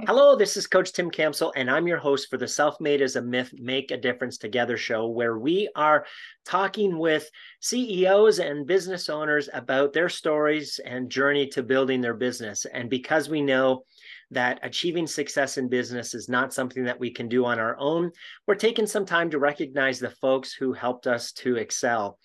Hello, 0.00 0.34
this 0.34 0.56
is 0.56 0.66
Coach 0.66 0.92
Tim 0.92 1.10
Campbell, 1.10 1.52
and 1.54 1.70
I'm 1.70 1.86
your 1.86 1.98
host 1.98 2.28
for 2.28 2.36
the 2.36 2.48
Self 2.48 2.80
Made 2.80 3.02
as 3.02 3.14
a 3.14 3.22
Myth 3.22 3.52
Make 3.54 3.92
a 3.92 3.96
Difference 3.96 4.36
Together 4.36 4.76
show, 4.76 5.06
where 5.06 5.38
we 5.38 5.68
are 5.76 6.06
talking 6.44 6.98
with 6.98 7.30
CEOs 7.60 8.40
and 8.40 8.66
business 8.66 9.08
owners 9.08 9.48
about 9.52 9.92
their 9.92 10.08
stories 10.08 10.80
and 10.84 11.08
journey 11.08 11.46
to 11.48 11.62
building 11.62 12.00
their 12.00 12.14
business. 12.14 12.64
And 12.64 12.90
because 12.90 13.28
we 13.28 13.42
know 13.42 13.84
that 14.32 14.58
achieving 14.64 15.06
success 15.06 15.56
in 15.56 15.68
business 15.68 16.14
is 16.14 16.28
not 16.28 16.52
something 16.52 16.82
that 16.84 16.98
we 16.98 17.12
can 17.12 17.28
do 17.28 17.44
on 17.44 17.60
our 17.60 17.78
own, 17.78 18.10
we're 18.48 18.56
taking 18.56 18.86
some 18.86 19.06
time 19.06 19.30
to 19.30 19.38
recognize 19.38 20.00
the 20.00 20.10
folks 20.10 20.52
who 20.52 20.72
helped 20.72 21.06
us 21.06 21.30
to 21.32 21.56
excel. 21.58 22.18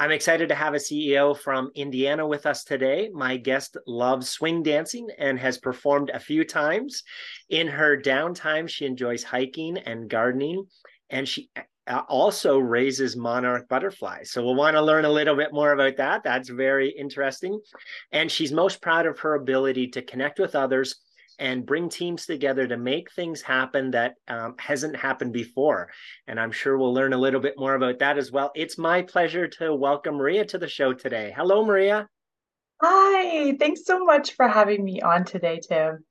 I'm 0.00 0.12
excited 0.12 0.48
to 0.48 0.54
have 0.54 0.72
a 0.72 0.78
CEO 0.78 1.36
from 1.36 1.72
Indiana 1.74 2.26
with 2.26 2.46
us 2.46 2.64
today. 2.64 3.10
My 3.12 3.36
guest 3.36 3.76
loves 3.86 4.30
swing 4.30 4.62
dancing 4.62 5.08
and 5.18 5.38
has 5.38 5.58
performed 5.58 6.08
a 6.08 6.18
few 6.18 6.42
times. 6.42 7.02
In 7.50 7.66
her 7.66 8.00
downtime, 8.00 8.66
she 8.66 8.86
enjoys 8.86 9.22
hiking 9.22 9.76
and 9.76 10.08
gardening, 10.08 10.64
and 11.10 11.28
she 11.28 11.50
uh, 11.86 12.00
also 12.08 12.56
raises 12.56 13.14
monarch 13.14 13.68
butterflies. 13.68 14.30
So 14.30 14.42
we'll 14.42 14.54
want 14.54 14.74
to 14.74 14.80
learn 14.80 15.04
a 15.04 15.10
little 15.10 15.36
bit 15.36 15.52
more 15.52 15.72
about 15.72 15.98
that. 15.98 16.22
That's 16.24 16.48
very 16.48 16.88
interesting. 16.88 17.60
And 18.10 18.32
she's 18.32 18.52
most 18.52 18.80
proud 18.80 19.04
of 19.04 19.18
her 19.18 19.34
ability 19.34 19.88
to 19.88 20.00
connect 20.00 20.38
with 20.38 20.54
others 20.54 20.94
and 21.40 21.64
bring 21.64 21.88
teams 21.88 22.26
together 22.26 22.68
to 22.68 22.76
make 22.76 23.10
things 23.12 23.40
happen 23.40 23.90
that 23.92 24.14
um, 24.28 24.54
hasn't 24.58 24.94
happened 24.94 25.32
before. 25.32 25.88
And 26.28 26.38
I'm 26.38 26.52
sure 26.52 26.76
we'll 26.76 26.94
learn 26.94 27.14
a 27.14 27.18
little 27.18 27.40
bit 27.40 27.58
more 27.58 27.74
about 27.74 27.98
that 28.00 28.18
as 28.18 28.30
well. 28.30 28.52
It's 28.54 28.78
my 28.78 29.02
pleasure 29.02 29.48
to 29.48 29.74
welcome 29.74 30.16
Maria 30.16 30.44
to 30.44 30.58
the 30.58 30.68
show 30.68 30.92
today. 30.92 31.32
Hello, 31.34 31.64
Maria. 31.64 32.06
Hi, 32.82 33.56
thanks 33.58 33.86
so 33.86 34.04
much 34.04 34.32
for 34.32 34.46
having 34.46 34.84
me 34.84 35.00
on 35.00 35.24
today, 35.24 35.60
Tim. 35.66 36.04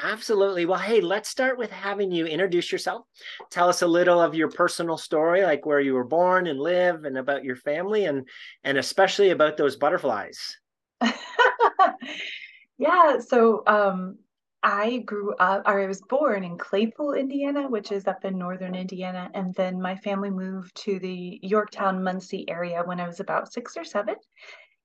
Absolutely. 0.00 0.64
Well, 0.64 0.78
hey, 0.78 1.00
let's 1.00 1.28
start 1.28 1.58
with 1.58 1.70
having 1.70 2.10
you 2.10 2.26
introduce 2.26 2.72
yourself. 2.72 3.06
Tell 3.50 3.68
us 3.68 3.82
a 3.82 3.86
little 3.86 4.20
of 4.20 4.34
your 4.34 4.48
personal 4.48 4.96
story, 4.96 5.42
like 5.42 5.64
where 5.66 5.80
you 5.80 5.94
were 5.94 6.04
born 6.04 6.46
and 6.48 6.58
live, 6.58 7.04
and 7.04 7.18
about 7.18 7.44
your 7.44 7.54
family, 7.54 8.06
and 8.06 8.28
and 8.64 8.78
especially 8.78 9.30
about 9.30 9.56
those 9.56 9.76
butterflies. 9.76 10.58
yeah. 12.78 13.18
So, 13.20 13.62
um, 13.66 14.18
I 14.62 14.98
grew 14.98 15.34
up, 15.34 15.62
or 15.66 15.80
I 15.80 15.86
was 15.86 16.00
born 16.02 16.44
in 16.44 16.56
Claypool, 16.56 17.14
Indiana, 17.14 17.68
which 17.68 17.90
is 17.90 18.06
up 18.06 18.24
in 18.24 18.38
northern 18.38 18.74
Indiana. 18.74 19.28
And 19.34 19.54
then 19.54 19.82
my 19.82 19.96
family 19.96 20.30
moved 20.30 20.74
to 20.84 20.98
the 21.00 21.40
Yorktown, 21.42 22.04
Muncie 22.04 22.48
area 22.48 22.82
when 22.84 23.00
I 23.00 23.06
was 23.06 23.18
about 23.18 23.52
six 23.52 23.76
or 23.76 23.84
seven. 23.84 24.14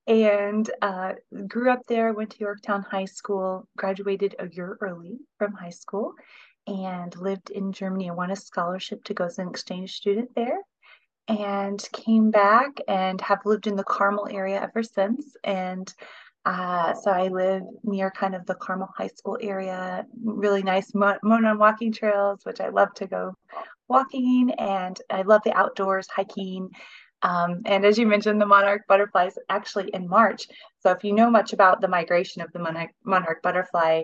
And 0.08 0.70
uh, 0.82 1.14
grew 1.48 1.70
up 1.70 1.82
there, 1.88 2.14
went 2.14 2.32
to 2.32 2.40
Yorktown 2.40 2.84
High 2.90 3.06
School, 3.06 3.68
graduated 3.78 4.36
a 4.40 4.48
year 4.50 4.78
early 4.82 5.20
from 5.38 5.52
high 5.54 5.70
school, 5.70 6.14
and 6.66 7.16
lived 7.18 7.50
in 7.50 7.72
Germany 7.72 8.08
and 8.08 8.18
won 8.18 8.32
a 8.32 8.36
scholarship 8.36 9.04
to 9.04 9.14
go 9.14 9.26
as 9.26 9.38
an 9.38 9.50
exchange 9.50 9.94
student 9.94 10.30
there. 10.36 10.58
And 11.28 11.86
came 11.92 12.32
back 12.32 12.80
and 12.88 13.20
have 13.20 13.40
lived 13.44 13.68
in 13.68 13.76
the 13.76 13.84
Carmel 13.84 14.30
area 14.32 14.62
ever 14.62 14.82
since. 14.82 15.36
And 15.44 15.94
uh, 16.48 16.94
so 16.94 17.12
I 17.12 17.28
live 17.28 17.64
near 17.84 18.10
kind 18.10 18.34
of 18.34 18.46
the 18.46 18.56
Carmel 18.56 18.88
High 18.96 19.10
School 19.10 19.38
area, 19.42 20.06
really 20.24 20.64
nice 20.64 20.94
Monon 20.94 21.58
walking 21.58 21.92
trails, 21.92 22.40
which 22.44 22.62
I 22.62 22.70
love 22.70 22.94
to 22.96 23.06
go 23.06 23.34
walking, 23.90 24.52
and 24.58 24.98
I 25.10 25.24
love 25.24 25.42
the 25.44 25.52
outdoors, 25.52 26.08
hiking. 26.08 26.70
Um, 27.22 27.64
and 27.66 27.86
as 27.86 27.98
you 27.98 28.08
mentioned, 28.08 28.40
the 28.40 28.46
monarch 28.46 28.84
butterflies 28.88 29.34
actually 29.50 29.90
in 29.90 30.08
March. 30.08 30.48
So 30.80 30.92
if 30.92 31.04
you 31.04 31.12
know 31.12 31.30
much 31.30 31.52
about 31.52 31.82
the 31.82 31.90
migration 31.90 32.42
of 32.42 32.54
the 32.54 32.60
monarch, 32.60 32.92
monarch 33.04 33.42
butterfly, 33.42 34.04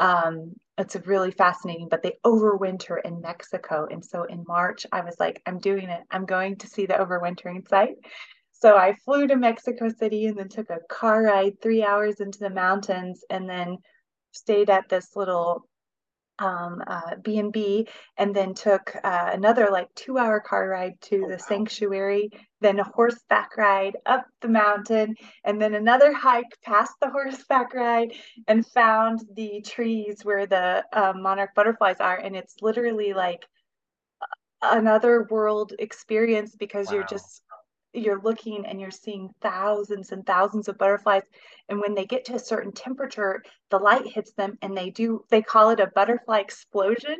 um, 0.00 0.54
it's 0.76 0.96
really 1.06 1.30
fascinating, 1.30 1.86
but 1.88 2.02
they 2.02 2.18
overwinter 2.26 2.96
in 3.04 3.20
Mexico. 3.20 3.86
And 3.88 4.04
so 4.04 4.24
in 4.24 4.42
March, 4.48 4.84
I 4.90 5.02
was 5.02 5.14
like, 5.20 5.40
I'm 5.46 5.60
doing 5.60 5.88
it. 5.88 6.02
I'm 6.10 6.26
going 6.26 6.56
to 6.56 6.66
see 6.66 6.86
the 6.86 6.94
overwintering 6.94 7.68
site. 7.68 7.94
So 8.64 8.78
I 8.78 8.94
flew 9.04 9.26
to 9.26 9.36
Mexico 9.36 9.90
City 9.90 10.24
and 10.24 10.38
then 10.38 10.48
took 10.48 10.70
a 10.70 10.78
car 10.88 11.24
ride 11.24 11.60
three 11.60 11.84
hours 11.84 12.20
into 12.20 12.38
the 12.38 12.48
mountains 12.48 13.22
and 13.28 13.46
then 13.46 13.76
stayed 14.32 14.70
at 14.70 14.88
this 14.88 15.14
little 15.14 15.68
um, 16.38 16.82
uh, 16.86 17.16
B&B 17.22 17.86
and 18.16 18.34
then 18.34 18.54
took 18.54 18.96
uh, 19.04 19.30
another 19.34 19.68
like 19.70 19.88
two 19.94 20.16
hour 20.16 20.40
car 20.40 20.66
ride 20.66 20.98
to 21.02 21.16
oh, 21.16 21.28
the 21.28 21.34
wow. 21.34 21.44
sanctuary, 21.46 22.30
then 22.62 22.78
a 22.78 22.84
horseback 22.84 23.54
ride 23.58 23.98
up 24.06 24.24
the 24.40 24.48
mountain, 24.48 25.14
and 25.44 25.60
then 25.60 25.74
another 25.74 26.14
hike 26.14 26.56
past 26.64 26.94
the 27.02 27.10
horseback 27.10 27.74
ride 27.74 28.14
and 28.48 28.66
found 28.68 29.20
the 29.36 29.60
trees 29.60 30.24
where 30.24 30.46
the 30.46 30.82
uh, 30.90 31.12
monarch 31.14 31.50
butterflies 31.54 32.00
are. 32.00 32.16
And 32.16 32.34
it's 32.34 32.54
literally 32.62 33.12
like 33.12 33.44
another 34.62 35.26
world 35.28 35.74
experience 35.78 36.56
because 36.56 36.86
wow. 36.86 36.94
you're 36.94 37.04
just 37.04 37.42
you're 37.94 38.20
looking 38.20 38.66
and 38.66 38.80
you're 38.80 38.90
seeing 38.90 39.30
thousands 39.40 40.12
and 40.12 40.26
thousands 40.26 40.68
of 40.68 40.76
butterflies 40.78 41.22
and 41.68 41.80
when 41.80 41.94
they 41.94 42.04
get 42.04 42.24
to 42.24 42.34
a 42.34 42.38
certain 42.38 42.72
temperature 42.72 43.42
the 43.70 43.78
light 43.78 44.06
hits 44.06 44.32
them 44.32 44.58
and 44.62 44.76
they 44.76 44.90
do 44.90 45.24
they 45.30 45.42
call 45.42 45.70
it 45.70 45.80
a 45.80 45.86
butterfly 45.94 46.38
explosion. 46.40 47.16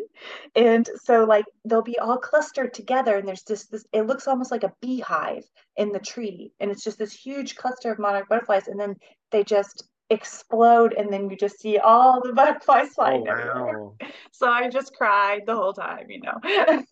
And 0.54 0.88
so 1.02 1.24
like 1.24 1.44
they'll 1.64 1.82
be 1.82 1.98
all 1.98 2.18
clustered 2.18 2.74
together 2.74 3.16
and 3.16 3.26
there's 3.26 3.42
just 3.42 3.70
this 3.70 3.86
it 3.92 4.02
looks 4.02 4.28
almost 4.28 4.50
like 4.50 4.64
a 4.64 4.72
beehive 4.80 5.44
in 5.76 5.92
the 5.92 5.98
tree 5.98 6.52
and 6.60 6.70
it's 6.70 6.84
just 6.84 6.98
this 6.98 7.12
huge 7.12 7.56
cluster 7.56 7.92
of 7.92 7.98
monarch 7.98 8.28
butterflies 8.28 8.68
and 8.68 8.78
then 8.78 8.96
they 9.30 9.42
just 9.44 9.84
explode 10.10 10.92
and 10.92 11.12
then 11.12 11.30
you 11.30 11.36
just 11.36 11.60
see 11.60 11.78
all 11.78 12.20
the 12.22 12.32
butterflies 12.34 12.88
oh, 12.90 12.94
flying 12.94 13.24
oh, 13.28 13.64
wow. 13.64 13.94
so 14.32 14.48
i 14.48 14.68
just 14.68 14.94
cried 14.94 15.42
the 15.46 15.54
whole 15.54 15.72
time 15.72 16.06
you 16.08 16.20
know. 16.20 16.38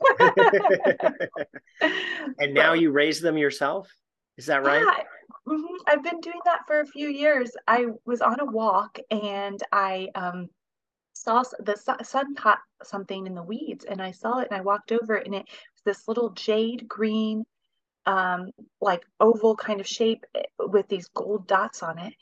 And 2.39 2.55
now 2.55 2.73
but, 2.73 2.81
you 2.81 2.93
raise 2.93 3.21
them 3.21 3.37
yourself? 3.37 3.89
Is 4.37 4.47
that 4.47 4.65
right? 4.65 4.83
Yeah, 4.83 5.53
mm-hmm. 5.53 5.75
i've 5.87 6.03
been 6.03 6.21
doing 6.21 6.41
that 6.45 6.61
for 6.67 6.81
a 6.81 6.87
few 6.87 7.09
years. 7.09 7.51
I 7.67 7.87
was 8.07 8.21
on 8.21 8.41
a 8.41 8.45
walk 8.45 8.99
and 9.11 9.61
i 9.73 10.09
um, 10.15 10.49
saw 11.13 11.43
the 11.61 11.77
sun 12.03 12.35
caught 12.35 12.61
something 12.83 13.27
in 13.27 13.35
the 13.35 13.43
weeds 13.43 13.85
and 13.85 14.03
i 14.03 14.11
saw 14.11 14.39
it 14.39 14.49
and 14.51 14.59
i 14.59 14.63
walked 14.63 14.93
over 14.93 15.15
it 15.15 15.27
and 15.27 15.35
it 15.35 15.47
was 15.47 15.83
this 15.85 16.09
little 16.09 16.31
jade 16.31 16.89
green 16.89 17.45
um 18.07 18.51
like 18.81 19.05
oval 19.21 19.55
kind 19.55 19.81
of 19.81 19.87
shape 19.87 20.25
eh, 20.35 20.43
with 20.59 20.89
these 20.89 21.09
gold 21.15 21.47
dots 21.47 21.83
on 21.83 21.99
it 21.99 22.13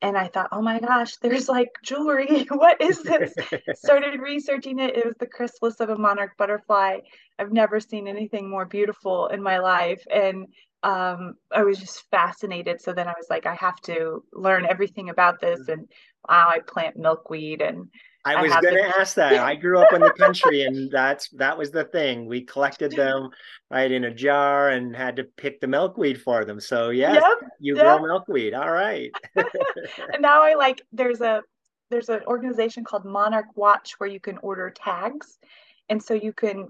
and 0.00 0.16
I 0.16 0.28
thought, 0.28 0.48
oh 0.52 0.62
my 0.62 0.78
gosh, 0.78 1.16
there's 1.16 1.48
like 1.48 1.70
jewelry. 1.82 2.46
what 2.50 2.80
is 2.80 3.02
this? 3.02 3.34
Started 3.74 4.20
researching 4.20 4.78
it. 4.78 4.96
It 4.96 5.04
was 5.04 5.16
the 5.18 5.26
chrysalis 5.26 5.80
of 5.80 5.90
a 5.90 5.98
monarch 5.98 6.36
butterfly. 6.36 6.98
I've 7.38 7.52
never 7.52 7.80
seen 7.80 8.06
anything 8.06 8.48
more 8.48 8.64
beautiful 8.64 9.26
in 9.28 9.42
my 9.42 9.58
life. 9.58 10.02
And 10.12 10.46
um, 10.84 11.34
I 11.52 11.64
was 11.64 11.78
just 11.78 12.08
fascinated. 12.10 12.80
So 12.80 12.92
then 12.92 13.08
I 13.08 13.14
was 13.16 13.26
like, 13.28 13.46
I 13.46 13.54
have 13.54 13.80
to 13.82 14.22
learn 14.32 14.66
everything 14.68 15.10
about 15.10 15.40
this. 15.40 15.60
Mm. 15.68 15.72
And 15.72 15.88
wow, 16.28 16.52
I 16.54 16.60
plant 16.60 16.96
milkweed 16.96 17.60
and 17.60 17.88
I 18.24 18.42
was 18.42 18.52
going 18.52 18.76
to 18.76 18.98
ask 18.98 19.14
that. 19.14 19.34
I 19.34 19.54
grew 19.54 19.78
up 19.78 19.92
in 19.92 20.00
the 20.00 20.12
country, 20.12 20.62
and 20.62 20.90
that's 20.92 21.28
that 21.30 21.56
was 21.56 21.70
the 21.70 21.84
thing. 21.84 22.26
We 22.26 22.42
collected 22.42 22.92
them 22.92 23.30
right 23.70 23.90
in 23.90 24.04
a 24.04 24.14
jar 24.14 24.70
and 24.70 24.94
had 24.94 25.16
to 25.16 25.24
pick 25.24 25.60
the 25.60 25.66
milkweed 25.66 26.20
for 26.20 26.44
them. 26.44 26.60
So 26.60 26.90
yes, 26.90 27.14
yep, 27.14 27.50
you 27.60 27.76
yep. 27.76 27.84
grow 27.84 28.06
milkweed. 28.06 28.54
All 28.54 28.70
right. 28.70 29.10
and 29.36 30.20
now 30.20 30.42
I 30.42 30.54
like 30.54 30.82
there's 30.92 31.20
a 31.20 31.42
there's 31.90 32.08
an 32.08 32.20
organization 32.26 32.84
called 32.84 33.04
Monarch 33.04 33.56
Watch 33.56 33.94
where 33.98 34.10
you 34.10 34.20
can 34.20 34.38
order 34.38 34.70
tags, 34.70 35.38
and 35.88 36.02
so 36.02 36.14
you 36.14 36.32
can 36.32 36.68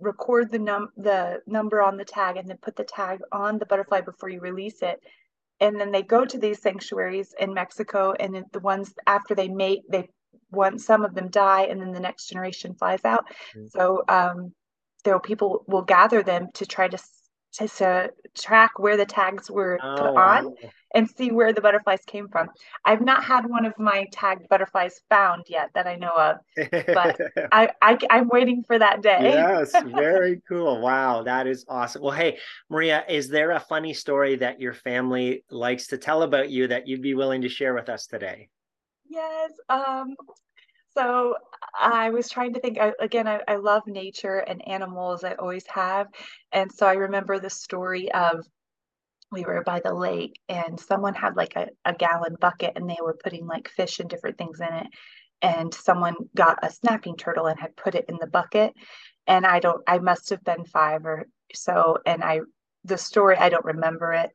record 0.00 0.50
the 0.50 0.58
num 0.58 0.88
the 0.96 1.40
number 1.46 1.82
on 1.82 1.96
the 1.96 2.04
tag 2.04 2.36
and 2.36 2.48
then 2.48 2.58
put 2.60 2.76
the 2.76 2.84
tag 2.84 3.20
on 3.32 3.58
the 3.58 3.66
butterfly 3.66 4.00
before 4.00 4.28
you 4.28 4.40
release 4.40 4.82
it 4.82 5.00
and 5.60 5.80
then 5.80 5.90
they 5.90 6.02
go 6.02 6.24
to 6.24 6.38
these 6.38 6.60
sanctuaries 6.60 7.34
in 7.40 7.54
Mexico, 7.54 8.12
and 8.20 8.44
the 8.52 8.60
ones 8.60 8.92
after 9.06 9.34
they 9.34 9.48
mate, 9.48 9.82
they 9.88 10.08
one 10.56 10.78
some 10.78 11.04
of 11.04 11.14
them 11.14 11.28
die 11.28 11.62
and 11.62 11.80
then 11.80 11.92
the 11.92 12.00
next 12.00 12.28
generation 12.28 12.74
flies 12.74 13.04
out 13.04 13.26
mm-hmm. 13.54 13.66
so 13.68 14.02
um, 14.08 14.52
there 15.04 15.18
people 15.20 15.64
will 15.68 15.82
gather 15.82 16.22
them 16.22 16.48
to 16.54 16.66
try 16.66 16.88
to, 16.88 16.98
to, 17.52 17.68
to 17.68 18.10
track 18.36 18.78
where 18.78 18.96
the 18.96 19.06
tags 19.06 19.50
were 19.50 19.78
oh, 19.82 19.96
put 19.96 20.06
on 20.06 20.46
wow. 20.46 20.54
and 20.94 21.08
see 21.08 21.30
where 21.30 21.52
the 21.52 21.60
butterflies 21.60 22.00
came 22.06 22.28
from 22.28 22.48
i've 22.84 23.00
not 23.00 23.22
had 23.22 23.46
one 23.46 23.64
of 23.64 23.72
my 23.78 24.06
tagged 24.10 24.48
butterflies 24.48 25.00
found 25.08 25.44
yet 25.48 25.70
that 25.74 25.86
i 25.86 25.94
know 25.94 26.12
of 26.16 26.36
but 26.86 27.20
I, 27.52 27.70
I 27.80 27.98
i'm 28.10 28.28
waiting 28.28 28.64
for 28.66 28.78
that 28.78 29.02
day 29.02 29.32
yes 29.34 29.72
very 29.86 30.42
cool 30.48 30.80
wow 30.80 31.22
that 31.22 31.46
is 31.46 31.64
awesome 31.68 32.02
well 32.02 32.12
hey 32.12 32.38
maria 32.68 33.04
is 33.08 33.28
there 33.28 33.52
a 33.52 33.60
funny 33.60 33.94
story 33.94 34.36
that 34.36 34.60
your 34.60 34.74
family 34.74 35.44
likes 35.50 35.86
to 35.88 35.98
tell 35.98 36.22
about 36.22 36.50
you 36.50 36.66
that 36.68 36.88
you'd 36.88 37.02
be 37.02 37.14
willing 37.14 37.42
to 37.42 37.48
share 37.48 37.74
with 37.74 37.88
us 37.88 38.06
today 38.06 38.48
Yes. 39.08 39.52
Um, 39.68 40.16
so 40.96 41.36
I 41.78 42.10
was 42.10 42.28
trying 42.28 42.54
to 42.54 42.60
think 42.60 42.78
again, 43.00 43.28
I, 43.28 43.40
I 43.48 43.56
love 43.56 43.82
nature 43.86 44.38
and 44.38 44.66
animals, 44.68 45.24
I 45.24 45.34
always 45.34 45.66
have. 45.68 46.08
And 46.52 46.70
so 46.72 46.86
I 46.86 46.94
remember 46.94 47.38
the 47.38 47.50
story 47.50 48.10
of 48.12 48.46
we 49.32 49.44
were 49.44 49.62
by 49.64 49.80
the 49.80 49.94
lake 49.94 50.40
and 50.48 50.78
someone 50.78 51.14
had 51.14 51.36
like 51.36 51.56
a, 51.56 51.68
a 51.84 51.94
gallon 51.94 52.36
bucket 52.40 52.72
and 52.76 52.88
they 52.88 52.98
were 53.02 53.18
putting 53.22 53.46
like 53.46 53.68
fish 53.68 54.00
and 54.00 54.08
different 54.08 54.38
things 54.38 54.60
in 54.60 54.72
it. 54.72 54.86
and 55.42 55.74
someone 55.74 56.16
got 56.36 56.58
a 56.64 56.70
snapping 56.72 57.16
turtle 57.16 57.46
and 57.46 57.60
had 57.60 57.76
put 57.76 57.94
it 57.94 58.06
in 58.08 58.18
the 58.20 58.28
bucket. 58.28 58.74
And 59.28 59.46
I 59.46 59.60
don't, 59.60 59.82
I 59.88 59.98
must 59.98 60.30
have 60.30 60.44
been 60.44 60.64
five 60.66 61.06
or 61.06 61.26
so. 61.54 61.98
And 62.06 62.24
I 62.24 62.40
the 62.86 62.98
story 62.98 63.36
i 63.36 63.48
don't 63.48 63.64
remember 63.64 64.12
it 64.12 64.30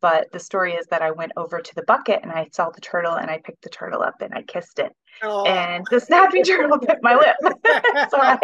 but 0.00 0.30
the 0.32 0.38
story 0.38 0.74
is 0.74 0.86
that 0.86 1.02
i 1.02 1.10
went 1.10 1.32
over 1.36 1.60
to 1.60 1.74
the 1.74 1.82
bucket 1.82 2.20
and 2.22 2.32
i 2.32 2.46
saw 2.52 2.70
the 2.70 2.80
turtle 2.80 3.14
and 3.14 3.30
i 3.30 3.38
picked 3.38 3.62
the 3.62 3.68
turtle 3.68 4.02
up 4.02 4.14
and 4.20 4.34
i 4.34 4.42
kissed 4.42 4.78
it. 4.78 4.92
Oh. 5.22 5.46
and 5.46 5.86
the 5.90 5.98
snapping 5.98 6.44
turtle 6.44 6.76
bit 6.78 6.98
my 7.00 7.14
lip. 7.14 7.36
So 8.10 8.18
I, 8.20 8.38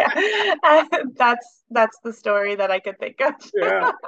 I, 0.63 1.03
that's 1.15 1.63
that's 1.69 1.97
the 2.03 2.11
story 2.11 2.55
that 2.55 2.71
i 2.71 2.79
could 2.79 2.97
think 2.99 3.21
of. 3.21 3.33
Yeah. 3.55 3.91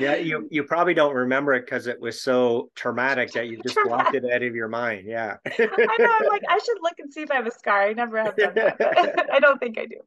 Yeah 0.00 0.16
you 0.16 0.48
you 0.50 0.64
probably 0.64 0.94
don't 0.94 1.14
remember 1.14 1.52
it 1.54 1.64
because 1.64 1.86
it 1.86 2.00
was 2.00 2.20
so 2.20 2.70
traumatic 2.74 3.30
that 3.32 3.46
you 3.46 3.60
just 3.62 3.78
blocked 3.84 4.16
it 4.16 4.24
out 4.24 4.42
of 4.42 4.52
your 4.54 4.66
mind. 4.66 5.06
Yeah. 5.06 5.36
I 5.46 5.96
know 5.98 6.12
i'm 6.20 6.26
like 6.28 6.42
i 6.48 6.58
should 6.58 6.78
look 6.82 6.94
and 6.98 7.12
see 7.12 7.22
if 7.22 7.30
i 7.30 7.36
have 7.36 7.46
a 7.46 7.52
scar. 7.52 7.82
I 7.82 7.92
never 7.92 8.20
have 8.20 8.36
done 8.36 8.54
that. 8.54 9.28
I 9.32 9.38
don't 9.38 9.58
think 9.60 9.78
i 9.78 9.86
do. 9.86 10.00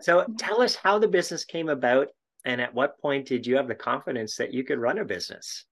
So 0.00 0.26
tell 0.38 0.60
us 0.60 0.74
how 0.74 0.98
the 0.98 1.08
business 1.08 1.44
came 1.44 1.68
about 1.70 2.08
and 2.44 2.60
at 2.60 2.74
what 2.74 3.00
point 3.00 3.26
did 3.26 3.46
you 3.46 3.56
have 3.56 3.68
the 3.68 3.74
confidence 3.74 4.36
that 4.36 4.54
you 4.54 4.64
could 4.64 4.78
run 4.78 4.98
a 4.98 5.04
business? 5.04 5.64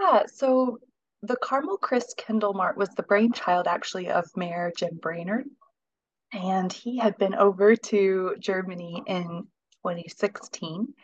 Yeah, 0.00 0.24
so 0.26 0.78
the 1.22 1.36
Carmel 1.36 1.78
Christkindlmarkt 1.78 2.76
was 2.76 2.88
the 2.90 3.02
brainchild 3.02 3.66
actually 3.66 4.08
of 4.08 4.26
Mayor 4.36 4.72
Jim 4.76 4.98
Brainard. 5.00 5.46
And 6.32 6.72
he 6.72 6.96
had 6.96 7.18
been 7.18 7.34
over 7.34 7.74
to 7.76 8.36
Germany 8.38 9.02
in 9.06 9.46
2016 9.84 10.94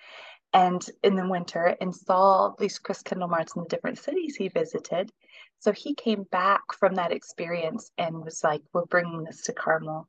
and 0.53 0.91
in 1.03 1.17
the 1.17 1.29
winter 1.29 1.77
and 1.81 1.95
saw 1.95 2.55
these 2.59 2.79
Christkindlmarkts 2.79 3.57
in 3.57 3.63
the 3.63 3.69
different 3.69 3.99
cities 3.99 4.37
he 4.37 4.49
visited. 4.49 5.11
So 5.59 5.73
he 5.73 5.95
came 5.95 6.23
back 6.31 6.63
from 6.79 6.95
that 6.95 7.13
experience 7.13 7.91
and 7.99 8.25
was 8.25 8.45
like, 8.45 8.63
We're 8.73 8.87
bringing 8.87 9.25
this 9.25 9.43
to 9.43 9.53
Carmel. 9.53 10.07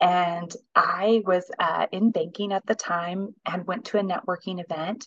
And 0.00 0.52
I 0.74 1.22
was 1.24 1.50
uh, 1.58 1.86
in 1.90 2.10
banking 2.10 2.52
at 2.52 2.66
the 2.66 2.74
time 2.74 3.34
and 3.46 3.66
went 3.66 3.86
to 3.86 3.98
a 3.98 4.02
networking 4.02 4.62
event. 4.62 5.06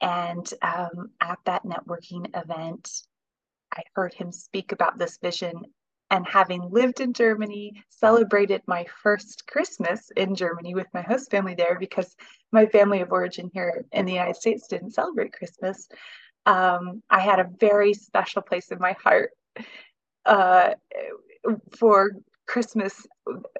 And 0.00 0.48
um, 0.62 1.10
at 1.20 1.38
that 1.46 1.64
networking 1.64 2.26
event, 2.34 2.88
I 3.72 3.82
heard 3.94 4.14
him 4.14 4.30
speak 4.30 4.72
about 4.72 4.98
this 4.98 5.18
vision. 5.20 5.62
And 6.10 6.26
having 6.26 6.70
lived 6.70 7.00
in 7.00 7.12
Germany, 7.12 7.84
celebrated 7.90 8.62
my 8.66 8.86
first 9.02 9.46
Christmas 9.46 10.10
in 10.16 10.34
Germany 10.34 10.74
with 10.74 10.86
my 10.94 11.02
host 11.02 11.30
family 11.30 11.54
there 11.54 11.76
because 11.78 12.14
my 12.50 12.64
family 12.66 13.00
of 13.00 13.12
origin 13.12 13.50
here 13.52 13.84
in 13.92 14.06
the 14.06 14.12
United 14.12 14.36
States 14.36 14.68
didn't 14.68 14.92
celebrate 14.92 15.34
Christmas. 15.34 15.86
Um, 16.46 17.02
I 17.10 17.20
had 17.20 17.40
a 17.40 17.50
very 17.60 17.92
special 17.92 18.40
place 18.40 18.70
in 18.70 18.78
my 18.78 18.92
heart 18.92 19.32
uh, 20.24 20.74
for 21.76 22.12
Christmas 22.48 23.06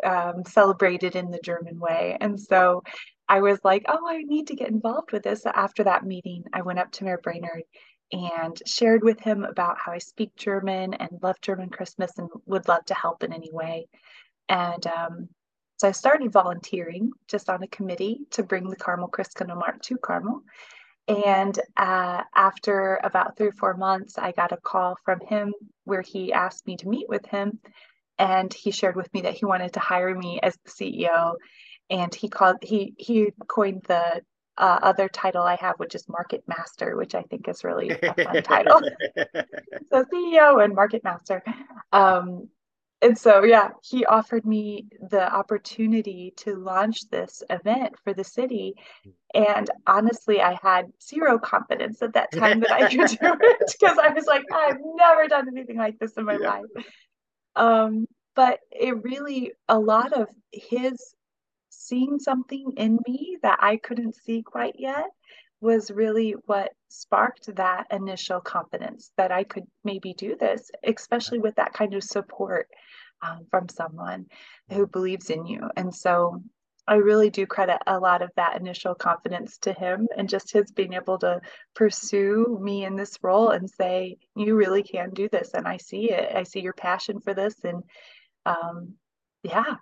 um, 0.02 0.42
celebrated 0.46 1.14
in 1.14 1.30
the 1.30 1.40
German 1.44 1.78
way. 1.78 2.16
And 2.20 2.40
so 2.40 2.82
I 3.28 3.40
was 3.40 3.58
like, 3.62 3.84
oh, 3.88 4.08
I 4.08 4.22
need 4.22 4.48
to 4.48 4.56
get 4.56 4.70
involved 4.70 5.12
with 5.12 5.22
this. 5.22 5.44
After 5.46 5.84
that 5.84 6.06
meeting, 6.06 6.44
I 6.52 6.62
went 6.62 6.78
up 6.78 6.90
to 6.92 7.04
Mayor 7.04 7.20
Brainard 7.22 7.62
and 8.10 8.60
shared 8.66 9.04
with 9.04 9.20
him 9.20 9.44
about 9.44 9.76
how 9.78 9.92
I 9.92 9.98
speak 9.98 10.34
German 10.36 10.94
and 10.94 11.10
love 11.22 11.36
German 11.42 11.68
Christmas 11.68 12.10
and 12.16 12.28
would 12.46 12.66
love 12.66 12.86
to 12.86 12.94
help 12.94 13.22
in 13.22 13.34
any 13.34 13.50
way. 13.52 13.86
And 14.48 14.86
um, 14.86 15.28
so 15.76 15.88
I 15.88 15.92
started 15.92 16.32
volunteering 16.32 17.12
just 17.28 17.50
on 17.50 17.62
a 17.62 17.68
committee 17.68 18.20
to 18.30 18.42
bring 18.42 18.68
the 18.68 18.76
Carmel 18.76 19.10
Christkindlmarkt 19.10 19.82
to 19.82 19.98
Carmel. 19.98 20.42
And 21.06 21.58
uh, 21.76 22.22
after 22.34 22.98
about 23.04 23.36
three 23.36 23.48
or 23.48 23.52
four 23.52 23.74
months, 23.74 24.18
I 24.18 24.32
got 24.32 24.52
a 24.52 24.58
call 24.58 24.96
from 25.04 25.20
him 25.20 25.52
where 25.84 26.02
he 26.02 26.32
asked 26.32 26.66
me 26.66 26.76
to 26.78 26.88
meet 26.88 27.08
with 27.08 27.26
him 27.26 27.58
and 28.18 28.52
he 28.52 28.70
shared 28.70 28.96
with 28.96 29.12
me 29.14 29.22
that 29.22 29.34
he 29.34 29.44
wanted 29.44 29.72
to 29.74 29.80
hire 29.80 30.14
me 30.14 30.40
as 30.42 30.56
the 30.64 30.70
CEO. 30.70 31.34
And 31.90 32.14
he 32.14 32.28
called 32.28 32.56
he 32.62 32.94
he 32.98 33.32
coined 33.46 33.84
the 33.88 34.22
uh, 34.58 34.78
other 34.82 35.08
title 35.08 35.44
I 35.44 35.56
have, 35.56 35.76
which 35.76 35.94
is 35.94 36.08
Market 36.08 36.42
Master, 36.46 36.96
which 36.96 37.14
I 37.14 37.22
think 37.22 37.48
is 37.48 37.64
really 37.64 37.90
a 37.90 38.14
fun 38.14 38.42
title. 38.42 38.80
so 39.90 40.04
CEO 40.12 40.62
and 40.62 40.74
Market 40.74 41.04
Master. 41.04 41.42
Um, 41.92 42.48
and 43.00 43.16
so 43.16 43.44
yeah, 43.44 43.70
he 43.82 44.04
offered 44.04 44.44
me 44.44 44.86
the 45.10 45.32
opportunity 45.32 46.34
to 46.38 46.56
launch 46.56 47.08
this 47.10 47.44
event 47.48 47.94
for 48.02 48.12
the 48.12 48.24
city. 48.24 48.74
And 49.34 49.70
honestly, 49.86 50.40
I 50.40 50.58
had 50.60 50.86
zero 51.00 51.38
confidence 51.38 52.02
at 52.02 52.14
that 52.14 52.32
time 52.32 52.60
that 52.60 52.72
I 52.72 52.88
could 52.88 53.06
do 53.06 53.16
it 53.22 53.72
because 53.80 53.98
I 53.98 54.08
was 54.08 54.26
like, 54.26 54.44
I've 54.52 54.78
never 54.82 55.28
done 55.28 55.46
anything 55.48 55.76
like 55.76 55.98
this 56.00 56.14
in 56.14 56.24
my 56.24 56.38
yeah. 56.40 56.50
life. 56.50 56.86
Um, 57.58 58.06
but 58.36 58.60
it 58.70 59.02
really, 59.02 59.52
a 59.68 59.78
lot 59.78 60.12
of 60.12 60.28
his 60.52 61.14
seeing 61.70 62.18
something 62.18 62.72
in 62.76 62.98
me 63.06 63.36
that 63.42 63.58
I 63.60 63.76
couldn't 63.76 64.14
see 64.14 64.42
quite 64.42 64.76
yet 64.78 65.06
was 65.60 65.90
really 65.90 66.36
what 66.46 66.70
sparked 66.88 67.54
that 67.56 67.88
initial 67.90 68.40
confidence 68.40 69.10
that 69.16 69.32
I 69.32 69.42
could 69.42 69.64
maybe 69.82 70.14
do 70.14 70.36
this, 70.36 70.70
especially 70.84 71.40
with 71.40 71.56
that 71.56 71.72
kind 71.72 71.94
of 71.94 72.04
support 72.04 72.68
um, 73.22 73.44
from 73.50 73.68
someone 73.68 74.26
who 74.70 74.86
believes 74.86 75.30
in 75.30 75.44
you. 75.46 75.68
And 75.76 75.92
so 75.92 76.40
I 76.88 76.96
really 76.96 77.28
do 77.28 77.46
credit 77.46 77.78
a 77.86 77.98
lot 77.98 78.22
of 78.22 78.30
that 78.36 78.58
initial 78.58 78.94
confidence 78.94 79.58
to 79.58 79.72
him 79.74 80.08
and 80.16 80.28
just 80.28 80.52
his 80.52 80.72
being 80.72 80.94
able 80.94 81.18
to 81.18 81.40
pursue 81.74 82.58
me 82.60 82.84
in 82.84 82.96
this 82.96 83.18
role 83.22 83.50
and 83.50 83.68
say, 83.68 84.16
You 84.34 84.56
really 84.56 84.82
can 84.82 85.10
do 85.10 85.28
this. 85.28 85.52
And 85.52 85.68
I 85.68 85.76
see 85.76 86.10
it. 86.10 86.34
I 86.34 86.44
see 86.44 86.60
your 86.60 86.72
passion 86.72 87.20
for 87.20 87.34
this. 87.34 87.54
And 87.62 87.82
um, 88.46 88.94
yeah. 89.42 89.76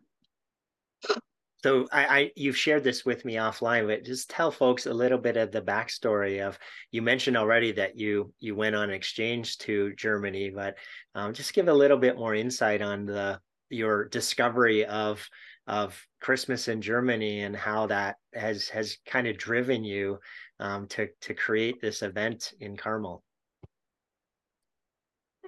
So 1.62 1.87
I, 1.91 2.05
I, 2.05 2.31
you've 2.37 2.56
shared 2.56 2.85
this 2.85 3.05
with 3.05 3.25
me 3.25 3.35
offline, 3.35 3.87
but 3.87 4.05
just 4.05 4.29
tell 4.29 4.50
folks 4.50 4.87
a 4.87 4.93
little 4.93 5.19
bit 5.19 5.37
of 5.37 5.50
the 5.52 5.62
backstory 5.62 6.47
of 6.47 6.59
you 6.91 7.02
mentioned 7.02 7.37
already 7.37 7.73
that 7.73 7.99
you 7.99 8.32
you 8.38 8.55
went 8.55 8.76
on 8.76 8.91
exchange 8.91 9.59
to 9.59 9.94
Germany, 9.94 10.50
but 10.50 10.76
um, 11.14 11.32
just 11.32 11.55
give 11.55 11.69
a 11.69 11.75
little 11.75 11.97
bit 11.99 12.17
more 12.17 12.35
insight 12.35 12.82
on 12.82 13.06
the 13.06 13.41
your 13.70 14.06
discovery 14.09 14.85
of 14.85 15.26
of 15.67 16.01
Christmas 16.21 16.69
in 16.69 16.81
Germany 16.81 17.43
and 17.43 17.57
how 17.57 17.87
that 17.87 18.17
has 18.35 18.69
has 18.69 18.99
kind 19.07 19.27
of 19.27 19.37
driven 19.37 19.85
you 19.85 20.19
um, 20.61 20.87
to 20.89 21.09
to 21.23 21.35
create 21.35 21.81
this 21.81 22.03
event 22.03 22.53
in 22.61 22.77
Carmel. 22.77 23.23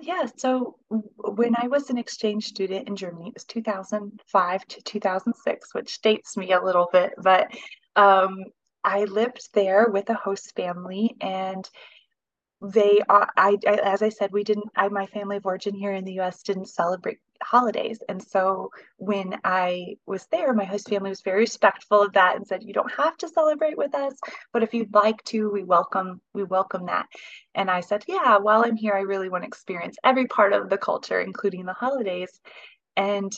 Yeah, 0.00 0.26
so 0.36 0.76
when 1.18 1.54
I 1.60 1.66
was 1.66 1.90
an 1.90 1.98
exchange 1.98 2.46
student 2.46 2.88
in 2.88 2.94
Germany, 2.94 3.28
it 3.28 3.34
was 3.34 3.44
2005 3.44 4.66
to 4.66 4.82
2006, 4.82 5.74
which 5.74 6.00
dates 6.02 6.36
me 6.36 6.52
a 6.52 6.62
little 6.62 6.88
bit, 6.92 7.14
but 7.18 7.52
um, 7.96 8.44
I 8.84 9.04
lived 9.04 9.48
there 9.54 9.88
with 9.90 10.08
a 10.10 10.14
host 10.14 10.54
family 10.54 11.16
and 11.20 11.68
they 12.60 13.00
are 13.08 13.28
I, 13.36 13.56
I, 13.66 13.74
as 13.74 14.02
i 14.02 14.08
said 14.08 14.32
we 14.32 14.42
didn't 14.42 14.68
i 14.74 14.88
my 14.88 15.06
family 15.06 15.36
of 15.36 15.46
origin 15.46 15.74
here 15.74 15.92
in 15.92 16.04
the 16.04 16.18
us 16.18 16.42
didn't 16.42 16.66
celebrate 16.66 17.18
holidays. 17.42 17.98
And 18.08 18.22
so 18.22 18.70
when 18.96 19.38
i 19.44 19.96
was 20.06 20.26
there 20.30 20.52
my 20.52 20.64
host 20.64 20.88
family 20.88 21.10
was 21.10 21.20
very 21.22 21.40
respectful 21.40 22.02
of 22.02 22.12
that 22.12 22.36
and 22.36 22.46
said 22.46 22.62
you 22.62 22.72
don't 22.72 22.92
have 22.92 23.16
to 23.16 23.28
celebrate 23.28 23.78
with 23.78 23.94
us 23.94 24.14
but 24.52 24.62
if 24.62 24.74
you'd 24.74 24.92
like 24.94 25.22
to 25.24 25.50
we 25.50 25.62
welcome 25.62 26.20
we 26.34 26.42
welcome 26.44 26.86
that. 26.86 27.06
And 27.54 27.70
i 27.70 27.80
said 27.80 28.04
yeah 28.08 28.38
while 28.38 28.64
i'm 28.64 28.76
here 28.76 28.94
i 28.94 29.00
really 29.00 29.28
want 29.28 29.44
to 29.44 29.48
experience 29.48 29.96
every 30.04 30.26
part 30.26 30.52
of 30.52 30.68
the 30.68 30.78
culture 30.78 31.20
including 31.20 31.64
the 31.66 31.72
holidays. 31.72 32.40
And 32.96 33.32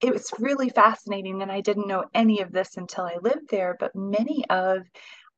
it 0.00 0.12
was 0.12 0.32
really 0.38 0.70
fascinating 0.70 1.42
and 1.42 1.52
i 1.52 1.60
didn't 1.60 1.88
know 1.88 2.04
any 2.14 2.40
of 2.40 2.52
this 2.52 2.76
until 2.76 3.04
i 3.04 3.16
lived 3.22 3.50
there 3.50 3.76
but 3.78 3.94
many 3.94 4.44
of 4.50 4.78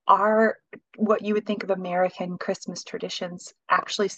are 0.08 0.56
what 0.96 1.22
you 1.22 1.34
would 1.34 1.46
think 1.46 1.62
of 1.62 1.70
American 1.70 2.36
Christmas 2.36 2.82
traditions 2.82 3.54
actually 3.70 4.10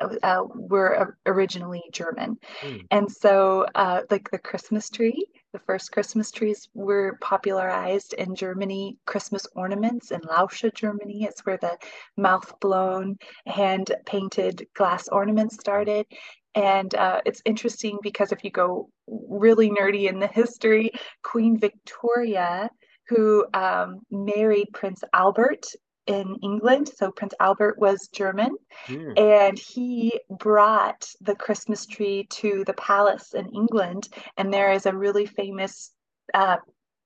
uh, 0.00 0.42
were 0.54 1.16
originally 1.26 1.82
German. 1.92 2.38
Mm. 2.60 2.86
And 2.90 3.10
so, 3.10 3.66
uh, 3.74 4.02
like 4.10 4.30
the 4.30 4.38
Christmas 4.38 4.90
tree, 4.90 5.26
the 5.52 5.58
first 5.60 5.92
Christmas 5.92 6.30
trees 6.30 6.68
were 6.74 7.18
popularized 7.20 8.14
in 8.14 8.34
Germany. 8.34 8.98
Christmas 9.06 9.46
ornaments 9.54 10.10
in 10.10 10.20
Lauscha, 10.20 10.72
Germany, 10.74 11.24
it's 11.24 11.44
where 11.44 11.58
the 11.58 11.76
mouth 12.16 12.52
blown, 12.60 13.18
hand 13.46 13.92
painted 14.06 14.66
glass 14.74 15.08
ornaments 15.08 15.56
started. 15.56 16.06
And 16.54 16.94
uh, 16.94 17.20
it's 17.26 17.42
interesting 17.44 17.98
because 18.02 18.32
if 18.32 18.42
you 18.44 18.50
go 18.50 18.90
really 19.06 19.70
nerdy 19.70 20.08
in 20.08 20.18
the 20.18 20.26
history, 20.26 20.90
Queen 21.22 21.58
Victoria 21.58 22.68
who 23.10 23.44
um, 23.54 24.00
married 24.10 24.68
Prince 24.72 25.02
Albert 25.12 25.66
in 26.10 26.36
England. 26.42 26.90
So 26.94 27.10
Prince 27.10 27.34
Albert 27.38 27.78
was 27.78 28.08
German, 28.12 28.56
mm. 28.86 29.18
and 29.18 29.58
he 29.58 30.20
brought 30.28 31.08
the 31.20 31.36
Christmas 31.36 31.86
tree 31.86 32.26
to 32.30 32.64
the 32.66 32.74
palace 32.74 33.34
in 33.34 33.48
England. 33.50 34.08
And 34.36 34.52
there 34.52 34.72
is 34.72 34.86
a 34.86 34.96
really 34.96 35.26
famous 35.26 35.92
uh, 36.34 36.56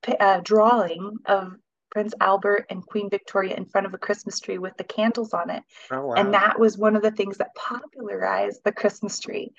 p- 0.03 0.17
uh, 0.19 0.41
drawing 0.43 1.19
of 1.27 1.55
Prince 1.91 2.15
Albert 2.21 2.67
and 2.71 2.85
Queen 2.87 3.09
Victoria 3.11 3.55
in 3.57 3.67
front 3.67 3.87
of 3.87 3.95
a 3.95 3.99
Christmas 3.99 4.41
tree 4.41 4.59
with 4.59 4.77
the 4.79 4.85
candles 4.85 5.33
on 5.33 5.51
it. 5.51 5.63
Oh, 5.91 6.07
wow. 6.07 6.15
And 6.15 6.35
that 6.35 6.59
was 6.59 6.79
one 6.79 6.97
of 6.97 7.03
the 7.03 7.13
things 7.13 7.37
that 7.39 7.55
popularized 7.55 8.61
the 8.65 8.73
Christmas 8.73 9.21
tree. 9.21 9.53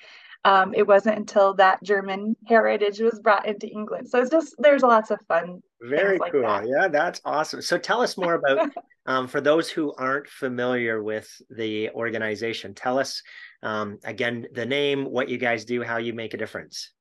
um, 0.46 0.74
it 0.76 0.88
wasn't 0.88 1.18
until 1.18 1.56
that 1.56 1.82
German 1.84 2.36
heritage 2.46 3.00
was 3.00 3.20
brought 3.20 3.48
into 3.48 3.68
England. 3.68 4.08
So 4.08 4.22
it's 4.22 4.30
just 4.30 4.54
there's 4.60 4.84
lots 4.84 5.10
of 5.12 5.20
fun. 5.28 5.62
Very 5.82 6.20
like 6.20 6.32
cool. 6.32 6.42
That. 6.42 6.68
Yeah, 6.68 6.88
that's 6.88 7.20
awesome. 7.26 7.62
So 7.62 7.78
tell 7.80 8.02
us 8.02 8.16
more 8.16 8.36
about 8.36 8.70
um, 9.06 9.28
for 9.28 9.42
those 9.42 9.70
who 9.70 9.94
aren't 9.94 10.28
familiar 10.28 11.04
with 11.04 11.30
the 11.50 11.90
organization. 11.92 12.74
Tell 12.74 13.00
us 13.00 13.22
um, 13.64 14.00
again 14.04 14.48
the 14.54 14.66
name, 14.66 15.06
what 15.06 15.30
you 15.30 15.38
guys 15.38 15.66
do, 15.66 15.84
how 15.84 15.98
you 15.98 16.14
make 16.14 16.34
a 16.34 16.38
difference. 16.38 16.92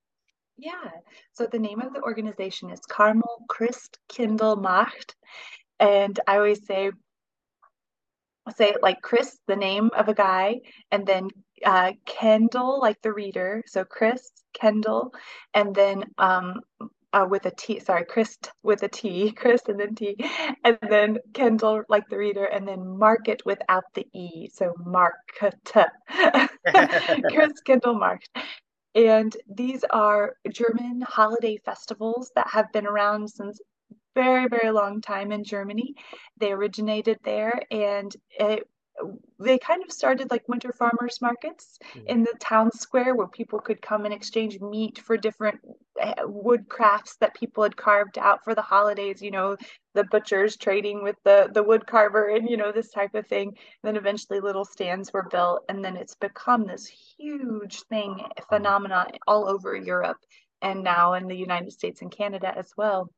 Yeah. 0.56 0.90
So 1.32 1.46
the 1.46 1.58
name 1.58 1.80
of 1.80 1.92
the 1.92 2.02
organization 2.02 2.70
is 2.70 2.80
Carmel 2.80 3.44
Christ 3.48 3.98
Kindle 4.08 4.56
Macht. 4.56 5.16
And 5.80 6.18
I 6.26 6.36
always 6.36 6.64
say, 6.64 6.92
say 8.56 8.74
like 8.80 9.02
Chris, 9.02 9.38
the 9.48 9.56
name 9.56 9.90
of 9.96 10.08
a 10.08 10.14
guy, 10.14 10.60
and 10.92 11.04
then 11.04 11.28
uh, 11.64 11.92
Kendall, 12.06 12.80
like 12.80 13.00
the 13.02 13.12
reader. 13.12 13.64
So 13.66 13.84
Chris, 13.84 14.30
Kendall, 14.52 15.12
and 15.54 15.74
then 15.74 16.04
um, 16.18 16.60
uh, 17.14 17.24
with 17.28 17.46
a 17.46 17.52
T, 17.52 17.78
sorry, 17.78 18.04
Chris 18.04 18.36
with 18.62 18.82
a 18.82 18.88
T, 18.88 19.30
Chris 19.36 19.62
and 19.68 19.78
then 19.78 19.94
T, 19.94 20.16
and 20.64 20.78
then 20.90 21.18
Kendall 21.32 21.82
like 21.88 22.08
the 22.08 22.18
reader, 22.18 22.44
and 22.44 22.66
then 22.66 22.98
market 22.98 23.42
without 23.46 23.84
the 23.94 24.06
E. 24.12 24.48
So 24.52 24.74
market. 24.84 25.54
Chris 27.30 27.60
Kendall 27.64 27.94
market. 27.94 28.28
And 28.94 29.36
these 29.48 29.84
are 29.90 30.34
German 30.52 31.02
holiday 31.06 31.56
festivals 31.64 32.30
that 32.36 32.48
have 32.50 32.70
been 32.72 32.86
around 32.86 33.28
since 33.28 33.60
very, 34.14 34.48
very 34.48 34.70
long 34.70 35.00
time 35.00 35.32
in 35.32 35.42
Germany. 35.42 35.94
They 36.38 36.52
originated 36.52 37.18
there 37.24 37.60
and 37.70 38.14
it 38.30 38.68
they 39.40 39.58
kind 39.58 39.82
of 39.82 39.90
started 39.90 40.30
like 40.30 40.48
winter 40.48 40.72
farmers 40.72 41.20
markets 41.20 41.78
mm-hmm. 41.94 42.06
in 42.06 42.22
the 42.22 42.34
town 42.38 42.70
square 42.72 43.14
where 43.14 43.26
people 43.26 43.58
could 43.58 43.82
come 43.82 44.04
and 44.04 44.14
exchange 44.14 44.60
meat 44.60 44.98
for 44.98 45.16
different 45.16 45.60
eh, 46.00 46.14
wood 46.24 46.68
crafts 46.68 47.16
that 47.16 47.34
people 47.34 47.62
had 47.62 47.76
carved 47.76 48.18
out 48.18 48.44
for 48.44 48.54
the 48.54 48.62
holidays 48.62 49.20
you 49.20 49.30
know 49.30 49.56
the 49.94 50.04
butchers 50.04 50.56
trading 50.56 51.02
with 51.02 51.16
the 51.24 51.48
the 51.52 51.62
wood 51.62 51.86
carver 51.86 52.28
and 52.28 52.48
you 52.48 52.56
know 52.56 52.72
this 52.72 52.90
type 52.90 53.14
of 53.14 53.26
thing. 53.26 53.48
And 53.48 53.56
then 53.82 53.96
eventually 53.96 54.40
little 54.40 54.64
stands 54.64 55.12
were 55.12 55.28
built 55.30 55.64
and 55.68 55.84
then 55.84 55.96
it's 55.96 56.16
become 56.16 56.66
this 56.66 56.86
huge 56.86 57.82
thing 57.82 58.20
phenomenon 58.48 59.12
all 59.26 59.48
over 59.48 59.76
europe 59.76 60.18
and 60.62 60.82
now 60.82 61.14
in 61.14 61.26
the 61.26 61.36
united 61.36 61.72
states 61.72 62.02
and 62.02 62.10
canada 62.10 62.52
as 62.56 62.72
well. 62.76 63.08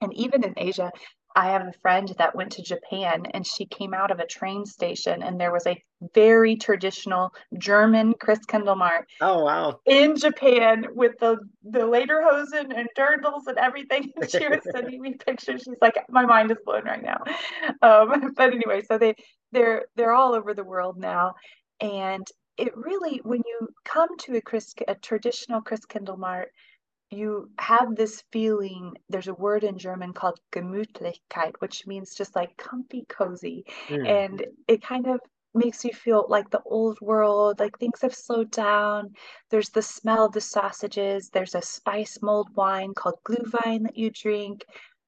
And 0.00 0.14
even 0.14 0.44
in 0.44 0.54
asia 0.56 0.90
I 1.36 1.50
have 1.50 1.66
a 1.66 1.72
friend 1.80 2.12
that 2.18 2.34
went 2.34 2.52
to 2.52 2.62
Japan 2.62 3.26
and 3.32 3.46
she 3.46 3.66
came 3.66 3.94
out 3.94 4.10
of 4.10 4.18
a 4.18 4.26
train 4.26 4.64
station 4.66 5.22
and 5.22 5.40
there 5.40 5.52
was 5.52 5.66
a 5.66 5.82
very 6.14 6.56
traditional 6.56 7.32
German 7.56 8.14
Chris 8.14 8.40
Christkindlmarkt. 8.40 9.06
Oh 9.20 9.44
wow. 9.44 9.80
In 9.86 10.16
Japan 10.16 10.86
with 10.94 11.18
the 11.18 11.38
the 11.62 11.80
lederhosen 11.80 12.76
and 12.76 12.88
dirndls 12.96 13.46
and 13.46 13.58
everything. 13.58 14.12
And 14.16 14.30
she 14.30 14.48
was 14.48 14.60
sending 14.72 15.00
me 15.00 15.14
pictures. 15.14 15.62
She's 15.64 15.76
like, 15.80 15.96
my 16.08 16.24
mind 16.24 16.50
is 16.50 16.58
blown 16.64 16.84
right 16.84 17.02
now. 17.02 17.22
Um, 17.82 18.32
but 18.36 18.52
anyway, 18.52 18.82
so 18.82 18.98
they 18.98 19.14
they're 19.52 19.86
they're 19.96 20.14
all 20.14 20.34
over 20.34 20.54
the 20.54 20.64
world 20.64 20.98
now. 20.98 21.34
And 21.80 22.26
it 22.56 22.76
really 22.76 23.20
when 23.22 23.42
you 23.46 23.68
come 23.84 24.16
to 24.18 24.36
a 24.36 24.40
Chris 24.40 24.74
a 24.86 24.94
traditional 24.94 25.60
Chris 25.60 25.80
Christkindlmarkt, 25.86 26.46
you 27.10 27.50
have 27.58 27.96
this 27.96 28.22
feeling 28.32 28.94
there's 29.08 29.28
a 29.28 29.34
word 29.34 29.64
in 29.64 29.78
german 29.78 30.12
called 30.12 30.38
gemütlichkeit 30.52 31.52
which 31.60 31.86
means 31.86 32.14
just 32.14 32.36
like 32.36 32.56
comfy 32.56 33.04
cozy 33.08 33.64
mm. 33.88 34.06
and 34.06 34.44
it 34.66 34.82
kind 34.82 35.06
of 35.06 35.20
makes 35.54 35.84
you 35.84 35.92
feel 35.92 36.26
like 36.28 36.50
the 36.50 36.62
old 36.66 37.00
world 37.00 37.58
like 37.58 37.78
things 37.78 38.00
have 38.02 38.14
slowed 38.14 38.50
down 38.50 39.10
there's 39.50 39.70
the 39.70 39.82
smell 39.82 40.26
of 40.26 40.32
the 40.32 40.40
sausages 40.40 41.30
there's 41.30 41.54
a 41.54 41.62
spice 41.62 42.18
mulled 42.20 42.54
wine 42.54 42.92
called 42.94 43.18
glühwein 43.24 43.82
that 43.82 43.96
you 43.96 44.10
drink 44.10 44.64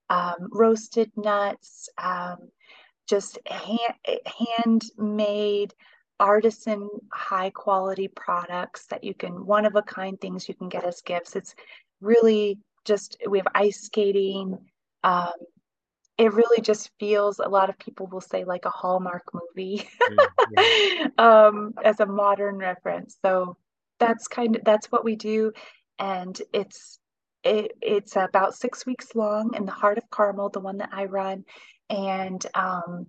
um, 0.09 0.49
roasted 0.50 1.11
nuts 1.16 1.88
um, 1.99 2.38
just 3.07 3.38
hand, 3.47 4.90
handmade 4.97 5.75
artisan 6.19 6.88
high 7.12 7.50
quality 7.50 8.09
products 8.09 8.87
that 8.87 9.04
you 9.04 9.14
can 9.14 9.47
one 9.47 9.64
of 9.64 9.75
a 9.76 9.83
kind 9.83 10.21
things 10.21 10.49
you 10.49 10.54
can 10.54 10.69
get 10.69 10.85
as 10.85 11.00
gifts 11.02 11.37
it's 11.37 11.54
really 12.00 12.59
just 12.85 13.16
we 13.28 13.38
have 13.38 13.49
ice 13.54 13.83
skating 13.83 14.59
um, 15.04 15.33
it 16.21 16.35
really 16.35 16.61
just 16.61 16.90
feels 17.00 17.38
a 17.38 17.49
lot 17.49 17.71
of 17.71 17.78
people 17.78 18.07
will 18.07 18.21
say 18.21 18.45
like 18.45 18.66
a 18.66 18.71
hallmark 18.71 19.23
movie. 19.33 19.88
Mm-hmm. 20.02 21.07
um, 21.19 21.73
as 21.83 22.00
a 22.00 22.07
modern 22.07 22.59
reference. 22.59 23.16
So 23.25 23.57
that's 23.99 24.28
kind 24.28 24.57
of 24.57 24.62
that's 24.62 24.92
what 24.92 25.02
we 25.02 25.16
do. 25.16 25.52
And 25.99 26.38
it's 26.52 26.99
it, 27.42 27.73
it's 27.80 28.16
about 28.16 28.54
six 28.54 28.85
weeks 28.85 29.14
long 29.14 29.54
in 29.54 29.64
the 29.64 29.73
heart 29.73 29.97
of 29.97 30.11
carmel 30.11 30.50
the 30.50 30.61
one 30.61 30.76
that 30.78 30.90
i 30.92 31.07
run. 31.07 31.45
And 31.88 32.45
um 32.54 33.07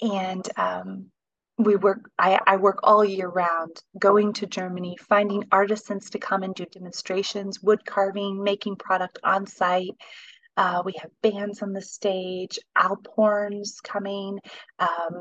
and 0.00 0.48
um 0.56 1.10
we 1.58 1.76
work 1.76 2.10
I, 2.18 2.38
I 2.46 2.56
work 2.56 2.80
all 2.82 3.04
year 3.04 3.28
round 3.28 3.82
going 3.98 4.32
to 4.34 4.46
germany 4.46 4.96
finding 5.08 5.44
artisans 5.50 6.10
to 6.10 6.18
come 6.18 6.42
and 6.42 6.54
do 6.54 6.66
demonstrations 6.66 7.62
wood 7.62 7.84
carving 7.84 8.42
making 8.42 8.76
product 8.76 9.18
on 9.24 9.46
site. 9.46 9.96
Uh, 10.58 10.82
we 10.86 10.94
have 10.98 11.10
bands 11.22 11.62
on 11.62 11.74
the 11.74 11.82
stage 11.82 12.58
alphorns 12.76 13.82
coming 13.82 14.38
um, 14.78 15.20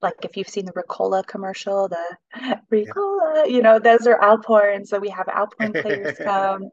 like 0.00 0.14
if 0.24 0.36
you've 0.36 0.48
seen 0.48 0.66
the 0.66 0.72
ricola 0.72 1.24
commercial 1.26 1.88
the 1.88 2.16
ricola 2.72 3.34
yeah. 3.36 3.44
you 3.44 3.62
know 3.62 3.78
those 3.78 4.06
are 4.06 4.18
alphorns 4.20 4.88
so 4.88 4.98
we 4.98 5.08
have 5.08 5.26
alphorn 5.26 5.80
players 5.80 6.18
come 6.24 6.68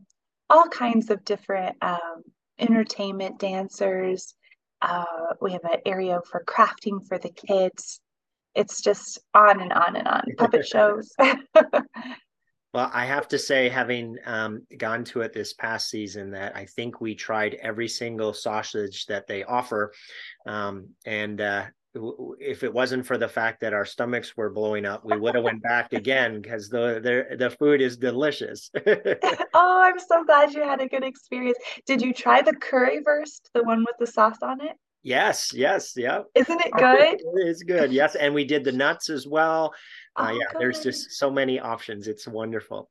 all 0.50 0.68
kinds 0.68 1.10
of 1.10 1.24
different 1.26 1.76
um, 1.82 2.24
entertainment 2.58 3.40
dancers. 3.40 4.34
Uh, 4.82 5.04
we 5.42 5.52
have 5.52 5.64
an 5.66 5.80
area 5.86 6.20
for 6.30 6.44
crafting 6.46 7.06
for 7.08 7.18
the 7.18 7.30
kids 7.30 8.00
it's 8.56 8.82
just 8.82 9.20
on 9.34 9.62
and 9.62 9.74
on 9.74 9.96
and 9.96 10.08
on 10.08 10.24
puppet 10.38 10.66
shows 10.74 11.12
well 12.74 12.90
i 12.94 13.06
have 13.06 13.28
to 13.28 13.38
say 13.38 13.70
having 13.70 14.16
um, 14.26 14.62
gone 14.78 15.04
to 15.04 15.22
it 15.22 15.34
this 15.34 15.54
past 15.54 15.90
season 15.90 16.32
that 16.32 16.56
i 16.56 16.66
think 16.66 17.02
we 17.02 17.16
tried 17.16 17.56
every 17.56 17.88
single 17.88 18.34
sausage 18.34 19.06
that 19.06 19.28
they 19.28 19.44
offer 19.44 19.92
um, 20.48 20.88
and 21.06 21.42
uh, 21.42 21.66
if 22.40 22.64
it 22.64 22.74
wasn't 22.74 23.06
for 23.06 23.18
the 23.18 23.28
fact 23.28 23.62
that 23.62 23.74
our 23.74 23.86
stomachs 23.86 24.38
were 24.38 24.52
blowing 24.52 24.86
up, 24.86 25.04
we 25.04 25.18
would 25.18 25.34
have 25.34 25.44
went 25.44 25.64
back 25.64 25.92
again 25.94 26.40
because 26.40 26.70
the, 26.70 27.00
the 27.02 27.36
the 27.36 27.50
food 27.50 27.82
is 27.82 27.98
delicious. 27.98 28.70
oh, 28.86 29.82
I'm 29.84 29.98
so 29.98 30.24
glad 30.24 30.54
you 30.54 30.62
had 30.62 30.82
a 30.82 30.88
good 30.88 31.04
experience. 31.04 31.58
Did 31.88 32.02
you 32.02 32.14
try 32.14 32.42
the 32.42 32.54
currywurst, 32.54 33.50
the 33.54 33.64
one 33.64 33.80
with 33.80 33.96
the 34.00 34.06
sauce 34.06 34.38
on 34.44 34.62
it? 34.62 34.76
Yes, 35.02 35.54
yes, 35.54 35.94
yeah. 35.96 36.24
Isn't 36.36 36.62
it 36.62 36.74
good? 36.74 37.22
it's 37.48 37.64
good. 37.64 37.92
Yes, 37.92 38.16
and 38.16 38.34
we 38.34 38.44
did 38.44 38.64
the 38.64 38.72
nuts 38.72 39.10
as 39.10 39.26
well. 39.26 39.74
Uh, 40.16 40.24
oh, 40.24 40.26
uh, 40.26 40.32
yeah, 40.32 40.46
good. 40.52 40.62
there's 40.62 40.84
just 40.84 41.12
so 41.12 41.32
many 41.32 41.60
options. 41.60 42.08
It's 42.08 42.28
wonderful. 42.28 42.90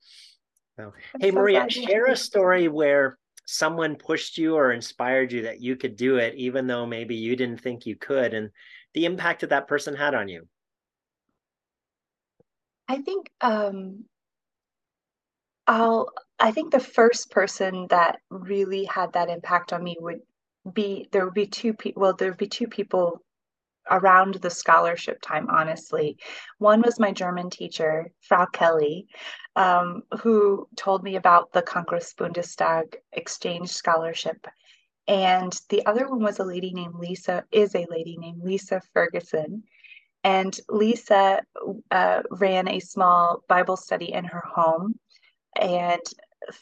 So, 0.76 0.92
hey, 1.20 1.30
so 1.30 1.34
Maria, 1.34 1.68
share 1.68 2.06
a 2.06 2.16
story 2.16 2.68
where 2.68 3.18
someone 3.46 3.96
pushed 3.96 4.38
you 4.38 4.54
or 4.54 4.72
inspired 4.72 5.32
you 5.32 5.42
that 5.42 5.60
you 5.60 5.76
could 5.76 5.96
do 5.96 6.16
it, 6.16 6.34
even 6.36 6.66
though 6.66 6.86
maybe 6.86 7.14
you 7.14 7.36
didn't 7.36 7.60
think 7.60 7.84
you 7.84 7.96
could, 7.96 8.32
and 8.32 8.50
the 8.94 9.04
impact 9.04 9.40
that 9.42 9.50
that 9.50 9.68
person 9.68 9.94
had 9.94 10.14
on 10.14 10.28
you. 10.28 10.48
I 12.88 13.02
think 13.02 13.30
um, 13.42 14.04
I'll. 15.66 16.08
I 16.38 16.52
think 16.52 16.70
the 16.70 16.80
first 16.80 17.30
person 17.30 17.86
that 17.90 18.20
really 18.30 18.84
had 18.84 19.12
that 19.12 19.28
impact 19.28 19.72
on 19.72 19.82
me 19.82 19.96
would 20.00 20.20
be 20.74 21.08
there 21.12 21.24
would 21.24 21.34
be 21.34 21.46
two 21.46 21.74
people 21.74 22.02
well 22.02 22.14
there 22.14 22.30
would 22.30 22.38
be 22.38 22.48
two 22.48 22.66
people 22.66 23.22
around 23.90 24.34
the 24.34 24.50
scholarship 24.50 25.18
time 25.22 25.48
honestly. 25.50 26.18
One 26.58 26.82
was 26.82 27.00
my 27.00 27.12
german 27.12 27.50
teacher 27.50 28.10
frau 28.20 28.46
kelly 28.46 29.06
um, 29.56 30.02
who 30.20 30.68
told 30.76 31.02
me 31.02 31.16
about 31.16 31.52
the 31.52 31.62
congress 31.62 32.14
bundestag 32.16 32.96
exchange 33.12 33.70
scholarship. 33.70 34.46
And 35.06 35.58
the 35.70 35.86
other 35.86 36.06
one 36.06 36.22
was 36.22 36.38
a 36.38 36.44
lady 36.44 36.72
named 36.72 36.94
lisa 36.96 37.44
is 37.50 37.74
a 37.74 37.86
lady 37.88 38.16
named 38.18 38.42
lisa 38.42 38.80
ferguson. 38.92 39.64
And 40.24 40.58
lisa 40.68 41.42
uh, 41.90 42.22
ran 42.30 42.68
a 42.68 42.80
small 42.80 43.42
bible 43.48 43.76
study 43.76 44.12
in 44.12 44.24
her 44.24 44.42
home. 44.46 44.98
And 45.58 46.02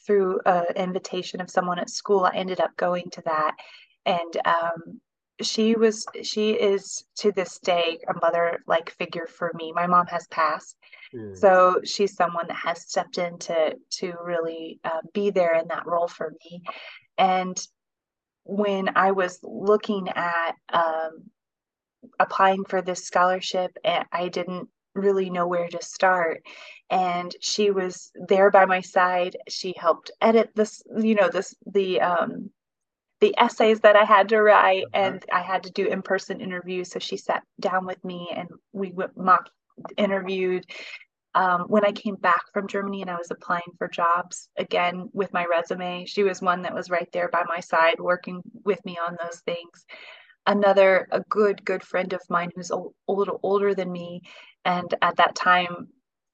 through 0.06 0.40
an 0.46 0.64
invitation 0.76 1.40
of 1.40 1.50
someone 1.50 1.78
at 1.78 1.90
school 1.90 2.24
i 2.24 2.34
ended 2.34 2.60
up 2.60 2.76
going 2.76 3.10
to 3.10 3.22
that 3.22 3.54
and 4.06 4.36
um, 4.46 5.00
she 5.42 5.74
was 5.74 6.06
she 6.22 6.52
is 6.52 7.04
to 7.16 7.32
this 7.32 7.58
day 7.58 7.98
a 8.08 8.14
mother 8.20 8.62
like 8.66 8.90
figure 8.90 9.26
for 9.26 9.52
me. 9.54 9.72
My 9.72 9.86
mom 9.86 10.06
has 10.06 10.26
passed. 10.28 10.76
Mm. 11.14 11.36
so 11.36 11.80
she's 11.84 12.16
someone 12.16 12.48
that 12.48 12.56
has 12.56 12.82
stepped 12.88 13.18
in 13.18 13.38
to 13.38 13.76
to 13.98 14.14
really 14.24 14.80
uh, 14.84 15.02
be 15.12 15.30
there 15.30 15.54
in 15.54 15.68
that 15.68 15.86
role 15.86 16.08
for 16.08 16.32
me. 16.44 16.62
And 17.18 17.58
when 18.48 18.90
i 18.94 19.10
was 19.10 19.40
looking 19.42 20.08
at 20.08 20.54
um, 20.72 21.24
applying 22.20 22.64
for 22.64 22.80
this 22.80 23.04
scholarship 23.04 23.76
and 23.84 24.04
i 24.12 24.28
didn't 24.28 24.68
really 24.96 25.30
know 25.30 25.46
where 25.46 25.68
to 25.68 25.82
start. 25.82 26.42
And 26.90 27.34
she 27.40 27.70
was 27.70 28.10
there 28.28 28.50
by 28.50 28.64
my 28.64 28.80
side. 28.80 29.36
She 29.48 29.74
helped 29.76 30.10
edit 30.20 30.50
this 30.54 30.82
you 30.96 31.14
know 31.14 31.28
this 31.28 31.54
the 31.66 32.00
um 32.00 32.50
the 33.20 33.34
essays 33.38 33.80
that 33.80 33.96
I 33.96 34.04
had 34.04 34.28
to 34.30 34.42
write 34.42 34.84
uh-huh. 34.94 35.02
and 35.02 35.24
I 35.32 35.42
had 35.42 35.62
to 35.64 35.70
do 35.70 35.86
in-person 35.86 36.40
interviews 36.40 36.90
so 36.90 36.98
she 36.98 37.16
sat 37.16 37.42
down 37.60 37.86
with 37.86 38.02
me 38.04 38.28
and 38.34 38.48
we 38.72 38.92
mock 39.16 39.50
interviewed 39.96 40.66
um, 41.36 41.66
when 41.68 41.84
I 41.84 41.92
came 41.92 42.14
back 42.16 42.50
from 42.54 42.66
Germany 42.66 43.02
and 43.02 43.10
I 43.10 43.16
was 43.16 43.30
applying 43.30 43.70
for 43.76 43.88
jobs 43.88 44.48
again 44.56 45.10
with 45.12 45.34
my 45.34 45.44
resume, 45.44 46.06
she 46.06 46.22
was 46.22 46.40
one 46.40 46.62
that 46.62 46.74
was 46.74 46.88
right 46.88 47.08
there 47.12 47.28
by 47.28 47.42
my 47.46 47.60
side 47.60 48.00
working 48.00 48.40
with 48.64 48.82
me 48.86 48.96
on 49.06 49.18
those 49.22 49.40
things. 49.40 49.84
Another, 50.46 51.06
a 51.10 51.20
good, 51.28 51.62
good 51.62 51.82
friend 51.82 52.14
of 52.14 52.22
mine 52.30 52.50
who's 52.56 52.70
a, 52.70 52.78
a 53.08 53.12
little 53.12 53.38
older 53.42 53.74
than 53.74 53.92
me. 53.92 54.22
And 54.64 54.92
at 55.02 55.16
that 55.16 55.34
time, 55.34 55.88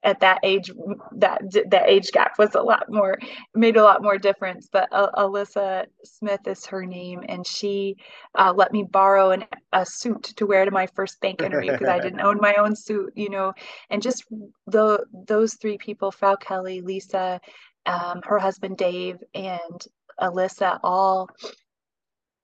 at 0.05 0.21
that 0.21 0.41
age 0.43 0.71
that 1.13 1.41
that 1.69 1.89
age 1.89 2.11
gap 2.13 2.39
was 2.39 2.55
a 2.55 2.61
lot 2.61 2.85
more 2.89 3.19
made 3.55 3.77
a 3.77 3.83
lot 3.83 4.03
more 4.03 4.19
difference 4.19 4.69
but 4.73 4.89
uh, 4.93 5.11
alyssa 5.17 5.87
smith 6.05 6.41
is 6.47 6.67
her 6.67 6.85
name 6.85 7.23
and 7.29 7.47
she 7.47 7.97
uh, 8.37 8.53
let 8.55 8.73
me 8.73 8.83
borrow 8.83 9.31
an, 9.31 9.45
a 9.73 9.87
suit 9.87 10.23
to 10.23 10.47
wear 10.47 10.65
to 10.65 10.71
my 10.71 10.87
first 10.87 11.21
bank 11.21 11.41
interview 11.41 11.73
because 11.73 11.89
i 11.89 12.01
didn't 12.01 12.21
own 12.21 12.39
my 12.41 12.55
own 12.55 12.75
suit 12.75 13.13
you 13.15 13.31
know 13.31 13.53
and 13.91 14.03
just 14.03 14.25
the 14.67 15.05
those 15.27 15.55
three 15.55 15.79
people 15.79 16.11
frau 16.11 16.37
kelly 16.37 16.81
lisa 16.81 17.41
um, 17.87 18.21
her 18.25 18.39
husband 18.39 18.77
dave 18.77 19.19
and 19.35 19.87
alyssa 20.21 20.79
all 20.83 21.29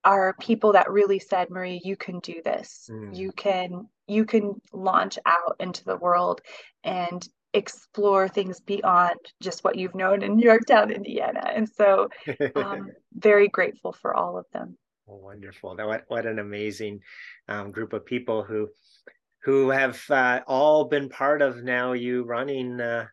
are 0.05 0.35
people 0.41 0.73
that 0.73 0.91
really 0.91 1.19
said 1.19 1.51
marie 1.51 1.81
you 1.85 1.97
can 1.97 2.21
do 2.21 2.41
this 2.45 2.89
mm. 2.91 3.15
you 3.15 3.33
can 3.33 3.89
you 4.07 4.25
can 4.25 4.55
launch 4.73 5.19
out 5.27 5.57
into 5.61 5.85
the 5.85 5.97
world 5.97 6.41
and 6.85 7.29
explore 7.59 8.29
things 8.29 8.61
beyond 8.61 9.19
just 9.43 9.65
what 9.65 9.77
you've 9.77 9.95
known 9.95 10.23
in 10.23 10.37
New 10.37 10.47
Yorktown, 10.47 10.91
Indiana. 10.91 11.43
And 11.55 11.69
so, 11.69 12.09
um, 12.57 12.91
very 13.13 13.49
grateful 13.49 13.93
for 13.93 14.15
all 14.15 14.39
of 14.39 14.47
them. 14.53 14.79
Oh, 15.09 15.17
wonderful! 15.17 15.77
What 15.77 16.05
what 16.09 16.27
an 16.27 16.39
amazing 16.39 17.01
um, 17.49 17.71
group 17.71 17.93
of 17.93 18.05
people 18.05 18.43
who 18.43 18.69
who 19.43 19.71
have 19.71 20.03
uh, 20.11 20.41
all 20.47 20.85
been 20.85 21.09
part 21.09 21.43
of 21.43 21.63
now 21.63 21.93
you 21.93 22.25
running 22.25 22.81
uh, 22.81 23.07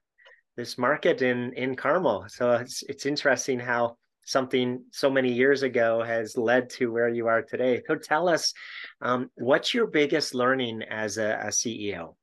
this 0.57 0.77
market 0.77 1.21
in 1.21 1.53
in 1.53 1.75
Carmel. 1.75 2.25
So 2.27 2.51
it's 2.53 2.83
it's 2.83 3.05
interesting 3.05 3.59
how 3.59 3.97
something 4.25 4.83
so 4.91 5.09
many 5.09 5.31
years 5.31 5.63
ago 5.63 6.03
has 6.03 6.35
led 6.35 6.69
to 6.71 6.91
where 6.91 7.09
you 7.09 7.27
are 7.27 7.43
today. 7.43 7.81
So 7.87 7.95
tell 7.95 8.27
us, 8.27 8.53
um, 9.01 9.29
what's 9.35 9.73
your 9.73 9.87
biggest 9.87 10.33
learning 10.33 10.81
as 10.89 11.17
a, 11.17 11.39
a 11.43 11.47
CEO? 11.47 12.15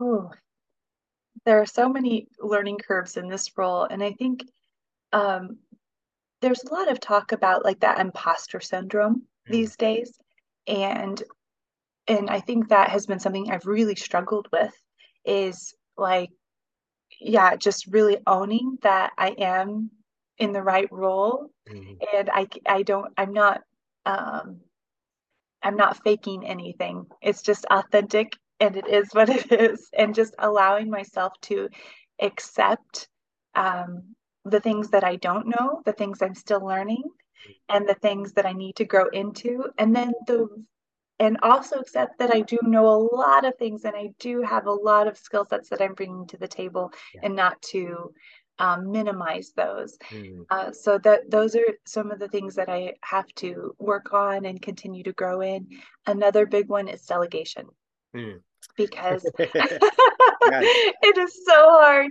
Oh, 0.00 0.30
there 1.48 1.62
are 1.62 1.66
so 1.66 1.88
many 1.88 2.28
learning 2.38 2.76
curves 2.76 3.16
in 3.16 3.26
this 3.26 3.56
role 3.56 3.84
and 3.84 4.02
i 4.02 4.12
think 4.12 4.44
um, 5.14 5.56
there's 6.42 6.62
a 6.62 6.74
lot 6.74 6.92
of 6.92 7.00
talk 7.00 7.32
about 7.32 7.64
like 7.64 7.80
that 7.80 7.98
imposter 7.98 8.60
syndrome 8.60 9.22
mm. 9.48 9.52
these 9.52 9.74
days 9.76 10.12
and 10.66 11.22
and 12.06 12.28
i 12.28 12.38
think 12.38 12.68
that 12.68 12.90
has 12.90 13.06
been 13.06 13.18
something 13.18 13.50
i've 13.50 13.64
really 13.64 13.94
struggled 13.94 14.46
with 14.52 14.74
is 15.24 15.74
like 15.96 16.28
yeah 17.18 17.56
just 17.56 17.86
really 17.86 18.18
owning 18.26 18.76
that 18.82 19.12
i 19.16 19.30
am 19.30 19.90
in 20.36 20.52
the 20.52 20.62
right 20.62 20.92
role 20.92 21.48
mm-hmm. 21.66 21.94
and 22.14 22.28
i 22.28 22.46
i 22.66 22.82
don't 22.82 23.10
i'm 23.16 23.32
not 23.32 23.62
um 24.04 24.60
i'm 25.62 25.76
not 25.76 26.02
faking 26.04 26.46
anything 26.46 27.06
it's 27.22 27.40
just 27.40 27.64
authentic 27.70 28.34
and 28.60 28.76
it 28.76 28.88
is 28.88 29.08
what 29.12 29.28
it 29.28 29.50
is 29.52 29.88
and 29.96 30.14
just 30.14 30.34
allowing 30.38 30.90
myself 30.90 31.32
to 31.42 31.68
accept 32.20 33.08
um, 33.54 34.14
the 34.44 34.60
things 34.60 34.90
that 34.90 35.04
i 35.04 35.16
don't 35.16 35.46
know 35.46 35.82
the 35.84 35.92
things 35.92 36.22
i'm 36.22 36.34
still 36.34 36.64
learning 36.64 37.02
and 37.68 37.88
the 37.88 37.94
things 37.94 38.32
that 38.32 38.46
i 38.46 38.52
need 38.52 38.76
to 38.76 38.84
grow 38.84 39.08
into 39.12 39.64
and 39.78 39.94
then 39.94 40.12
the 40.26 40.46
and 41.20 41.36
also 41.42 41.76
accept 41.76 42.18
that 42.18 42.34
i 42.34 42.40
do 42.40 42.58
know 42.62 42.86
a 42.86 43.16
lot 43.16 43.44
of 43.44 43.54
things 43.58 43.84
and 43.84 43.94
i 43.96 44.08
do 44.18 44.42
have 44.42 44.66
a 44.66 44.72
lot 44.72 45.06
of 45.06 45.18
skill 45.18 45.44
sets 45.44 45.68
that 45.68 45.82
i'm 45.82 45.94
bringing 45.94 46.26
to 46.26 46.36
the 46.36 46.48
table 46.48 46.90
yeah. 47.14 47.20
and 47.24 47.36
not 47.36 47.60
to 47.62 48.12
um, 48.58 48.90
minimize 48.90 49.52
those. 49.56 49.96
Mm. 50.10 50.44
Uh, 50.50 50.72
so 50.72 50.98
that 50.98 51.30
those 51.30 51.54
are 51.54 51.78
some 51.86 52.10
of 52.10 52.18
the 52.18 52.28
things 52.28 52.54
that 52.56 52.68
I 52.68 52.94
have 53.02 53.28
to 53.36 53.74
work 53.78 54.12
on 54.12 54.44
and 54.44 54.60
continue 54.60 55.02
to 55.04 55.12
grow 55.12 55.40
in. 55.40 55.68
Another 56.06 56.46
big 56.46 56.68
one 56.68 56.88
is 56.88 57.02
delegation. 57.02 57.66
Mm 58.14 58.40
because 58.78 59.24
it 59.38 61.18
is 61.18 61.44
so 61.44 61.52
hard 61.54 62.10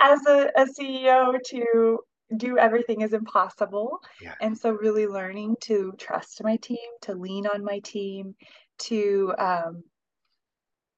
as 0.00 0.26
a, 0.26 0.50
a 0.56 0.66
CEO 0.66 1.36
to 1.44 1.98
do 2.36 2.58
everything 2.58 3.02
is 3.02 3.12
impossible. 3.12 4.00
Yeah. 4.20 4.34
And 4.40 4.58
so 4.58 4.70
really 4.70 5.06
learning 5.06 5.56
to 5.62 5.94
trust 5.96 6.42
my 6.42 6.56
team, 6.56 6.88
to 7.02 7.14
lean 7.14 7.46
on 7.46 7.62
my 7.62 7.78
team, 7.80 8.34
to 8.78 9.32
um 9.38 9.84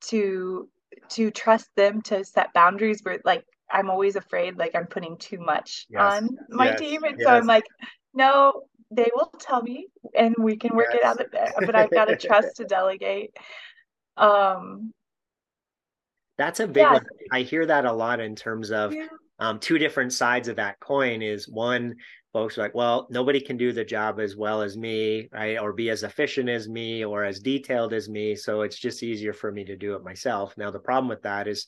to 0.06 0.68
to 1.11 1.30
trust 1.30 1.68
them 1.76 2.00
to 2.02 2.24
set 2.24 2.54
boundaries 2.54 3.00
where 3.02 3.20
like 3.24 3.44
I'm 3.70 3.90
always 3.90 4.16
afraid 4.16 4.56
like 4.56 4.74
I'm 4.74 4.87
putting 4.87 5.18
too 5.18 5.38
much 5.38 5.87
yes. 5.90 6.00
on 6.00 6.30
my 6.48 6.70
yes. 6.70 6.80
team. 6.80 7.04
And 7.04 7.16
yes. 7.18 7.26
so 7.26 7.34
I'm 7.34 7.46
like, 7.46 7.66
no, 8.14 8.62
they 8.90 9.11
will 9.14 9.30
tell 9.38 9.62
me 9.62 9.88
and 10.14 10.34
we 10.38 10.56
can 10.56 10.74
work 10.74 10.94
it 10.94 11.04
out 11.04 11.20
but 11.61 11.74
I've 11.74 11.90
got 11.90 12.06
to 12.06 12.16
trust 12.26 12.56
to 12.56 12.64
delegate. 12.64 13.37
Um 14.18 14.92
that's 16.38 16.61
a 16.61 16.66
big 16.68 16.83
yeah. 16.83 16.92
one. 16.92 17.07
I 17.33 17.42
hear 17.42 17.66
that 17.66 17.85
a 17.85 17.92
lot 17.92 18.20
in 18.20 18.37
terms 18.37 18.70
of 18.70 18.94
yeah. 18.94 19.09
um, 19.40 19.59
two 19.59 19.76
different 19.76 20.12
sides 20.12 20.46
of 20.46 20.57
that 20.57 20.78
coin. 20.78 21.20
Is 21.20 21.48
one, 21.48 21.96
folks 22.33 22.57
are 22.57 22.62
like, 22.62 22.76
well, 22.76 23.09
nobody 23.11 23.40
can 23.40 23.57
do 23.57 23.72
the 23.72 23.85
job 23.85 24.20
as 24.20 24.37
well 24.37 24.62
as 24.62 24.76
me, 24.76 25.28
right? 25.33 25.59
Or 25.59 25.72
be 25.72 25.90
as 25.90 26.04
efficient 26.04 26.48
as 26.48 26.68
me 26.68 27.04
or 27.04 27.24
as 27.24 27.40
detailed 27.40 27.92
as 27.92 28.09
me. 28.09 28.37
So 28.37 28.62
it's 28.62 28.78
just 28.78 29.02
easier 29.02 29.33
for 29.33 29.50
me 29.50 29.64
to 29.64 29.76
do 29.76 29.94
it 29.94 30.04
myself. 30.04 30.54
Now, 30.57 30.70
the 30.70 30.78
problem 30.78 31.09
with 31.09 31.22
that 31.22 31.48
is, 31.48 31.66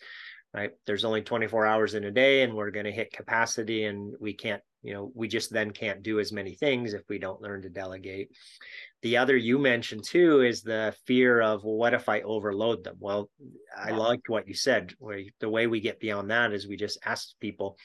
right, 0.52 0.72
there's 0.86 1.04
only 1.04 1.22
24 1.22 1.66
hours 1.66 1.94
in 1.94 2.04
a 2.04 2.10
day 2.10 2.42
and 2.42 2.54
we're 2.54 2.70
going 2.70 2.86
to 2.86 2.92
hit 2.92 3.12
capacity 3.12 3.84
and 3.84 4.14
we 4.20 4.32
can't, 4.32 4.62
you 4.82 4.94
know, 4.94 5.12
we 5.14 5.28
just 5.28 5.52
then 5.52 5.70
can't 5.70 6.02
do 6.02 6.20
as 6.20 6.32
many 6.32 6.54
things 6.54 6.94
if 6.94 7.02
we 7.08 7.18
don't 7.18 7.42
learn 7.42 7.62
to 7.62 7.68
delegate 7.68 8.30
the 9.02 9.16
other 9.16 9.36
you 9.36 9.58
mentioned 9.58 10.04
too 10.04 10.42
is 10.42 10.62
the 10.62 10.94
fear 11.06 11.40
of 11.40 11.64
well, 11.64 11.76
what 11.76 11.94
if 11.94 12.08
I 12.08 12.20
overload 12.20 12.84
them? 12.84 12.96
Well, 13.00 13.30
I 13.76 13.92
liked 13.92 14.28
what 14.28 14.46
you 14.46 14.54
said. 14.54 14.94
Where 14.98 15.22
the 15.40 15.48
way 15.48 15.66
we 15.66 15.80
get 15.80 16.00
beyond 16.00 16.30
that 16.30 16.52
is 16.52 16.68
we 16.68 16.76
just 16.76 16.98
ask 17.04 17.28
people 17.40 17.78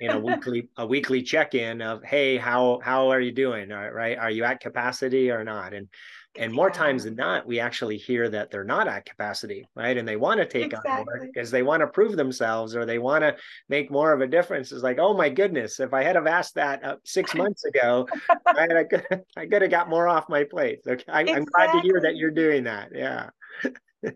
in 0.00 0.10
a 0.10 0.18
weekly 0.18 0.68
a 0.76 0.86
weekly 0.86 1.22
check 1.22 1.54
in 1.54 1.82
of 1.82 2.02
hey, 2.02 2.38
how 2.38 2.80
how 2.82 3.10
are 3.10 3.20
you 3.20 3.32
doing? 3.32 3.68
Right? 3.68 4.16
Are 4.16 4.30
you 4.30 4.44
at 4.44 4.60
capacity 4.60 5.30
or 5.30 5.44
not? 5.44 5.74
And 5.74 5.88
and 6.36 6.52
more 6.52 6.70
times 6.70 7.04
than 7.04 7.14
not 7.14 7.46
we 7.46 7.60
actually 7.60 7.96
hear 7.96 8.28
that 8.28 8.50
they're 8.50 8.64
not 8.64 8.88
at 8.88 9.04
capacity 9.04 9.66
right? 9.74 9.96
And 9.96 10.06
they 10.06 10.16
want 10.16 10.38
to 10.38 10.46
take 10.46 10.66
exactly. 10.66 10.90
on 10.90 11.04
more 11.04 11.26
because 11.26 11.50
they 11.50 11.62
want 11.62 11.80
to 11.80 11.86
prove 11.86 12.16
themselves 12.16 12.74
or 12.74 12.86
they 12.86 12.98
want 12.98 13.22
to 13.22 13.36
make 13.68 13.90
more 13.90 14.12
of 14.12 14.20
a 14.20 14.26
difference. 14.26 14.72
It's 14.72 14.82
like 14.82 14.98
oh 14.98 15.14
my 15.14 15.28
goodness 15.28 15.80
if 15.80 15.92
i 15.92 16.02
had 16.02 16.16
have 16.16 16.26
asked 16.26 16.54
that 16.54 16.84
uh, 16.84 16.96
six 17.04 17.34
months 17.42 17.64
ago 17.64 18.06
I, 18.46 18.68
I, 18.78 18.84
could, 18.84 19.06
I 19.36 19.46
could 19.46 19.62
have 19.62 19.70
got 19.70 19.88
more 19.88 20.08
off 20.08 20.28
my 20.28 20.44
plate. 20.44 20.80
Okay 20.86 21.04
I, 21.08 21.22
exactly. 21.22 21.34
i'm 21.34 21.44
glad 21.44 21.72
to 21.72 21.80
hear 21.80 22.00
that 22.00 22.16
you're 22.16 22.30
doing 22.30 22.64
that 22.64 22.90
yeah. 22.94 23.30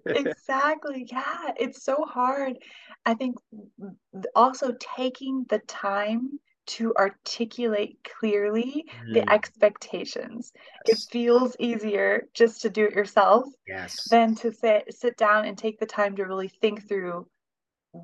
Exactly 0.06 1.06
yeah 1.10 1.52
it's 1.56 1.84
so 1.84 2.04
hard. 2.08 2.54
I 3.04 3.14
think 3.14 3.36
also 4.34 4.72
taking 4.96 5.46
the 5.48 5.60
time 5.60 6.40
to 6.66 6.94
articulate 6.96 7.98
clearly 8.18 8.86
mm. 9.06 9.14
the 9.14 9.32
expectations. 9.32 10.52
Yes. 10.86 11.04
It 11.04 11.10
feels 11.10 11.56
easier 11.58 12.28
just 12.34 12.62
to 12.62 12.70
do 12.70 12.86
it 12.86 12.94
yourself 12.94 13.46
yes. 13.66 14.08
than 14.10 14.34
to 14.36 14.52
sit 14.52 14.94
sit 14.94 15.16
down 15.16 15.44
and 15.44 15.56
take 15.56 15.78
the 15.78 15.86
time 15.86 16.16
to 16.16 16.24
really 16.24 16.48
think 16.48 16.88
through 16.88 17.26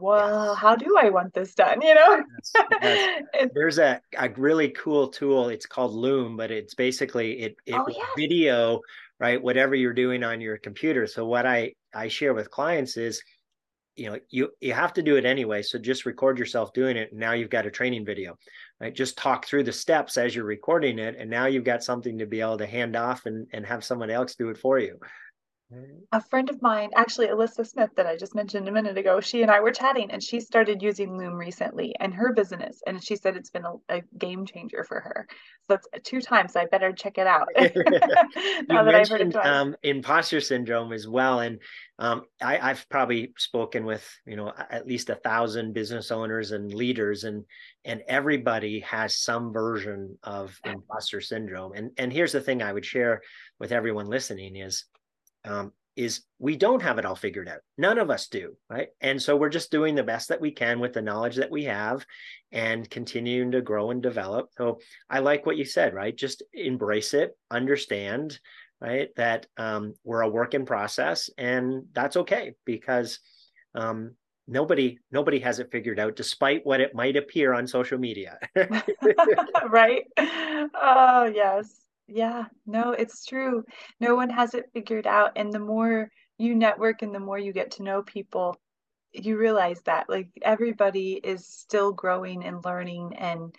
well 0.01 0.53
yes. 0.53 0.59
how 0.59 0.75
do 0.75 0.97
i 0.99 1.11
want 1.11 1.35
this 1.35 1.55
done 1.55 1.83
you 1.83 1.95
know 1.95 2.23
yes. 2.41 3.23
Yes. 3.35 3.51
there's 3.55 3.79
a, 3.79 4.01
a 4.17 4.31
really 4.31 4.71
cool 4.71 5.09
tool 5.09 5.49
it's 5.49 5.67
called 5.67 5.93
loom 5.93 6.37
but 6.37 6.51
it's 6.51 6.75
basically 6.75 7.41
it, 7.41 7.57
it 7.67 7.75
oh, 7.75 7.87
video 8.17 8.81
right 9.21 9.43
whatever 9.43 9.75
you're 9.75 9.93
doing 9.93 10.25
on 10.25 10.41
your 10.41 10.57
computer 10.57 11.07
so 11.07 11.27
what 11.27 11.47
i 11.47 11.73
i 11.95 12.09
share 12.09 12.33
with 12.33 12.51
clients 12.51 12.97
is 12.97 13.23
you 13.97 14.11
know 14.11 14.19
you 14.31 14.51
you 14.61 14.73
have 14.73 14.93
to 14.93 15.03
do 15.03 15.17
it 15.17 15.25
anyway 15.25 15.63
so 15.63 15.79
just 15.79 16.07
record 16.07 16.39
yourself 16.39 16.73
doing 16.73 16.97
it 16.97 17.11
and 17.11 17.21
now 17.21 17.33
you've 17.33 17.51
got 17.51 17.67
a 17.67 17.71
training 17.71 18.05
video 18.05 18.37
right? 18.81 18.95
Just 18.95 19.17
talk 19.17 19.47
through 19.47 19.63
the 19.63 19.73
steps 19.73 20.17
as 20.17 20.35
you're 20.35 20.45
recording 20.45 20.99
it 20.99 21.15
and 21.19 21.31
now 21.31 21.47
you've 21.47 21.65
got 21.65 21.85
something 21.85 22.19
to 22.19 22.27
be 22.27 22.41
able 22.41 22.59
to 22.59 22.67
hand 22.67 22.97
off 22.97 23.27
and 23.27 23.47
and 23.53 23.65
have 23.65 23.85
someone 23.85 24.11
else 24.11 24.35
do 24.35 24.49
it 24.49 24.59
for 24.59 24.79
you 24.79 24.99
a 26.13 26.21
friend 26.21 26.51
of 26.51 26.61
mine, 26.61 26.91
actually 26.95 27.29
Alyssa 27.29 27.67
Smith, 27.67 27.91
that 27.97 28.07
I 28.07 28.17
just 28.17 28.35
mentioned 28.35 28.69
a 28.69 28.73
minute 28.73 28.99
ago, 28.99 29.21
she 29.21 29.41
and 29.41 29.51
I 29.51 29.61
were 29.61 29.71
chatting, 29.71 30.11
and 30.11 30.23
she 30.23 30.41
started 30.41 30.83
using 30.83 31.17
Loom 31.17 31.35
recently 31.35 31.95
in 32.01 32.13
her 32.13 32.35
business, 32.35 32.83
and 32.87 33.03
she 33.03 33.17
said 33.17 33.37
it's 33.37 33.51
been 33.51 33.65
a, 33.65 33.75
a 33.89 34.03
game 34.19 34.45
changer 34.45 34.85
for 34.85 35.01
her. 35.01 35.27
So 35.69 35.79
it's 35.95 36.09
two 36.09 36.21
times. 36.21 36.53
So 36.53 36.61
I 36.61 36.67
better 36.67 36.93
check 36.93 37.17
it 37.17 37.27
out. 37.27 37.49
now 37.57 38.85
that 38.85 38.95
I've 38.95 39.09
heard 39.09 39.23
it 39.23 39.37
um, 39.37 39.75
imposter 39.83 40.41
syndrome 40.41 40.93
as 40.93 41.09
well, 41.09 41.41
and 41.41 41.59
um, 41.99 42.23
I, 42.43 42.59
I've 42.59 42.87
probably 42.91 43.33
spoken 43.39 43.87
with 43.87 44.07
you 44.27 44.37
know 44.37 44.53
at 44.71 44.87
least 44.87 45.09
a 45.09 45.15
thousand 45.15 45.73
business 45.73 46.11
owners 46.11 46.51
and 46.53 46.75
leaders, 46.75 47.25
and 47.25 47.45
and 47.87 48.03
everybody 48.07 48.81
has 48.81 49.17
some 49.17 49.53
version 49.53 50.19
of 50.23 50.59
imposter 50.65 51.23
syndrome. 51.23 51.73
And 51.73 51.93
and 51.97 52.13
here's 52.13 52.33
the 52.33 52.41
thing 52.43 52.61
I 52.61 52.73
would 52.73 52.85
share 52.85 53.23
with 53.59 53.73
everyone 53.73 54.09
listening 54.09 54.57
is 54.57 54.85
um, 55.45 55.73
is 55.97 56.23
we 56.39 56.57
don't 56.57 56.83
have 56.83 56.99
it 56.99 57.05
all 57.05 57.15
figured 57.15 57.49
out. 57.49 57.61
None 57.77 57.99
of 57.99 58.11
us 58.11 58.29
do, 58.29 58.57
right? 58.71 58.89
And 59.01 59.21
so 59.21 59.37
we're 59.37 59.51
just 59.51 59.71
doing 59.71 59.95
the 59.95 60.03
best 60.03 60.29
that 60.29 60.41
we 60.41 60.51
can 60.51 60.81
with 60.81 60.95
the 60.95 61.03
knowledge 61.03 61.37
that 61.37 61.51
we 61.51 61.65
have 61.65 62.07
and 62.51 62.89
continuing 62.89 63.51
to 63.53 63.61
grow 63.61 63.91
and 63.91 64.03
develop. 64.03 64.51
So 64.57 64.81
I 65.11 65.19
like 65.19 65.45
what 65.45 65.59
you 65.59 65.65
said, 65.65 65.93
right? 65.93 66.17
Just 66.17 66.43
embrace 66.55 67.13
it, 67.13 67.37
understand, 67.51 68.39
right? 68.81 69.11
That 69.17 69.47
um, 69.59 69.95
we're 70.03 70.23
a 70.23 70.29
work 70.29 70.55
in 70.55 70.65
process 70.65 71.29
and 71.37 71.85
that's 71.93 72.17
okay 72.17 72.55
because 72.65 73.19
um, 73.75 74.15
nobody 74.49 74.99
nobody 75.11 75.39
has 75.39 75.59
it 75.59 75.71
figured 75.71 76.01
out 76.01 76.17
despite 76.17 76.67
what 76.67 76.81
it 76.81 76.95
might 76.95 77.17
appear 77.17 77.55
on 77.55 77.67
social 77.67 77.99
media 77.99 78.39
right 79.69 80.05
oh 80.19 81.31
yes 81.33 81.83
yeah, 82.13 82.45
no, 82.67 82.93
it's 82.93 83.25
true. 83.25 83.65
No 84.01 84.15
one 84.15 84.31
has 84.31 84.55
it 84.55 84.71
figured 84.73 85.07
out. 85.07 85.33
And 85.37 85.53
the 85.53 85.59
more 85.59 86.11
you 86.39 86.55
network 86.55 87.03
and 87.03 87.15
the 87.15 87.21
more 87.21 87.39
you 87.39 87.53
get 87.53 87.73
to 87.73 87.83
know 87.83 88.03
people, 88.03 88.57
you 89.13 89.37
realize 89.37 89.81
that 89.83 90.09
like 90.09 90.29
everybody 90.43 91.21
is 91.23 91.47
still 91.47 91.93
growing 91.93 92.45
and 92.45 92.65
learning 92.65 93.15
and 93.19 93.55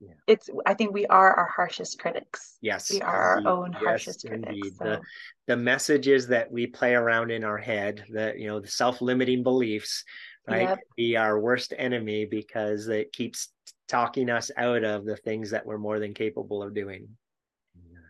yeah. 0.00 0.12
it's 0.26 0.48
i 0.64 0.72
think 0.72 0.92
we 0.92 1.06
are 1.06 1.34
our 1.34 1.48
harshest 1.48 1.98
critics 1.98 2.56
yes 2.60 2.90
we 2.90 3.00
are 3.00 3.38
indeed. 3.38 3.48
our 3.48 3.52
own 3.52 3.72
yes, 3.72 3.82
harshest 3.82 4.24
indeed. 4.24 4.44
critics 4.44 4.78
so. 4.78 4.84
the, 4.84 5.00
the 5.48 5.56
messages 5.56 6.28
that 6.28 6.50
we 6.50 6.66
play 6.66 6.94
around 6.94 7.30
in 7.30 7.44
our 7.44 7.58
head 7.58 8.04
that 8.12 8.38
you 8.38 8.46
know 8.46 8.60
the 8.60 8.68
self-limiting 8.68 9.42
beliefs 9.42 10.04
right 10.48 10.68
yep. 10.68 10.78
be 10.96 11.16
our 11.16 11.38
worst 11.40 11.74
enemy 11.76 12.24
because 12.24 12.86
it 12.88 13.12
keeps 13.12 13.48
talking 13.88 14.30
us 14.30 14.50
out 14.56 14.84
of 14.84 15.04
the 15.04 15.16
things 15.16 15.50
that 15.50 15.66
we're 15.66 15.78
more 15.78 15.98
than 15.98 16.14
capable 16.14 16.62
of 16.62 16.74
doing 16.74 17.08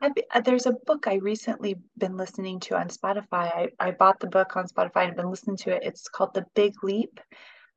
uh, 0.02 0.40
there's 0.40 0.66
a 0.66 0.76
book 0.86 1.06
I 1.06 1.14
recently 1.14 1.76
been 1.98 2.16
listening 2.16 2.60
to 2.60 2.76
on 2.76 2.88
Spotify. 2.88 3.24
I, 3.32 3.68
I 3.78 3.90
bought 3.92 4.20
the 4.20 4.26
book 4.26 4.56
on 4.56 4.66
Spotify 4.66 5.06
and 5.06 5.16
been 5.16 5.30
listening 5.30 5.56
to 5.58 5.70
it. 5.74 5.82
It's 5.84 6.08
called 6.08 6.34
The 6.34 6.46
Big 6.54 6.82
Leap. 6.82 7.20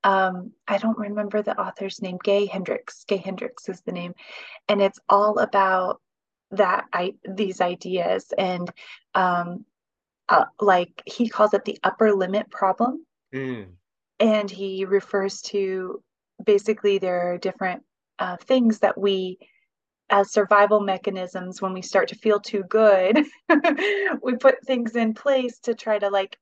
Um, 0.04 0.52
I 0.68 0.78
don't 0.78 0.98
remember 0.98 1.42
the 1.42 1.60
author's 1.60 2.02
name. 2.02 2.18
Gay 2.24 2.46
Hendricks. 2.46 3.06
Gay 3.06 3.18
Hendricks 3.18 3.70
is 3.70 3.82
the 3.82 3.92
name, 3.92 4.14
and 4.68 4.82
it's 4.82 5.00
all 5.08 5.40
about 5.40 6.02
that. 6.52 6.86
I 6.92 7.16
these 7.28 7.62
ideas 7.62 8.34
and 8.38 8.70
um, 9.16 9.66
uh, 10.28 10.46
like 10.60 11.02
he 11.06 11.30
calls 11.30 11.54
it 11.54 11.64
the 11.64 11.80
upper 11.84 12.14
limit 12.14 12.50
problem, 12.52 13.06
mm. 13.34 13.68
and 14.20 14.52
he 14.52 14.84
refers 14.84 15.42
to 15.42 16.02
basically 16.44 16.98
there 16.98 17.34
are 17.34 17.38
different 17.38 17.84
uh, 18.20 18.38
things 18.38 18.80
that 18.80 18.98
we 18.98 19.38
as 20.14 20.32
survival 20.32 20.80
mechanisms 20.80 21.60
when 21.60 21.74
we 21.74 21.82
start 21.82 22.08
to 22.08 22.16
feel 22.16 22.40
too 22.40 22.64
good 22.70 23.26
we 24.22 24.36
put 24.36 24.64
things 24.64 24.96
in 24.96 25.12
place 25.12 25.58
to 25.58 25.74
try 25.74 25.98
to 25.98 26.08
like 26.08 26.38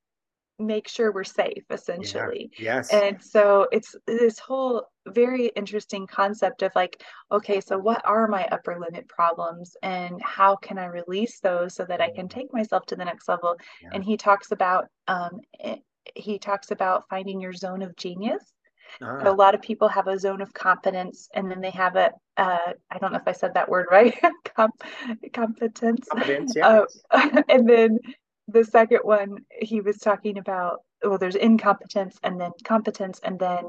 make 0.58 0.86
sure 0.86 1.10
we're 1.10 1.24
safe 1.24 1.64
essentially 1.70 2.50
yeah. 2.58 2.76
yes 2.76 2.92
and 2.92 3.20
so 3.20 3.66
it's 3.72 3.96
this 4.06 4.38
whole 4.38 4.84
very 5.08 5.46
interesting 5.56 6.06
concept 6.06 6.60
of 6.60 6.70
like 6.74 7.02
okay 7.32 7.62
so 7.62 7.78
what 7.78 8.02
are 8.04 8.28
my 8.28 8.46
upper 8.52 8.78
limit 8.78 9.08
problems 9.08 9.74
and 9.82 10.20
how 10.22 10.54
can 10.54 10.76
i 10.76 10.84
release 10.84 11.40
those 11.40 11.74
so 11.74 11.86
that 11.86 12.02
i 12.02 12.10
can 12.10 12.28
mm-hmm. 12.28 12.40
take 12.40 12.52
myself 12.52 12.84
to 12.84 12.94
the 12.94 13.04
next 13.04 13.26
level 13.26 13.56
yeah. 13.82 13.88
and 13.94 14.04
he 14.04 14.18
talks 14.18 14.52
about 14.52 14.84
um 15.08 15.40
eh, 15.60 15.76
he 16.14 16.38
talks 16.38 16.70
about 16.70 17.08
finding 17.08 17.40
your 17.40 17.54
zone 17.54 17.80
of 17.80 17.96
genius 17.96 18.52
Ah. 19.00 19.22
A 19.24 19.32
lot 19.32 19.54
of 19.54 19.62
people 19.62 19.88
have 19.88 20.06
a 20.06 20.18
zone 20.18 20.40
of 20.40 20.52
competence, 20.52 21.28
and 21.34 21.50
then 21.50 21.60
they 21.60 21.70
have 21.70 21.96
a 21.96 22.12
uh, 22.36 22.72
I 22.90 22.98
don't 22.98 23.12
know 23.12 23.18
if 23.18 23.28
I 23.28 23.32
said 23.32 23.54
that 23.54 23.68
word 23.68 23.86
right. 23.90 24.14
Com- 24.56 24.70
competence. 25.32 26.08
Competence, 26.08 26.54
yeah. 26.56 26.84
Uh, 27.10 27.42
and 27.48 27.68
then 27.68 27.98
the 28.48 28.64
second 28.64 29.00
one, 29.02 29.38
he 29.50 29.80
was 29.80 29.98
talking 29.98 30.38
about 30.38 30.82
well, 31.04 31.18
there's 31.18 31.36
incompetence, 31.36 32.18
and 32.22 32.40
then 32.40 32.52
competence, 32.64 33.20
and 33.24 33.38
then 33.38 33.64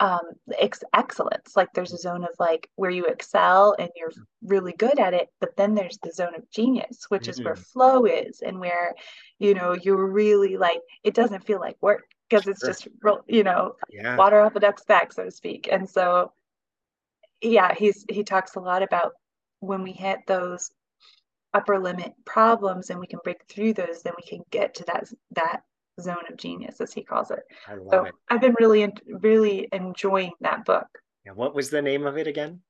um 0.00 0.20
ex- 0.58 0.84
excellence 0.92 1.56
like 1.56 1.72
there's 1.72 1.92
a 1.92 1.98
zone 1.98 2.22
of 2.22 2.30
like 2.38 2.68
where 2.74 2.90
you 2.90 3.06
excel 3.06 3.74
and 3.78 3.88
you're 3.96 4.12
really 4.42 4.74
good 4.74 4.98
at 4.98 5.14
it 5.14 5.28
but 5.40 5.56
then 5.56 5.74
there's 5.74 5.98
the 6.02 6.12
zone 6.12 6.34
of 6.34 6.50
genius 6.50 7.06
which 7.08 7.22
mm-hmm. 7.22 7.30
is 7.30 7.42
where 7.42 7.56
flow 7.56 8.04
is 8.04 8.42
and 8.44 8.60
where 8.60 8.94
you 9.38 9.54
know 9.54 9.72
you're 9.72 10.06
really 10.06 10.56
like 10.58 10.80
it 11.02 11.14
doesn't 11.14 11.46
feel 11.46 11.60
like 11.60 11.76
work 11.80 12.04
because 12.28 12.46
it's 12.46 12.60
sure. 12.60 12.70
just 12.70 12.88
you 13.26 13.42
know 13.42 13.74
yeah. 13.90 14.16
water 14.16 14.40
off 14.40 14.56
a 14.56 14.60
duck's 14.60 14.84
back 14.84 15.12
so 15.12 15.24
to 15.24 15.30
speak 15.30 15.68
and 15.70 15.88
so 15.88 16.32
yeah 17.42 17.74
he's 17.74 18.04
he 18.08 18.22
talks 18.24 18.56
a 18.56 18.60
lot 18.60 18.82
about 18.82 19.12
when 19.60 19.82
we 19.82 19.92
hit 19.92 20.20
those 20.26 20.70
upper 21.54 21.78
limit 21.78 22.12
problems 22.24 22.90
and 22.90 22.98
we 22.98 23.06
can 23.06 23.20
break 23.24 23.38
through 23.48 23.72
those 23.72 24.02
then 24.02 24.12
we 24.16 24.28
can 24.28 24.42
get 24.50 24.74
to 24.74 24.84
that 24.84 25.04
that 25.30 25.62
zone 26.00 26.16
of 26.30 26.36
genius 26.36 26.80
as 26.80 26.92
he 26.92 27.02
calls 27.02 27.30
it 27.30 27.40
I 27.66 27.74
love 27.74 27.88
so 27.90 28.04
it. 28.04 28.14
i've 28.28 28.40
been 28.40 28.54
really 28.60 28.92
really 29.06 29.68
enjoying 29.72 30.32
that 30.40 30.64
book 30.64 30.86
yeah 31.24 31.32
what 31.32 31.54
was 31.54 31.70
the 31.70 31.80
name 31.80 32.06
of 32.06 32.18
it 32.18 32.26
again 32.26 32.60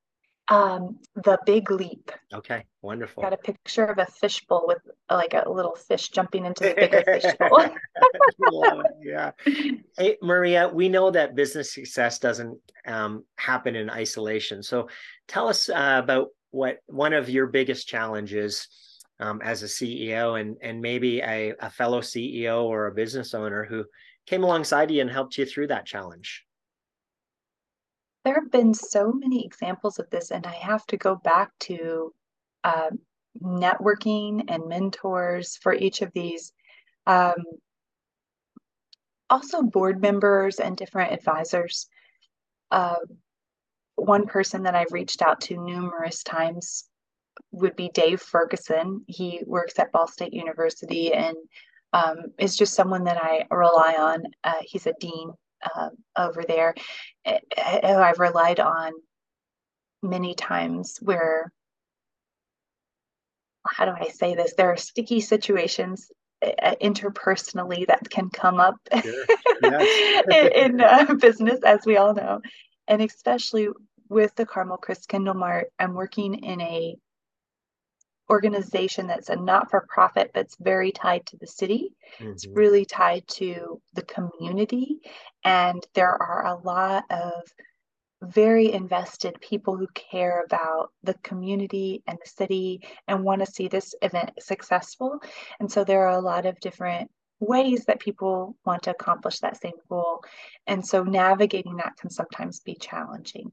um 0.48 0.98
the 1.16 1.38
big 1.44 1.70
leap. 1.70 2.10
Okay 2.32 2.64
wonderful. 2.82 3.22
Got 3.22 3.32
a 3.32 3.36
picture 3.36 3.84
of 3.84 3.98
a 3.98 4.06
fishbowl 4.06 4.64
with 4.66 4.78
like 5.10 5.34
a 5.34 5.50
little 5.50 5.74
fish 5.74 6.08
jumping 6.10 6.44
into 6.44 6.64
the 6.64 6.74
bigger 6.74 7.02
fishbowl 7.20 8.82
yeah. 9.02 9.32
Hey 9.98 10.16
maria 10.22 10.68
we 10.68 10.88
know 10.88 11.10
that 11.10 11.34
business 11.34 11.74
success 11.74 12.18
doesn't 12.18 12.58
um, 12.86 13.24
happen 13.36 13.74
in 13.74 13.90
isolation. 13.90 14.62
So 14.62 14.88
tell 15.26 15.48
us 15.48 15.68
uh, 15.68 16.00
about 16.02 16.28
what 16.50 16.78
one 16.86 17.12
of 17.12 17.28
your 17.28 17.48
biggest 17.48 17.88
challenges 17.88 18.68
um, 19.18 19.40
as 19.42 19.62
a 19.62 19.66
ceo 19.66 20.40
and 20.40 20.56
and 20.62 20.80
maybe 20.80 21.20
a, 21.20 21.54
a 21.60 21.70
fellow 21.70 22.00
ceo 22.00 22.62
or 22.64 22.86
a 22.86 22.94
business 22.94 23.34
owner 23.34 23.64
who 23.64 23.84
came 24.26 24.44
alongside 24.44 24.90
you 24.90 25.00
and 25.00 25.10
helped 25.10 25.38
you 25.38 25.44
through 25.44 25.66
that 25.68 25.86
challenge 25.86 26.45
there 28.26 28.34
have 28.34 28.50
been 28.50 28.74
so 28.74 29.12
many 29.12 29.46
examples 29.46 30.00
of 30.00 30.10
this, 30.10 30.32
and 30.32 30.44
I 30.48 30.54
have 30.54 30.84
to 30.86 30.96
go 30.96 31.14
back 31.14 31.52
to 31.60 32.12
uh, 32.64 32.90
networking 33.40 34.42
and 34.48 34.68
mentors 34.68 35.56
for 35.58 35.72
each 35.72 36.02
of 36.02 36.10
these. 36.12 36.52
Um, 37.06 37.36
also, 39.30 39.62
board 39.62 40.02
members 40.02 40.58
and 40.58 40.76
different 40.76 41.12
advisors. 41.12 41.86
Uh, 42.72 42.96
one 43.94 44.26
person 44.26 44.64
that 44.64 44.74
I've 44.74 44.90
reached 44.90 45.22
out 45.22 45.40
to 45.42 45.64
numerous 45.64 46.24
times 46.24 46.88
would 47.52 47.76
be 47.76 47.90
Dave 47.94 48.20
Ferguson. 48.20 49.04
He 49.06 49.40
works 49.46 49.78
at 49.78 49.92
Ball 49.92 50.08
State 50.08 50.34
University 50.34 51.12
and 51.12 51.36
um, 51.92 52.16
is 52.40 52.56
just 52.56 52.74
someone 52.74 53.04
that 53.04 53.22
I 53.22 53.46
rely 53.54 53.94
on. 53.96 54.24
Uh, 54.42 54.62
he's 54.62 54.88
a 54.88 54.94
dean 54.98 55.30
uh, 55.74 55.90
over 56.16 56.44
there 56.46 56.74
eh, 57.24 57.38
eh, 57.56 57.94
who 57.94 58.00
I've 58.00 58.18
relied 58.18 58.60
on 58.60 58.92
many 60.02 60.34
times 60.34 60.98
where 61.00 61.52
how 63.68 63.84
do 63.84 63.92
I 63.92 64.08
say 64.08 64.34
this? 64.34 64.54
There 64.54 64.70
are 64.70 64.76
sticky 64.76 65.20
situations 65.20 66.10
uh, 66.44 66.74
interpersonally 66.80 67.86
that 67.86 68.08
can 68.10 68.30
come 68.30 68.60
up 68.60 68.76
sure. 69.02 69.24
in, 70.30 70.52
in 70.52 70.80
uh, 70.80 71.14
business, 71.14 71.60
as 71.64 71.84
we 71.84 71.96
all 71.96 72.14
know, 72.14 72.40
and 72.86 73.02
especially 73.02 73.68
with 74.08 74.34
the 74.36 74.46
Carmel 74.46 74.78
Christkindlmarkt, 74.78 75.64
I'm 75.78 75.94
working 75.94 76.34
in 76.34 76.60
a 76.60 76.96
organization 78.30 79.06
that's 79.06 79.28
a 79.28 79.36
not 79.36 79.70
for 79.70 79.86
profit, 79.88 80.30
but 80.34 80.40
it's 80.40 80.56
very 80.58 80.92
tied 80.92 81.26
to 81.26 81.36
the 81.36 81.46
city. 81.46 81.92
Mm-hmm. 82.18 82.32
It's 82.32 82.46
really 82.46 82.84
tied 82.84 83.26
to 83.28 83.80
the 83.94 84.02
community. 84.02 85.00
And 85.44 85.86
there 85.94 86.10
are 86.10 86.46
a 86.46 86.56
lot 86.56 87.04
of 87.10 87.32
very 88.22 88.72
invested 88.72 89.38
people 89.40 89.76
who 89.76 89.86
care 89.88 90.42
about 90.44 90.90
the 91.02 91.14
community 91.22 92.02
and 92.06 92.18
the 92.22 92.28
city 92.28 92.82
and 93.06 93.22
want 93.22 93.44
to 93.44 93.50
see 93.50 93.68
this 93.68 93.94
event 94.02 94.30
successful. 94.40 95.20
And 95.60 95.70
so 95.70 95.84
there 95.84 96.06
are 96.06 96.18
a 96.18 96.20
lot 96.20 96.46
of 96.46 96.58
different 96.60 97.10
ways 97.40 97.84
that 97.84 98.00
people 98.00 98.56
want 98.64 98.84
to 98.84 98.90
accomplish 98.90 99.40
that 99.40 99.60
same 99.60 99.74
goal. 99.88 100.24
And 100.66 100.84
so 100.84 101.02
navigating 101.02 101.76
that 101.76 101.96
can 101.98 102.10
sometimes 102.10 102.60
be 102.60 102.74
challenging. 102.74 103.52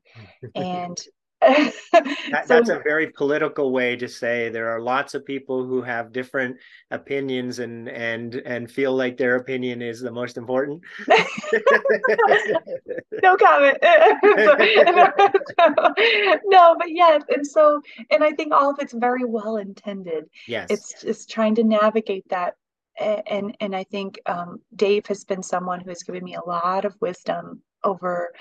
and 0.55 0.97
that, 1.43 1.73
so, 2.47 2.55
that's 2.55 2.69
a 2.69 2.79
very 2.83 3.07
political 3.11 3.71
way 3.71 3.95
to 3.95 4.07
say 4.07 4.49
there 4.49 4.69
are 4.69 4.79
lots 4.79 5.13
of 5.13 5.25
people 5.25 5.65
who 5.65 5.81
have 5.81 6.11
different 6.11 6.57
opinions 6.91 7.59
and 7.59 7.89
and 7.89 8.35
and 8.35 8.71
feel 8.71 8.95
like 8.95 9.17
their 9.17 9.35
opinion 9.35 9.81
is 9.81 10.01
the 10.01 10.11
most 10.11 10.37
important. 10.37 10.81
No 13.21 13.37
comment. 13.37 13.77
No 16.45 16.75
but 16.77 16.89
yes 16.89 17.23
and 17.29 17.45
so 17.47 17.81
and 18.11 18.23
i 18.23 18.31
think 18.31 18.51
all 18.53 18.71
of 18.71 18.79
it's 18.79 18.93
very 18.93 19.23
well 19.23 19.57
intended. 19.57 20.25
Yes. 20.47 20.67
It's 20.69 21.01
just 21.01 21.29
trying 21.29 21.55
to 21.55 21.63
navigate 21.63 22.27
that 22.29 22.55
and 22.99 23.55
and 23.59 23.75
i 23.75 23.83
think 23.83 24.19
um, 24.25 24.59
dave 24.75 25.05
has 25.07 25.23
been 25.23 25.41
someone 25.41 25.79
who 25.79 25.89
has 25.89 26.03
given 26.03 26.23
me 26.23 26.35
a 26.35 26.45
lot 26.45 26.85
of 26.85 26.95
wisdom 27.01 27.61
over 27.83 28.33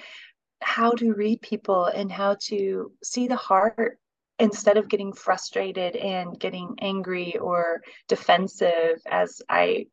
how 0.63 0.93
to 0.93 1.13
read 1.13 1.41
people 1.43 1.87
and 1.87 2.11
how 2.11 2.37
to 2.41 2.93
see 3.03 3.27
the 3.27 3.37
heart 3.37 3.99
instead 4.39 4.77
of 4.77 4.89
getting 4.89 5.13
frustrated 5.13 5.97
and 5.97 6.39
getting 6.39 6.75
angry 6.81 7.37
or 7.39 7.81
defensive 8.09 9.01
as 9.11 9.41
I 9.49 9.87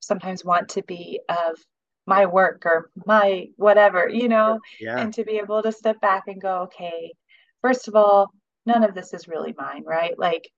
sometimes 0.00 0.44
want 0.44 0.68
to 0.70 0.82
be 0.82 1.20
of 1.28 1.56
my 2.06 2.26
work 2.26 2.62
or 2.66 2.90
my 3.06 3.46
whatever, 3.56 4.08
you 4.08 4.28
know, 4.28 4.60
yeah. 4.80 4.98
and 4.98 5.12
to 5.14 5.24
be 5.24 5.38
able 5.38 5.62
to 5.62 5.72
step 5.72 6.00
back 6.00 6.24
and 6.26 6.40
go, 6.40 6.62
okay, 6.62 7.14
first 7.62 7.88
of 7.88 7.96
all, 7.96 8.30
none 8.66 8.84
of 8.84 8.94
this 8.94 9.14
is 9.14 9.28
really 9.28 9.54
mine, 9.56 9.84
right? 9.86 10.18
Like, 10.18 10.50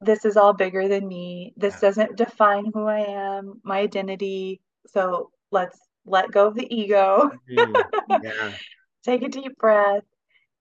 this 0.00 0.24
is 0.24 0.36
all 0.36 0.52
bigger 0.52 0.88
than 0.88 1.06
me. 1.06 1.54
This 1.56 1.74
yeah. 1.74 1.80
doesn't 1.80 2.16
define 2.16 2.70
who 2.74 2.86
I 2.86 3.00
am, 3.00 3.60
my 3.64 3.78
identity. 3.78 4.60
So 4.88 5.30
let's 5.52 5.78
let 6.06 6.30
go 6.30 6.46
of 6.46 6.54
the 6.54 6.74
ego. 6.74 7.30
Mm, 7.50 7.84
yeah. 8.22 8.52
take 9.04 9.22
a 9.22 9.28
deep 9.28 9.56
breath 9.58 10.04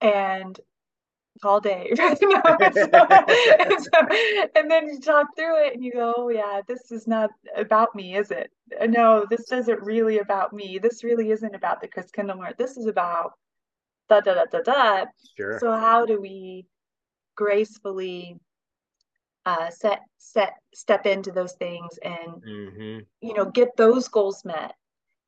and 0.01 0.59
call 1.41 1.59
Dave. 1.59 1.99
and, 1.99 2.19
so, 2.19 3.91
and, 4.55 4.71
then 4.71 4.87
you 4.87 4.99
talk 4.99 5.27
through 5.35 5.65
it 5.65 5.73
and 5.73 5.83
you 5.83 5.91
go, 5.91 6.13
oh, 6.17 6.29
yeah, 6.29 6.61
this 6.67 6.91
is 6.91 7.07
not 7.07 7.29
about 7.55 7.95
me, 7.95 8.15
is 8.15 8.31
it? 8.31 8.51
No, 8.87 9.25
this 9.29 9.51
isn't 9.51 9.81
really 9.81 10.19
about 10.19 10.53
me. 10.53 10.79
This 10.79 11.03
really 11.03 11.31
isn't 11.31 11.55
about 11.55 11.81
the 11.81 11.87
Christkindlmarkt. 11.87 12.57
This 12.57 12.77
is 12.77 12.85
about 12.85 13.33
da 14.09 14.21
da 14.21 14.33
da 14.33 14.45
da 14.51 14.61
da. 14.61 15.05
Sure. 15.37 15.59
So 15.59 15.71
how 15.71 16.05
do 16.05 16.19
we 16.21 16.65
gracefully 17.35 18.39
uh, 19.45 19.69
set 19.69 20.01
set 20.17 20.53
step 20.73 21.05
into 21.05 21.31
those 21.31 21.53
things 21.53 21.99
and 22.03 22.43
mm-hmm. 22.43 22.99
you 23.21 23.33
know 23.33 23.45
get 23.45 23.69
those 23.77 24.07
goals 24.07 24.43
met 24.43 24.73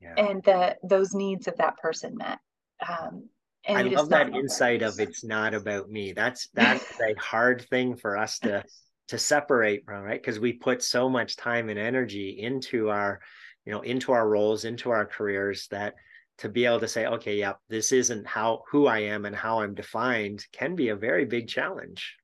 yeah. 0.01 0.13
and 0.17 0.43
that 0.43 0.77
those 0.83 1.13
needs 1.13 1.47
of 1.47 1.55
that 1.57 1.77
person 1.77 2.15
met 2.15 2.39
um, 2.87 3.29
I 3.67 3.81
love 3.83 4.09
that 4.09 4.33
insight 4.33 4.81
of 4.81 4.99
it's 4.99 5.23
not 5.23 5.53
about 5.53 5.89
me. 5.89 6.13
That's 6.13 6.47
that's 6.53 6.99
a 7.01 7.13
hard 7.19 7.65
thing 7.69 7.95
for 7.95 8.17
us 8.17 8.39
to 8.39 8.63
to 9.09 9.17
separate 9.17 9.85
from, 9.85 10.03
right? 10.03 10.21
Because 10.21 10.39
we 10.39 10.53
put 10.53 10.83
so 10.83 11.09
much 11.09 11.37
time 11.37 11.69
and 11.69 11.79
energy 11.79 12.39
into 12.41 12.89
our, 12.89 13.21
you 13.65 13.71
know, 13.71 13.81
into 13.81 14.11
our 14.11 14.27
roles, 14.27 14.65
into 14.65 14.89
our 14.89 15.05
careers 15.05 15.67
that 15.71 15.95
to 16.39 16.49
be 16.49 16.65
able 16.65 16.79
to 16.79 16.87
say, 16.87 17.05
okay, 17.07 17.37
yeah, 17.37 17.53
this 17.69 17.91
isn't 17.91 18.27
how 18.27 18.63
who 18.69 18.85
I 18.85 18.99
am 18.99 19.25
and 19.25 19.35
how 19.35 19.61
I'm 19.61 19.73
defined 19.73 20.45
can 20.51 20.75
be 20.75 20.89
a 20.89 20.95
very 20.95 21.25
big 21.25 21.47
challenge. 21.47 22.15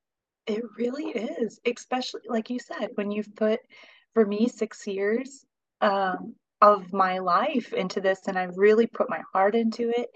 It 0.46 0.62
really 0.78 1.06
is, 1.06 1.60
especially 1.66 2.22
like 2.28 2.50
you 2.50 2.60
said, 2.60 2.90
when 2.96 3.12
you've 3.12 3.34
put 3.36 3.62
for 4.14 4.26
me 4.26 4.50
six 4.50 4.86
years 4.86 5.46
um, 5.80 6.36
of 6.64 6.94
my 6.94 7.20
life 7.20 7.74
into 7.74 8.00
this 8.00 8.22
and 8.28 8.40
I 8.40 8.44
really 8.44 8.88
put 8.88 9.10
my 9.10 9.22
heart 9.34 9.54
into 9.54 9.90
it 9.90 10.10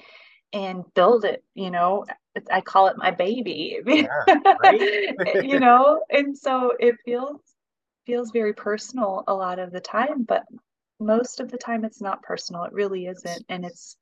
and 0.53 0.83
build 0.95 1.25
it 1.25 1.43
you 1.53 1.69
know? 1.69 2.05
I 2.51 2.61
call 2.61 2.87
it 2.87 2.97
my 2.97 3.11
baby. 3.11 3.79
Yeah, 3.85 4.07
right? 4.63 4.81
you 5.43 5.59
know? 5.59 6.01
And 6.09 6.37
so 6.37 6.73
it 6.79 6.95
feels 7.03 7.41
feels 8.05 8.31
very 8.31 8.53
personal 8.53 9.25
a 9.27 9.33
lot 9.33 9.59
of 9.59 9.71
the 9.71 9.81
time 9.81 10.23
but 10.23 10.45
most 10.99 11.41
of 11.41 11.51
the 11.51 11.57
time 11.57 11.83
it's 11.83 12.01
not 12.01 12.23
personal. 12.23 12.63
It 12.63 12.73
really 12.73 13.05
isn't 13.07 13.45
and 13.49 13.65
it's 13.65 13.97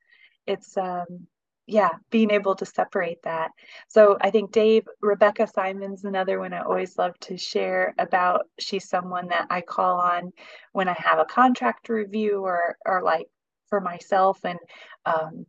it's 0.45 0.77
um 0.77 1.27
yeah 1.67 1.89
being 2.11 2.31
able 2.31 2.55
to 2.55 2.65
separate 2.65 3.21
that. 3.23 3.51
So 3.87 4.17
i 4.21 4.29
think 4.29 4.51
dave 4.51 4.83
rebecca 5.01 5.47
simon's 5.47 6.03
another 6.03 6.39
one 6.39 6.53
i 6.53 6.61
always 6.61 6.97
love 6.97 7.17
to 7.21 7.37
share 7.37 7.93
about. 7.97 8.45
She's 8.59 8.87
someone 8.89 9.27
that 9.29 9.47
i 9.49 9.61
call 9.61 9.99
on 9.99 10.31
when 10.73 10.87
i 10.89 10.95
have 10.97 11.19
a 11.19 11.25
contract 11.25 11.89
review 11.89 12.41
or 12.43 12.77
or 12.85 13.01
like 13.03 13.27
for 13.69 13.81
myself 13.81 14.39
and 14.43 14.59
um, 15.05 15.45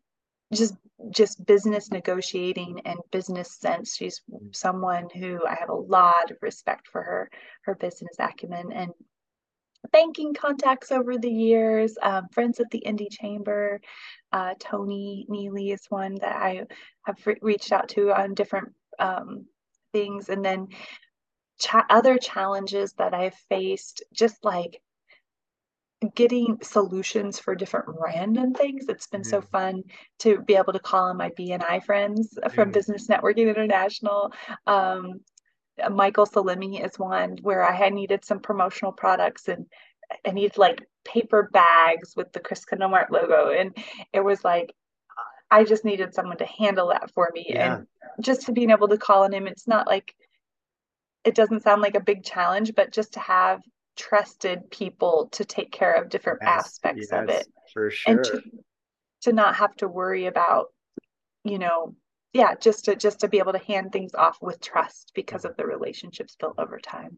just 0.53 0.75
just 1.11 1.45
business 1.47 1.91
negotiating 1.91 2.81
and 2.85 2.99
business 3.13 3.59
sense. 3.61 3.95
She's 3.95 4.23
someone 4.53 5.09
who 5.15 5.41
I 5.47 5.55
have 5.61 5.69
a 5.69 5.75
lot 5.75 6.31
of 6.31 6.39
respect 6.41 6.89
for 6.89 7.03
her 7.03 7.31
her 7.63 7.75
business 7.75 8.17
acumen 8.19 8.73
and 8.73 8.91
banking 9.93 10.35
contacts 10.35 10.93
over 10.93 11.19
the 11.19 11.31
years. 11.31 11.97
Um, 12.03 12.29
friends 12.33 12.61
at 12.61 12.71
the 12.71 12.79
Indy 12.79 13.09
Chamber, 13.11 13.81
uh, 14.33 14.55
Tony 14.59 15.27
Neely 15.29 15.71
is 15.71 15.87
one 15.89 16.17
that 16.17 16.37
I 16.37 16.65
have 17.05 17.17
re- 17.27 17.39
reached 17.43 17.73
out 17.73 17.89
to 17.91 18.13
on 18.13 18.35
different 18.35 18.73
um, 18.99 19.47
things, 19.93 20.29
and 20.29 20.45
then 20.45 20.69
cha- 21.59 21.87
other 21.91 22.19
challenges 22.19 22.93
that 22.95 23.15
I've 23.15 23.37
faced, 23.49 24.03
just 24.13 24.45
like 24.45 24.81
getting 26.15 26.59
solutions 26.63 27.39
for 27.39 27.55
different 27.55 27.89
random 27.99 28.53
things. 28.55 28.87
It's 28.89 29.07
been 29.07 29.23
mm-hmm. 29.23 29.31
so 29.31 29.41
fun 29.41 29.83
to 30.21 30.41
be 30.43 30.55
able 30.55 30.73
to 30.73 30.79
call 30.79 31.05
on 31.05 31.17
my 31.17 31.31
BNI 31.31 31.85
friends 31.85 32.39
from 32.43 32.51
mm-hmm. 32.51 32.71
Business 32.73 33.09
Networking 33.09 33.49
International. 33.49 34.33
Um, 34.67 35.21
Uh, 35.83 35.91
Michael 35.91 36.27
Salimi 36.27 36.85
is 36.85 36.99
one 36.99 37.39
where 37.43 37.63
I 37.63 37.73
had 37.73 37.93
needed 37.93 38.25
some 38.25 38.41
promotional 38.41 38.93
products 38.93 39.49
and 39.49 39.67
I 40.27 40.31
needed 40.31 40.59
like 40.59 40.87
paper 41.05 41.49
bags 41.53 42.15
with 42.17 42.33
the 42.33 42.41
Christkindlmarkt 42.41 43.11
logo. 43.11 43.51
And 43.51 43.77
it 44.13 44.21
was 44.21 44.45
like, 44.45 44.75
I 45.51 45.65
just 45.65 45.85
needed 45.85 46.15
someone 46.15 46.39
to 46.39 46.47
handle 46.47 46.89
that 46.89 47.11
for 47.13 47.31
me. 47.33 47.47
Yeah. 47.49 47.77
And 47.77 47.87
just 48.21 48.47
to 48.47 48.53
being 48.53 48.71
able 48.71 48.89
to 48.89 48.99
call 48.99 49.25
on 49.25 49.33
him, 49.33 49.47
it's 49.47 49.69
not 49.69 49.87
like, 49.87 50.15
it 51.25 51.35
doesn't 51.35 51.63
sound 51.63 51.83
like 51.83 51.97
a 51.97 52.01
big 52.01 52.25
challenge, 52.25 52.75
but 52.75 52.93
just 52.93 53.15
to 53.15 53.21
have 53.21 53.63
trusted 53.97 54.71
people 54.71 55.29
to 55.33 55.45
take 55.45 55.73
care 55.73 55.93
of 55.93 56.09
different 56.09 56.41
yes, 56.43 56.67
aspects 56.67 57.09
yes, 57.11 57.23
of 57.23 57.29
it 57.31 57.47
for 57.73 57.91
sure 57.91 58.15
and 58.15 58.25
to, 58.25 58.43
to 59.23 59.33
not 59.33 59.57
have 59.57 59.75
to 59.77 59.89
worry 59.89 60.27
about 60.27 60.67
you 61.45 61.59
know 61.59 61.95
yeah 62.37 62.55
just 62.61 62.85
to 62.85 62.97
just 62.97 63.21
to 63.21 63.29
be 63.29 63.39
able 63.39 63.53
to 63.53 63.59
hand 63.59 63.93
things 63.93 64.15
off 64.15 64.39
with 64.41 64.61
trust 64.61 65.13
because 65.15 65.45
of 65.45 65.57
the 65.57 65.65
relationships 65.65 66.37
built 66.39 66.55
over 66.59 66.79
time 66.79 67.17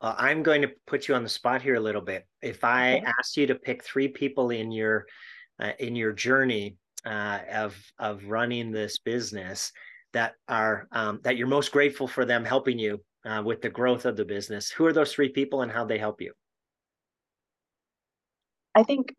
uh, 0.00 0.14
i'm 0.16 0.42
going 0.42 0.62
to 0.62 0.70
put 0.86 1.08
you 1.08 1.14
on 1.14 1.22
the 1.22 1.28
spot 1.28 1.60
here 1.60 1.74
a 1.74 1.80
little 1.80 2.00
bit 2.00 2.26
if 2.42 2.64
i 2.64 2.96
okay. 2.96 3.06
asked 3.18 3.36
you 3.36 3.46
to 3.46 3.54
pick 3.54 3.82
three 3.82 4.08
people 4.08 4.50
in 4.50 4.70
your 4.70 5.06
uh, 5.60 5.72
in 5.78 5.96
your 5.96 6.12
journey 6.12 6.76
uh, 7.04 7.40
of 7.52 7.76
of 7.98 8.24
running 8.24 8.70
this 8.70 8.98
business 8.98 9.72
that 10.12 10.34
are 10.48 10.88
um, 10.92 11.20
that 11.22 11.36
you're 11.36 11.46
most 11.46 11.72
grateful 11.72 12.08
for 12.08 12.24
them 12.24 12.44
helping 12.44 12.78
you 12.78 13.00
uh, 13.24 13.42
with 13.44 13.60
the 13.60 13.68
growth 13.68 14.04
of 14.04 14.16
the 14.16 14.24
business. 14.24 14.70
Who 14.70 14.86
are 14.86 14.92
those 14.92 15.12
three 15.12 15.28
people 15.28 15.62
and 15.62 15.70
how 15.70 15.84
they 15.84 15.98
help 15.98 16.20
you? 16.20 16.32
I 18.74 18.82
think 18.82 19.14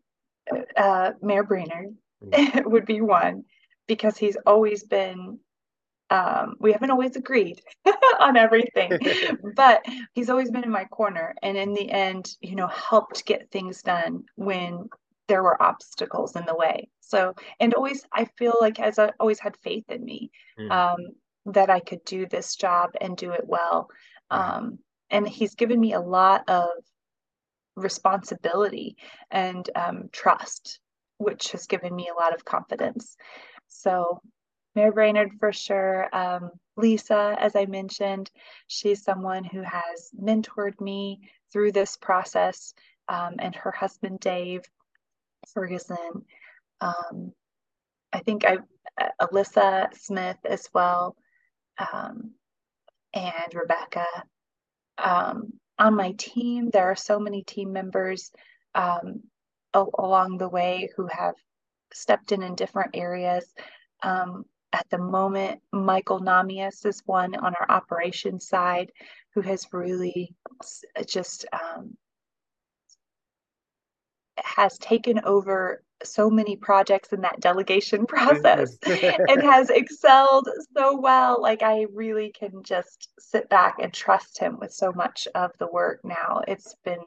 uh, 0.76 1.12
Mayor 1.22 1.44
Brainard 1.44 1.94
mm-hmm. 2.24 2.60
would 2.70 2.86
be 2.86 3.00
one 3.00 3.44
because 3.90 4.16
he's 4.16 4.36
always 4.46 4.84
been. 4.84 5.38
Um, 6.10 6.56
we 6.58 6.72
haven't 6.72 6.90
always 6.90 7.14
agreed 7.14 7.62
on 8.20 8.36
everything, 8.36 8.98
but 9.54 9.84
he's 10.12 10.28
always 10.28 10.50
been 10.50 10.64
in 10.64 10.70
my 10.70 10.84
corner, 10.86 11.34
and 11.42 11.56
in 11.56 11.72
the 11.72 11.88
end, 11.88 12.30
you 12.40 12.56
know, 12.56 12.66
helped 12.66 13.26
get 13.26 13.50
things 13.50 13.82
done 13.82 14.24
when 14.34 14.88
there 15.28 15.44
were 15.44 15.62
obstacles 15.62 16.34
in 16.34 16.44
the 16.46 16.56
way. 16.56 16.88
So, 17.00 17.34
and 17.60 17.74
always, 17.74 18.04
I 18.12 18.24
feel 18.38 18.54
like 18.60 18.78
has 18.78 18.98
always 19.20 19.38
had 19.38 19.56
faith 19.62 19.84
in 19.88 20.04
me. 20.04 20.30
Mm. 20.58 20.70
Um, 20.70 20.98
that 21.46 21.70
I 21.70 21.80
could 21.80 22.04
do 22.04 22.26
this 22.26 22.54
job 22.54 22.90
and 23.00 23.16
do 23.16 23.32
it 23.32 23.44
well. 23.46 23.88
Um, 24.30 24.78
and 25.10 25.28
he's 25.28 25.54
given 25.54 25.80
me 25.80 25.94
a 25.94 26.00
lot 26.00 26.48
of 26.48 26.68
responsibility 27.76 28.96
and 29.30 29.68
um, 29.74 30.08
trust, 30.12 30.80
which 31.18 31.52
has 31.52 31.66
given 31.66 31.94
me 31.94 32.08
a 32.08 32.20
lot 32.20 32.34
of 32.34 32.44
confidence. 32.44 33.16
So, 33.70 34.20
Mayor 34.74 34.92
Brainard 34.92 35.32
for 35.38 35.52
sure. 35.52 36.14
Um, 36.14 36.50
Lisa, 36.76 37.36
as 37.38 37.56
I 37.56 37.66
mentioned, 37.66 38.30
she's 38.66 39.02
someone 39.02 39.44
who 39.44 39.62
has 39.62 40.10
mentored 40.20 40.80
me 40.80 41.20
through 41.52 41.72
this 41.72 41.96
process, 41.96 42.74
um, 43.08 43.36
and 43.38 43.54
her 43.54 43.70
husband 43.70 44.20
Dave 44.20 44.62
Ferguson. 45.52 46.24
Um, 46.80 47.32
I 48.12 48.20
think 48.20 48.44
I, 48.44 48.58
uh, 49.00 49.08
Alyssa 49.20 49.94
Smith 49.94 50.38
as 50.44 50.68
well 50.72 51.16
um, 51.92 52.32
and 53.14 53.54
Rebecca. 53.54 54.06
Um, 54.98 55.54
on 55.78 55.94
my 55.94 56.12
team, 56.12 56.70
there 56.70 56.90
are 56.90 56.96
so 56.96 57.18
many 57.18 57.42
team 57.42 57.72
members 57.72 58.30
um, 58.74 59.22
along 59.74 60.38
the 60.38 60.48
way 60.48 60.90
who 60.96 61.06
have 61.06 61.34
stepped 61.92 62.32
in 62.32 62.42
in 62.42 62.54
different 62.54 62.90
areas. 62.94 63.44
Um, 64.02 64.44
at 64.72 64.86
the 64.90 64.98
moment, 64.98 65.60
Michael 65.72 66.20
Namias 66.20 66.86
is 66.86 67.02
one 67.06 67.34
on 67.34 67.54
our 67.58 67.70
operations 67.70 68.46
side 68.46 68.92
who 69.34 69.40
has 69.40 69.66
really 69.72 70.34
just 71.06 71.44
um, 71.52 71.96
has 74.38 74.78
taken 74.78 75.20
over 75.24 75.82
so 76.02 76.30
many 76.30 76.56
projects 76.56 77.12
in 77.12 77.20
that 77.22 77.40
delegation 77.40 78.06
process 78.08 78.76
and 78.86 79.42
has 79.42 79.70
excelled 79.70 80.48
so 80.76 80.98
well. 80.98 81.40
Like 81.40 81.62
I 81.62 81.86
really 81.92 82.32
can 82.32 82.62
just 82.62 83.08
sit 83.18 83.48
back 83.48 83.76
and 83.80 83.92
trust 83.92 84.38
him 84.38 84.58
with 84.58 84.72
so 84.72 84.92
much 84.92 85.28
of 85.34 85.50
the 85.58 85.68
work 85.68 86.00
now. 86.04 86.42
It's 86.46 86.74
been 86.84 87.00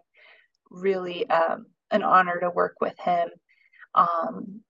really 0.69 1.30
um, 1.30 1.67
an 1.91 2.04
honor 2.04 2.39
to 2.41 2.50
work 2.50 2.76
with 2.82 2.98
him. 3.00 3.30
Um, 3.96 4.62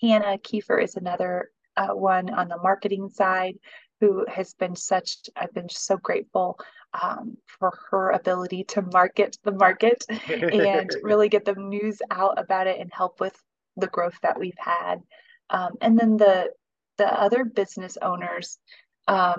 Hannah 0.00 0.38
Kiefer 0.38 0.82
is 0.82 0.96
another 0.96 1.50
uh, 1.76 1.94
one 1.94 2.30
on 2.30 2.48
the 2.48 2.58
marketing 2.58 3.08
side 3.08 3.54
who 4.00 4.24
has 4.28 4.54
been 4.54 4.76
such, 4.76 5.16
I've 5.36 5.52
been 5.54 5.68
so 5.68 5.96
grateful 5.96 6.58
um, 7.00 7.36
for 7.46 7.76
her 7.90 8.10
ability 8.10 8.64
to 8.64 8.82
market 8.82 9.36
the 9.44 9.52
market 9.52 10.04
and 10.28 10.90
really 11.02 11.28
get 11.28 11.44
the 11.44 11.54
news 11.54 12.00
out 12.10 12.38
about 12.38 12.66
it 12.66 12.80
and 12.80 12.90
help 12.92 13.20
with 13.20 13.36
the 13.76 13.88
growth 13.88 14.18
that 14.22 14.38
we've 14.38 14.58
had. 14.58 15.02
Um, 15.50 15.72
and 15.80 15.98
then 15.98 16.16
the 16.16 16.50
the 16.98 17.06
other 17.06 17.44
business 17.44 17.96
owners, 18.02 18.58
um, 19.06 19.36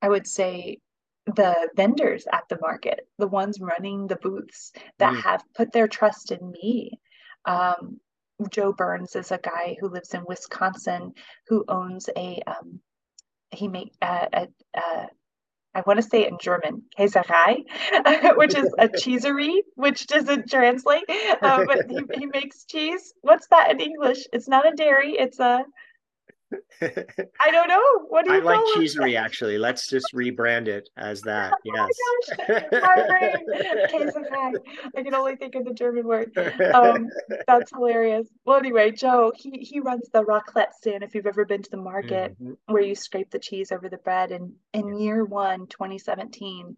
I 0.00 0.08
would 0.08 0.26
say 0.26 0.78
the 1.26 1.68
vendors 1.76 2.26
at 2.32 2.44
the 2.48 2.58
market, 2.60 3.00
the 3.18 3.26
ones 3.26 3.58
running 3.60 4.06
the 4.06 4.16
booths 4.16 4.72
that 4.98 5.12
mm. 5.12 5.22
have 5.22 5.42
put 5.54 5.72
their 5.72 5.88
trust 5.88 6.30
in 6.30 6.50
me. 6.52 7.00
Um, 7.44 8.00
Joe 8.50 8.72
Burns 8.72 9.16
is 9.16 9.32
a 9.32 9.38
guy 9.38 9.76
who 9.80 9.88
lives 9.88 10.14
in 10.14 10.24
Wisconsin 10.26 11.12
who 11.48 11.64
owns 11.68 12.08
a 12.16 12.42
um, 12.46 12.80
he 13.50 13.68
make 13.68 13.92
a, 14.02 14.28
a, 14.32 14.48
a 14.76 15.06
I 15.74 15.82
want 15.86 15.98
to 15.98 16.02
say 16.02 16.22
it 16.22 16.32
in 16.32 16.38
German, 16.40 16.82
Käserei, 16.98 17.64
which 18.36 18.56
is 18.56 18.74
a 18.78 18.88
cheesery, 18.88 19.62
which 19.74 20.06
doesn't 20.06 20.50
translate, 20.50 21.04
uh, 21.08 21.64
but 21.66 21.88
he, 21.88 22.00
he 22.18 22.26
makes 22.26 22.64
cheese. 22.64 23.12
What's 23.20 23.46
that 23.48 23.70
in 23.70 23.80
English? 23.80 24.26
It's 24.32 24.48
not 24.48 24.66
a 24.66 24.74
dairy, 24.74 25.12
it's 25.12 25.38
a 25.38 25.64
I 26.80 27.50
don't 27.50 27.68
know. 27.68 28.06
What 28.08 28.24
do 28.24 28.32
you 28.32 28.38
I 28.38 28.42
like 28.42 28.60
cheesery 28.74 29.16
actually. 29.16 29.58
Let's 29.58 29.88
just 29.88 30.06
rebrand 30.14 30.68
it 30.68 30.88
as 30.96 31.20
that. 31.22 31.52
Oh 31.52 31.58
yes. 31.64 32.68
Oh 32.72 34.20
my 34.30 34.52
I 34.96 35.02
can 35.02 35.14
only 35.14 35.36
think 35.36 35.54
of 35.54 35.64
the 35.64 35.74
German 35.74 36.06
word. 36.06 36.36
Um, 36.74 37.08
that's 37.46 37.70
hilarious. 37.72 38.28
Well, 38.44 38.58
anyway, 38.58 38.92
Joe, 38.92 39.32
he 39.36 39.58
he 39.58 39.80
runs 39.80 40.08
the 40.12 40.24
raclette 40.24 40.72
stand. 40.72 41.02
If 41.02 41.14
you've 41.14 41.26
ever 41.26 41.44
been 41.44 41.62
to 41.62 41.70
the 41.70 41.76
market 41.76 42.32
mm-hmm. 42.40 42.52
where 42.66 42.82
you 42.82 42.94
scrape 42.94 43.30
the 43.30 43.38
cheese 43.38 43.70
over 43.70 43.88
the 43.88 43.98
bread, 43.98 44.32
and 44.32 44.52
in 44.72 44.98
year 44.98 45.24
one, 45.24 45.66
2017, 45.66 46.76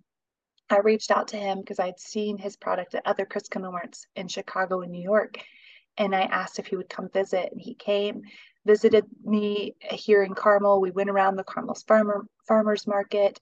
I 0.68 0.78
reached 0.78 1.10
out 1.10 1.28
to 1.28 1.36
him 1.36 1.60
because 1.60 1.78
I'd 1.78 2.00
seen 2.00 2.38
his 2.38 2.56
product 2.56 2.94
at 2.94 3.06
other 3.06 3.26
Christkindlmarkts 3.26 4.06
in 4.16 4.28
Chicago 4.28 4.80
and 4.80 4.90
New 4.90 5.02
York, 5.02 5.38
and 5.96 6.14
I 6.14 6.22
asked 6.22 6.58
if 6.58 6.66
he 6.66 6.76
would 6.76 6.88
come 6.88 7.08
visit, 7.12 7.52
and 7.52 7.60
he 7.60 7.74
came 7.74 8.22
visited 8.66 9.04
me 9.24 9.74
here 9.90 10.22
in 10.22 10.34
Carmel. 10.34 10.80
We 10.80 10.90
went 10.90 11.10
around 11.10 11.36
the 11.36 11.44
Carmel's 11.44 11.82
farmer 11.82 12.26
farmers 12.46 12.86
market, 12.86 13.40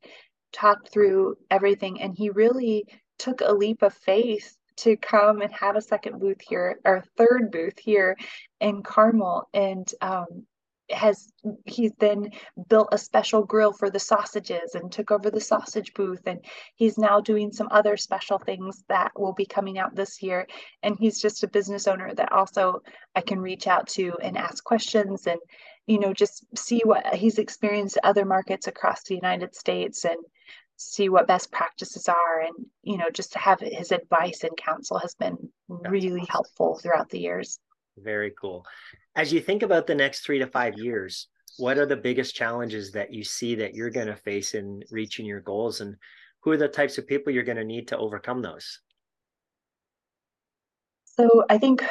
talked 0.52 0.90
through 0.90 1.36
everything, 1.50 2.00
and 2.00 2.16
he 2.16 2.30
really 2.30 2.86
took 3.18 3.40
a 3.40 3.52
leap 3.52 3.82
of 3.82 3.94
faith 3.94 4.56
to 4.76 4.96
come 4.96 5.40
and 5.40 5.52
have 5.52 5.76
a 5.76 5.82
second 5.82 6.20
booth 6.20 6.40
here 6.40 6.78
or 6.84 7.04
third 7.16 7.50
booth 7.50 7.78
here 7.78 8.16
in 8.60 8.82
Carmel. 8.82 9.48
And 9.52 9.90
um, 10.00 10.46
has 10.90 11.32
he's 11.66 11.92
then 11.98 12.30
built 12.68 12.88
a 12.92 12.98
special 12.98 13.42
grill 13.44 13.72
for 13.72 13.90
the 13.90 13.98
sausages 13.98 14.74
and 14.74 14.90
took 14.90 15.10
over 15.10 15.30
the 15.30 15.40
sausage 15.40 15.92
booth. 15.94 16.22
And 16.26 16.44
he's 16.74 16.98
now 16.98 17.20
doing 17.20 17.52
some 17.52 17.68
other 17.70 17.96
special 17.96 18.38
things 18.38 18.84
that 18.88 19.12
will 19.18 19.34
be 19.34 19.46
coming 19.46 19.78
out 19.78 19.94
this 19.94 20.22
year. 20.22 20.46
And 20.82 20.96
he's 20.98 21.20
just 21.20 21.42
a 21.44 21.48
business 21.48 21.86
owner 21.86 22.14
that 22.14 22.32
also 22.32 22.82
I 23.14 23.20
can 23.20 23.40
reach 23.40 23.66
out 23.66 23.88
to 23.88 24.14
and 24.22 24.36
ask 24.36 24.64
questions 24.64 25.26
and 25.26 25.40
you 25.86 25.98
know 25.98 26.12
just 26.12 26.44
see 26.56 26.82
what 26.84 27.14
he's 27.14 27.38
experienced 27.38 27.98
other 28.02 28.24
markets 28.24 28.66
across 28.66 29.02
the 29.04 29.14
United 29.14 29.54
States 29.54 30.04
and 30.04 30.18
see 30.76 31.08
what 31.08 31.26
best 31.26 31.50
practices 31.50 32.08
are. 32.08 32.40
And 32.40 32.66
you 32.82 32.96
know 32.96 33.10
just 33.12 33.32
to 33.32 33.38
have 33.38 33.60
his 33.60 33.92
advice 33.92 34.44
and 34.44 34.56
counsel 34.56 34.98
has 34.98 35.14
been 35.14 35.36
really 35.68 36.26
helpful 36.28 36.78
throughout 36.82 37.10
the 37.10 37.20
years. 37.20 37.58
Very 37.96 38.32
cool 38.40 38.64
as 39.18 39.32
you 39.32 39.40
think 39.40 39.62
about 39.62 39.86
the 39.86 39.94
next 39.94 40.20
three 40.20 40.38
to 40.38 40.46
five 40.46 40.78
years, 40.78 41.28
what 41.58 41.76
are 41.76 41.86
the 41.86 41.96
biggest 41.96 42.34
challenges 42.34 42.92
that 42.92 43.12
you 43.12 43.24
see 43.24 43.56
that 43.56 43.74
you're 43.74 43.90
going 43.90 44.06
to 44.06 44.16
face 44.16 44.54
in 44.54 44.82
reaching 44.90 45.26
your 45.26 45.40
goals 45.40 45.80
and 45.80 45.96
who 46.40 46.52
are 46.52 46.56
the 46.56 46.68
types 46.68 46.96
of 46.96 47.06
people 47.06 47.32
you're 47.32 47.42
going 47.42 47.58
to 47.58 47.64
need 47.64 47.88
to 47.88 47.98
overcome 47.98 48.40
those 48.40 48.80
so 51.04 51.44
i 51.50 51.58
think 51.58 51.84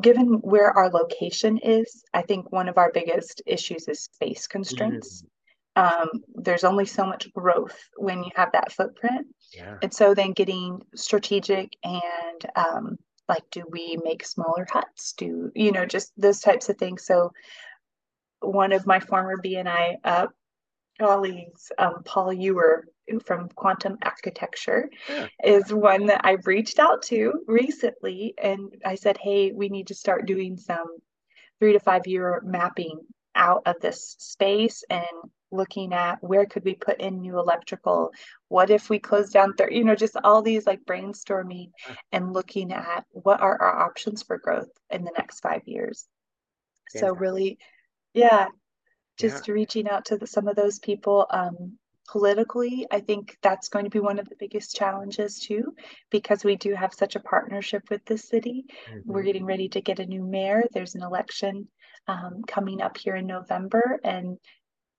given 0.00 0.34
where 0.40 0.70
our 0.70 0.90
location 0.90 1.58
is 1.58 2.02
i 2.14 2.22
think 2.22 2.50
one 2.50 2.68
of 2.68 2.78
our 2.78 2.90
biggest 2.92 3.42
issues 3.46 3.86
is 3.86 4.04
space 4.04 4.46
constraints 4.46 5.24
mm-hmm. 5.76 6.02
um, 6.02 6.08
there's 6.36 6.64
only 6.64 6.86
so 6.86 7.04
much 7.04 7.30
growth 7.34 7.78
when 7.96 8.24
you 8.24 8.30
have 8.34 8.50
that 8.52 8.72
footprint 8.72 9.26
yeah. 9.52 9.76
and 9.82 9.92
so 9.92 10.14
then 10.14 10.32
getting 10.32 10.80
strategic 10.94 11.76
and 11.84 12.46
um, 12.56 12.96
like 13.30 13.48
do 13.50 13.62
we 13.70 13.96
make 14.04 14.26
smaller 14.26 14.66
huts 14.70 15.14
do 15.16 15.50
you 15.54 15.72
know 15.72 15.86
just 15.86 16.12
those 16.18 16.40
types 16.40 16.68
of 16.68 16.76
things 16.76 17.06
so 17.06 17.30
one 18.40 18.72
of 18.72 18.86
my 18.86 19.00
former 19.00 19.36
bni 19.42 19.94
uh, 20.04 20.26
colleagues 20.98 21.72
um, 21.78 22.02
paul 22.04 22.32
ewer 22.32 22.84
from 23.24 23.48
quantum 23.50 23.96
architecture 24.02 24.90
yeah. 25.08 25.28
is 25.44 25.72
one 25.72 26.06
that 26.06 26.20
i've 26.24 26.46
reached 26.46 26.78
out 26.78 27.02
to 27.02 27.32
recently 27.46 28.34
and 28.36 28.74
i 28.84 28.94
said 28.96 29.16
hey 29.16 29.52
we 29.52 29.68
need 29.68 29.86
to 29.86 29.94
start 29.94 30.26
doing 30.26 30.56
some 30.56 30.98
three 31.60 31.72
to 31.72 31.80
five 31.80 32.06
year 32.06 32.42
mapping 32.44 33.00
out 33.34 33.62
of 33.66 33.80
this 33.80 34.16
space 34.18 34.84
and 34.90 35.04
looking 35.52 35.92
at 35.92 36.22
where 36.22 36.46
could 36.46 36.64
we 36.64 36.74
put 36.74 37.00
in 37.00 37.20
new 37.20 37.38
electrical 37.38 38.12
what 38.48 38.70
if 38.70 38.88
we 38.88 38.98
close 38.98 39.30
down 39.30 39.52
there 39.58 39.70
you 39.70 39.84
know 39.84 39.94
just 39.94 40.16
all 40.22 40.42
these 40.42 40.66
like 40.66 40.84
brainstorming 40.84 41.70
and 42.12 42.32
looking 42.32 42.72
at 42.72 43.04
what 43.10 43.40
are 43.40 43.60
our 43.60 43.80
options 43.80 44.22
for 44.22 44.38
growth 44.38 44.70
in 44.90 45.04
the 45.04 45.12
next 45.16 45.40
five 45.40 45.62
years 45.66 46.06
yeah. 46.94 47.00
so 47.00 47.12
really 47.12 47.58
yeah 48.14 48.46
just 49.18 49.48
yeah. 49.48 49.54
reaching 49.54 49.88
out 49.88 50.06
to 50.06 50.16
the, 50.16 50.26
some 50.26 50.48
of 50.48 50.56
those 50.56 50.78
people 50.78 51.26
um, 51.30 51.76
politically 52.08 52.86
i 52.90 53.00
think 53.00 53.36
that's 53.42 53.68
going 53.68 53.84
to 53.84 53.90
be 53.90 54.00
one 54.00 54.18
of 54.18 54.28
the 54.28 54.36
biggest 54.38 54.74
challenges 54.74 55.40
too 55.40 55.74
because 56.10 56.44
we 56.44 56.56
do 56.56 56.74
have 56.74 56.94
such 56.94 57.16
a 57.16 57.20
partnership 57.20 57.82
with 57.90 58.04
the 58.04 58.18
city 58.18 58.64
mm-hmm. 58.88 59.00
we're 59.04 59.22
getting 59.22 59.44
ready 59.44 59.68
to 59.68 59.80
get 59.80 59.98
a 59.98 60.06
new 60.06 60.24
mayor 60.24 60.64
there's 60.72 60.94
an 60.94 61.02
election 61.02 61.68
um, 62.06 62.42
coming 62.46 62.80
up 62.82 62.96
here 62.96 63.16
in 63.16 63.26
november 63.26 64.00
and 64.04 64.38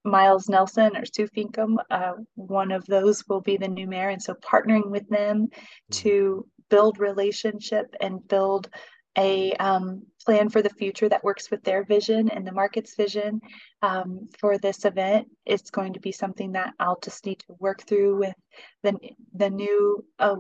Miles 0.04 0.50
Nelson 0.50 0.98
or 0.98 1.04
Sue 1.06 1.28
Finkam, 1.28 1.78
uh, 1.90 2.14
one 2.36 2.72
of 2.72 2.86
those 2.86 3.28
will 3.28 3.42
be 3.42 3.58
the 3.58 3.68
new 3.68 3.88
mayor. 3.88 4.10
And 4.10 4.22
so 4.22 4.34
partnering 4.34 4.90
with 4.90 5.08
them 5.10 5.48
mm-hmm. 5.48 6.02
to 6.02 6.48
build 6.70 7.00
relationship 7.00 7.94
and 8.00 8.28
build 8.28 8.70
a 9.18 9.52
um, 9.54 10.04
plan 10.26 10.50
for 10.50 10.62
the 10.62 10.70
future 10.70 11.10
that 11.10 11.24
works 11.24 11.52
with 11.52 11.64
their 11.64 11.84
vision 11.84 12.30
and 12.30 12.48
the 12.48 12.52
market's 12.52 12.96
vision 12.96 13.42
um, 13.82 14.30
for 14.40 14.58
this 14.58 14.86
event 14.86 15.28
It's 15.46 15.70
going 15.70 15.94
to 15.94 16.00
be 16.00 16.14
something 16.14 16.54
that 16.54 16.74
I'll 16.80 17.00
just 17.04 17.26
need 17.26 17.40
to 17.40 17.56
work 17.60 17.82
through 17.82 18.20
with 18.20 18.36
the, 18.84 18.98
the 19.34 19.50
new 19.50 20.06
uh, 20.18 20.38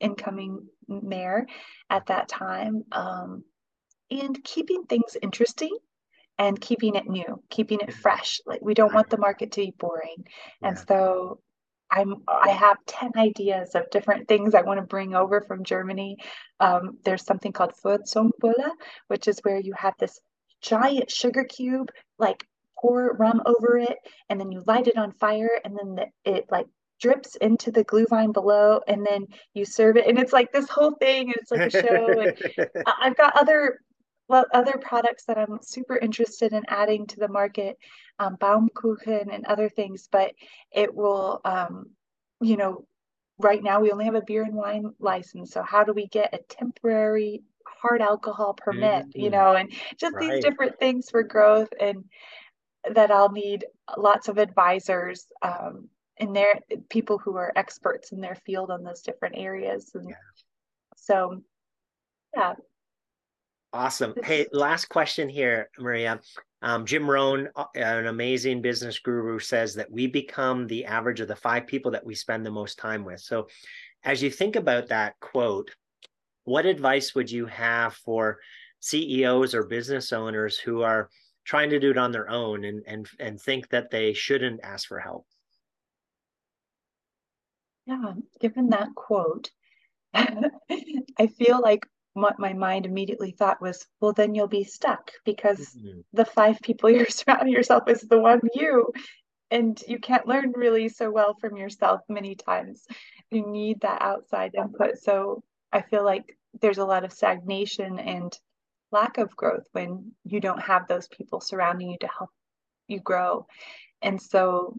incoming 0.00 0.66
mayor 0.88 1.46
at 1.90 2.06
that 2.06 2.28
time. 2.28 2.84
Um, 2.90 3.44
and 4.10 4.42
keeping 4.44 4.84
things 4.84 5.16
interesting 5.20 5.76
and 6.38 6.60
keeping 6.60 6.94
it 6.94 7.08
new, 7.08 7.42
keeping 7.50 7.80
it 7.80 7.92
fresh. 7.92 8.40
Like 8.46 8.60
we 8.62 8.74
don't 8.74 8.94
want 8.94 9.10
the 9.10 9.18
market 9.18 9.52
to 9.52 9.60
be 9.60 9.74
boring. 9.78 10.26
Yeah. 10.60 10.68
And 10.68 10.78
so 10.78 11.40
I'm 11.90 12.22
I 12.28 12.50
have 12.50 12.78
10 12.86 13.12
ideas 13.16 13.74
of 13.74 13.90
different 13.90 14.28
things 14.28 14.54
I 14.54 14.62
want 14.62 14.80
to 14.80 14.86
bring 14.86 15.14
over 15.14 15.40
from 15.42 15.64
Germany. 15.64 16.18
Um, 16.60 16.98
there's 17.04 17.24
something 17.24 17.52
called 17.52 17.74
Feuerzangenbowle, 17.82 18.70
which 19.08 19.28
is 19.28 19.38
where 19.40 19.58
you 19.58 19.72
have 19.76 19.94
this 19.98 20.20
giant 20.62 21.10
sugar 21.10 21.44
cube, 21.44 21.90
like 22.18 22.44
pour 22.78 23.14
rum 23.14 23.40
over 23.46 23.78
it, 23.78 23.98
and 24.28 24.40
then 24.40 24.50
you 24.50 24.62
light 24.66 24.88
it 24.88 24.96
on 24.96 25.12
fire, 25.12 25.50
and 25.64 25.76
then 25.78 25.94
the, 25.94 26.30
it 26.32 26.46
like 26.50 26.66
drips 27.00 27.36
into 27.36 27.70
the 27.70 27.84
glühwein 27.84 28.32
below 28.32 28.80
and 28.88 29.06
then 29.06 29.26
you 29.52 29.64
serve 29.64 29.98
it 29.98 30.06
and 30.06 30.18
it's 30.18 30.32
like 30.32 30.50
this 30.50 30.68
whole 30.68 30.92
thing 30.92 31.26
and 31.26 31.36
it's 31.36 31.50
like 31.50 31.66
a 31.66 31.70
show 31.70 32.20
and 32.20 32.84
i've 33.02 33.16
got 33.16 33.38
other 33.38 33.80
other 34.30 34.78
products 34.80 35.24
that 35.26 35.38
I'm 35.38 35.58
super 35.62 35.96
interested 35.96 36.52
in 36.52 36.62
adding 36.68 37.06
to 37.08 37.16
the 37.16 37.28
market, 37.28 37.76
um, 38.18 38.36
Baumkuchen 38.36 39.32
and 39.32 39.46
other 39.46 39.68
things, 39.68 40.08
but 40.10 40.32
it 40.72 40.94
will, 40.94 41.40
um, 41.44 41.90
you 42.40 42.56
know, 42.56 42.86
right 43.38 43.62
now 43.62 43.80
we 43.80 43.92
only 43.92 44.04
have 44.06 44.14
a 44.14 44.22
beer 44.22 44.42
and 44.42 44.54
wine 44.54 44.92
license. 44.98 45.52
So 45.52 45.62
how 45.62 45.84
do 45.84 45.92
we 45.92 46.06
get 46.08 46.34
a 46.34 46.38
temporary 46.48 47.42
hard 47.66 48.00
alcohol 48.00 48.54
permit, 48.54 49.06
mm-hmm. 49.06 49.20
you 49.20 49.30
know, 49.30 49.54
and 49.54 49.72
just 49.98 50.14
right. 50.14 50.30
these 50.30 50.44
different 50.44 50.78
things 50.78 51.10
for 51.10 51.22
growth. 51.22 51.68
And 51.80 52.04
that 52.94 53.10
I'll 53.10 53.32
need 53.32 53.64
lots 53.96 54.28
of 54.28 54.38
advisors 54.38 55.26
um, 55.42 55.88
and 56.18 56.34
they're 56.34 56.60
people 56.88 57.18
who 57.18 57.36
are 57.36 57.52
experts 57.56 58.12
in 58.12 58.20
their 58.20 58.36
field 58.46 58.70
on 58.70 58.82
those 58.82 59.02
different 59.02 59.36
areas. 59.36 59.90
And 59.94 60.08
yeah. 60.08 60.16
so, 60.96 61.42
yeah. 62.34 62.54
Awesome. 63.76 64.14
Hey, 64.24 64.46
last 64.52 64.88
question 64.88 65.28
here, 65.28 65.68
Maria. 65.78 66.18
Um, 66.62 66.86
Jim 66.86 67.08
Rohn, 67.08 67.50
uh, 67.54 67.66
an 67.74 68.06
amazing 68.06 68.62
business 68.62 68.98
guru, 68.98 69.38
says 69.38 69.74
that 69.74 69.92
we 69.92 70.06
become 70.06 70.66
the 70.66 70.86
average 70.86 71.20
of 71.20 71.28
the 71.28 71.36
five 71.36 71.66
people 71.66 71.90
that 71.90 72.04
we 72.04 72.14
spend 72.14 72.46
the 72.46 72.50
most 72.50 72.78
time 72.78 73.04
with. 73.04 73.20
So, 73.20 73.48
as 74.02 74.22
you 74.22 74.30
think 74.30 74.56
about 74.56 74.88
that 74.88 75.20
quote, 75.20 75.72
what 76.44 76.64
advice 76.64 77.14
would 77.14 77.30
you 77.30 77.44
have 77.44 77.92
for 77.96 78.38
CEOs 78.80 79.54
or 79.54 79.64
business 79.64 80.10
owners 80.10 80.56
who 80.56 80.80
are 80.80 81.10
trying 81.44 81.68
to 81.68 81.78
do 81.78 81.90
it 81.90 81.98
on 81.98 82.12
their 82.12 82.30
own 82.30 82.64
and 82.64 82.82
and 82.86 83.06
and 83.20 83.38
think 83.38 83.68
that 83.68 83.90
they 83.90 84.14
shouldn't 84.14 84.64
ask 84.64 84.88
for 84.88 85.00
help? 85.00 85.26
Yeah, 87.84 88.14
given 88.40 88.70
that 88.70 88.94
quote, 88.94 89.50
I 90.14 91.26
feel 91.36 91.60
like 91.60 91.86
what 92.22 92.38
my 92.38 92.52
mind 92.52 92.86
immediately 92.86 93.30
thought 93.30 93.60
was, 93.60 93.86
well, 94.00 94.12
then 94.12 94.34
you'll 94.34 94.48
be 94.48 94.64
stuck 94.64 95.12
because 95.24 95.74
mm-hmm. 95.74 96.00
the 96.12 96.24
five 96.24 96.58
people 96.62 96.90
you're 96.90 97.06
surrounding 97.06 97.52
yourself 97.52 97.88
is 97.88 98.02
the 98.02 98.18
one 98.18 98.40
you, 98.54 98.92
and 99.50 99.80
you 99.86 99.98
can't 99.98 100.26
learn 100.26 100.52
really 100.56 100.88
so 100.88 101.10
well 101.10 101.36
from 101.40 101.56
yourself 101.56 102.00
many 102.08 102.34
times. 102.34 102.84
You 103.30 103.46
need 103.46 103.80
that 103.82 104.02
outside 104.02 104.54
input. 104.54 104.98
So 104.98 105.42
I 105.72 105.82
feel 105.82 106.04
like 106.04 106.36
there's 106.60 106.78
a 106.78 106.84
lot 106.84 107.04
of 107.04 107.12
stagnation 107.12 107.98
and 107.98 108.36
lack 108.92 109.18
of 109.18 109.36
growth 109.36 109.66
when 109.72 110.12
you 110.24 110.40
don't 110.40 110.62
have 110.62 110.88
those 110.88 111.08
people 111.08 111.40
surrounding 111.40 111.90
you 111.90 111.98
to 112.00 112.08
help 112.18 112.30
you 112.88 113.00
grow. 113.00 113.46
And 114.00 114.20
so 114.20 114.76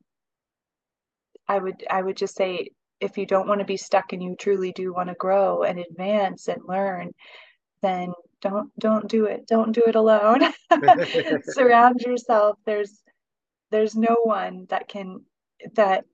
I 1.47 1.59
would 1.59 1.85
I 1.89 2.01
would 2.01 2.17
just 2.17 2.35
say 2.35 2.71
if 2.99 3.17
you 3.17 3.25
don't 3.25 3.47
want 3.47 3.59
to 3.59 3.65
be 3.65 3.77
stuck 3.77 4.13
and 4.13 4.23
you 4.23 4.35
truly 4.35 4.71
do 4.71 4.93
want 4.93 5.09
to 5.09 5.15
grow 5.15 5.63
and 5.63 5.79
advance 5.79 6.47
and 6.47 6.61
learn, 6.67 7.11
then 7.81 8.13
don't 8.41 8.71
don't 8.79 9.07
do 9.07 9.25
it. 9.25 9.47
Don't 9.47 9.71
do 9.71 9.83
it 9.85 9.95
alone. 9.95 10.41
Surround 11.43 12.01
yourself. 12.01 12.57
There's 12.65 13.01
there's 13.71 13.95
no 13.95 14.17
one 14.23 14.65
that 14.69 14.87
can 14.87 15.21
that 15.75 16.05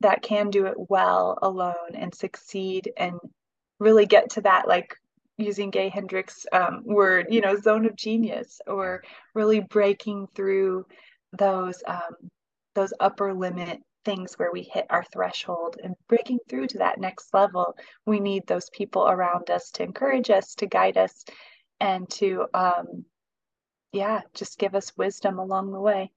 that 0.00 0.22
can 0.22 0.50
do 0.50 0.66
it 0.66 0.74
well 0.76 1.38
alone 1.42 1.94
and 1.94 2.14
succeed 2.14 2.92
and 2.96 3.14
really 3.78 4.06
get 4.06 4.30
to 4.30 4.40
that 4.40 4.66
like 4.66 4.96
using 5.38 5.70
Gay 5.70 5.88
Hendricks 5.88 6.46
um, 6.52 6.82
word, 6.84 7.26
you 7.30 7.40
know, 7.40 7.56
zone 7.56 7.86
of 7.86 7.96
genius, 7.96 8.60
or 8.66 9.02
really 9.34 9.60
breaking 9.60 10.28
through 10.34 10.86
those 11.32 11.82
um, 11.86 12.30
those 12.74 12.92
upper 13.00 13.32
limit 13.34 13.80
things 14.04 14.34
where 14.34 14.50
we 14.52 14.62
hit 14.62 14.86
our 14.90 15.04
threshold 15.04 15.76
and 15.82 15.94
breaking 16.08 16.38
through 16.48 16.68
to 16.68 16.78
that 16.78 17.00
next 17.00 17.32
level. 17.34 17.76
We 18.06 18.20
need 18.20 18.46
those 18.46 18.70
people 18.70 19.08
around 19.08 19.50
us 19.50 19.70
to 19.72 19.82
encourage 19.82 20.30
us, 20.30 20.54
to 20.56 20.66
guide 20.66 20.96
us, 20.96 21.24
and 21.80 22.08
to 22.10 22.46
um, 22.54 23.04
yeah, 23.92 24.20
just 24.34 24.58
give 24.58 24.74
us 24.74 24.96
wisdom 24.96 25.38
along 25.38 25.72
the 25.72 25.80
way 25.80 26.10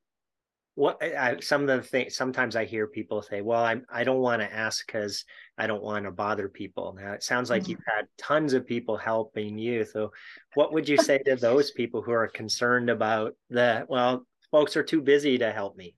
what 0.75 1.01
I, 1.01 1.39
some 1.39 1.61
of 1.61 1.67
the 1.67 1.81
things 1.81 2.15
sometimes 2.15 2.55
i 2.55 2.65
hear 2.65 2.85
people 2.85 3.21
say 3.21 3.41
well 3.41 3.63
i'm 3.63 3.85
i 3.89 4.03
don't 4.03 4.19
want 4.19 4.41
to 4.41 4.53
ask 4.53 4.85
because 4.85 5.23
i 5.57 5.65
don't 5.65 5.81
want 5.81 6.03
to 6.03 6.11
bother 6.11 6.49
people 6.49 6.95
now 6.99 7.13
it 7.13 7.23
sounds 7.23 7.49
like 7.49 7.63
mm-hmm. 7.63 7.71
you've 7.71 7.79
had 7.87 8.07
tons 8.17 8.53
of 8.53 8.67
people 8.67 8.97
helping 8.97 9.57
you 9.57 9.85
so 9.85 10.11
what 10.53 10.73
would 10.73 10.87
you 10.87 10.97
say 10.97 11.17
to 11.19 11.37
those 11.37 11.71
people 11.71 12.01
who 12.01 12.11
are 12.11 12.27
concerned 12.27 12.89
about 12.89 13.35
the 13.49 13.85
well 13.89 14.25
folks 14.51 14.75
are 14.75 14.83
too 14.83 15.01
busy 15.01 15.37
to 15.37 15.51
help 15.51 15.77
me 15.77 15.95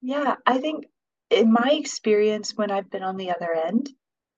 yeah 0.00 0.36
i 0.46 0.58
think 0.58 0.86
in 1.30 1.52
my 1.52 1.70
experience 1.72 2.52
when 2.56 2.70
i've 2.70 2.90
been 2.90 3.02
on 3.02 3.16
the 3.16 3.30
other 3.30 3.52
end 3.52 3.90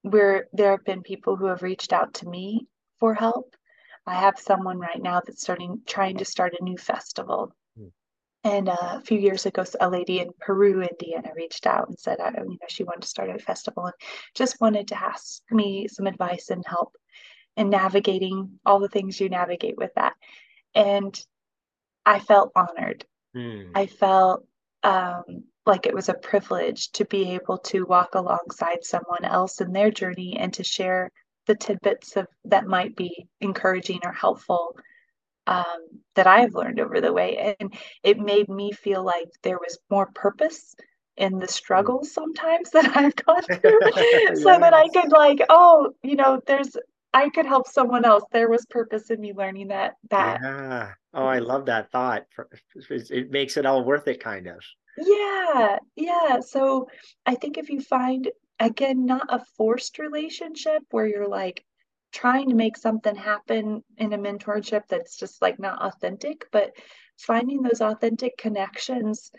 where 0.02 0.48
there 0.52 0.72
have 0.72 0.84
been 0.84 1.02
people 1.02 1.36
who 1.36 1.46
have 1.46 1.62
reached 1.62 1.92
out 1.92 2.14
to 2.14 2.28
me 2.28 2.66
for 2.98 3.14
help 3.14 3.54
I 4.06 4.14
have 4.14 4.38
someone 4.38 4.78
right 4.78 5.00
now 5.00 5.20
that's 5.24 5.42
starting 5.42 5.80
trying 5.86 6.18
to 6.18 6.24
start 6.24 6.56
a 6.58 6.64
new 6.64 6.76
festival. 6.76 7.54
Hmm. 7.76 7.86
And 8.44 8.68
uh, 8.68 8.76
a 8.80 9.00
few 9.00 9.18
years 9.18 9.46
ago, 9.46 9.64
a 9.80 9.88
lady 9.88 10.18
in 10.18 10.30
Peru, 10.40 10.82
Indiana, 10.82 11.30
reached 11.36 11.66
out 11.66 11.88
and 11.88 11.98
said, 11.98 12.18
you 12.18 12.44
know, 12.44 12.56
she 12.68 12.84
wanted 12.84 13.02
to 13.02 13.08
start 13.08 13.30
a 13.30 13.38
festival 13.38 13.86
and 13.86 13.94
just 14.34 14.60
wanted 14.60 14.88
to 14.88 15.00
ask 15.00 15.42
me 15.50 15.86
some 15.88 16.06
advice 16.06 16.50
and 16.50 16.64
help 16.66 16.96
in 17.56 17.70
navigating 17.70 18.58
all 18.66 18.80
the 18.80 18.88
things 18.88 19.20
you 19.20 19.28
navigate 19.28 19.76
with 19.76 19.92
that. 19.94 20.14
And 20.74 21.18
I 22.04 22.18
felt 22.18 22.50
honored. 22.56 23.04
Hmm. 23.34 23.70
I 23.74 23.86
felt 23.86 24.44
um, 24.82 25.44
like 25.66 25.86
it 25.86 25.94
was 25.94 26.08
a 26.08 26.14
privilege 26.14 26.90
to 26.92 27.04
be 27.04 27.30
able 27.32 27.58
to 27.58 27.84
walk 27.84 28.14
alongside 28.14 28.82
someone 28.82 29.24
else 29.24 29.60
in 29.60 29.72
their 29.72 29.90
journey 29.90 30.36
and 30.38 30.52
to 30.54 30.64
share 30.64 31.10
the 31.46 31.54
tidbits 31.54 32.16
of 32.16 32.26
that 32.44 32.66
might 32.66 32.96
be 32.96 33.26
encouraging 33.40 34.00
or 34.04 34.12
helpful 34.12 34.76
um, 35.46 35.64
that 36.14 36.26
I've 36.26 36.54
learned 36.54 36.80
over 36.80 37.00
the 37.00 37.12
way. 37.12 37.56
And 37.60 37.74
it 38.02 38.18
made 38.18 38.48
me 38.48 38.72
feel 38.72 39.04
like 39.04 39.28
there 39.42 39.58
was 39.58 39.78
more 39.90 40.10
purpose 40.14 40.74
in 41.16 41.38
the 41.38 41.48
struggles 41.48 42.08
mm. 42.08 42.12
sometimes 42.12 42.70
that 42.70 42.84
I've 42.96 43.16
gone 43.16 43.42
through 43.60 43.80
yes. 43.96 44.42
so 44.42 44.58
that 44.58 44.74
I 44.74 44.88
could 44.88 45.10
like, 45.10 45.40
oh, 45.48 45.92
you 46.02 46.16
know, 46.16 46.40
there's 46.46 46.76
I 47.14 47.28
could 47.28 47.44
help 47.44 47.68
someone 47.68 48.06
else. 48.06 48.24
There 48.32 48.48
was 48.48 48.64
purpose 48.66 49.10
in 49.10 49.20
me 49.20 49.34
learning 49.34 49.68
that 49.68 49.96
that 50.10 50.40
yeah. 50.42 50.92
Oh, 51.12 51.26
I 51.26 51.40
love 51.40 51.66
that 51.66 51.90
thought. 51.90 52.24
It 52.88 53.30
makes 53.30 53.58
it 53.58 53.66
all 53.66 53.84
worth 53.84 54.08
it 54.08 54.22
kind 54.22 54.46
of. 54.46 54.60
Yeah. 54.97 55.78
Yeah. 55.97 56.40
So 56.40 56.88
I 57.24 57.34
think 57.34 57.59
if 57.59 57.70
you 57.70 57.80
find 57.80 58.30
again 58.59 59.05
not 59.05 59.26
a 59.28 59.45
forced 59.57 59.99
relationship 59.99 60.82
where 60.90 61.07
you're 61.07 61.28
like 61.28 61.64
trying 62.12 62.49
to 62.51 62.55
make 62.55 62.76
something 62.76 63.16
happen 63.16 63.82
in 63.97 64.12
a 64.12 64.18
mentorship 64.18 64.82
that's 64.88 65.16
just 65.16 65.43
like 65.43 65.59
not 65.59 65.82
authentic 65.82 66.47
but 66.53 66.70
finding 67.18 67.62
those 67.62 67.80
authentic 67.80 68.36
connections 68.36 69.32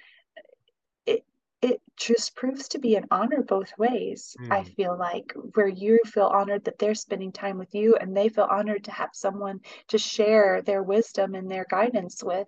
it 1.06 1.24
it 1.62 1.80
just 1.97 2.36
proves 2.36 2.68
to 2.68 2.80
be 2.80 2.95
an 2.95 3.06
honor 3.12 3.43
both 3.43 3.72
ways 3.78 4.36
mm. 4.41 4.51
i 4.51 4.64
feel 4.64 4.97
like 4.97 5.32
where 5.54 5.68
you 5.68 5.99
feel 6.06 6.26
honored 6.34 6.66
that 6.66 6.80
they're 6.80 6.95
spending 6.95 7.32
time 7.32 7.58
with 7.58 7.74
you 7.74 7.95
and 8.01 8.18
they 8.18 8.28
feel 8.28 8.47
honored 8.49 8.84
to 8.84 8.91
have 8.91 9.10
someone 9.14 9.60
to 9.88 9.97
share 9.97 10.62
their 10.64 10.82
wisdom 10.84 11.36
and 11.36 11.49
their 11.49 11.66
guidance 11.70 12.24
with 12.24 12.47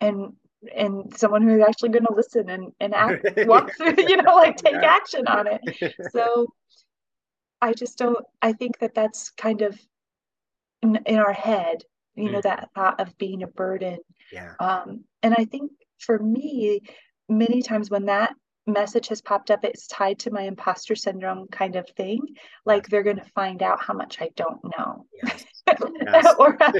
and 0.00 0.32
and 0.74 1.16
someone 1.16 1.42
who's 1.42 1.62
actually 1.62 1.90
going 1.90 2.06
to 2.06 2.14
listen 2.14 2.50
and 2.50 2.72
and 2.80 2.94
act, 2.94 3.26
walk 3.46 3.72
through, 3.76 3.94
you 3.98 4.16
know, 4.16 4.34
like 4.36 4.56
take 4.56 4.74
yeah. 4.74 4.84
action 4.84 5.26
on 5.26 5.46
it. 5.46 5.94
So 6.12 6.46
I 7.60 7.72
just 7.72 7.98
don't. 7.98 8.24
I 8.42 8.52
think 8.52 8.78
that 8.78 8.94
that's 8.94 9.30
kind 9.30 9.62
of 9.62 9.78
in, 10.82 10.98
in 11.06 11.18
our 11.18 11.32
head, 11.32 11.82
you 12.14 12.28
mm. 12.28 12.32
know, 12.32 12.40
that 12.42 12.70
thought 12.74 13.00
of 13.00 13.16
being 13.18 13.42
a 13.42 13.46
burden. 13.46 13.98
Yeah. 14.32 14.54
Um, 14.60 15.04
and 15.22 15.34
I 15.36 15.44
think 15.44 15.72
for 15.98 16.18
me, 16.18 16.80
many 17.28 17.62
times 17.62 17.90
when 17.90 18.06
that 18.06 18.34
message 18.66 19.08
has 19.08 19.20
popped 19.20 19.50
up, 19.50 19.64
it's 19.64 19.86
tied 19.86 20.18
to 20.20 20.30
my 20.30 20.42
imposter 20.42 20.94
syndrome 20.94 21.46
kind 21.48 21.76
of 21.76 21.88
thing. 21.96 22.20
Like 22.64 22.88
they're 22.88 23.02
going 23.02 23.18
to 23.18 23.30
find 23.34 23.62
out 23.62 23.82
how 23.82 23.94
much 23.94 24.20
I 24.20 24.30
don't 24.36 24.60
know. 24.64 25.06
Yes. 25.22 25.44
Yes. 26.02 26.34
or, 26.40 26.56
and 26.60 26.74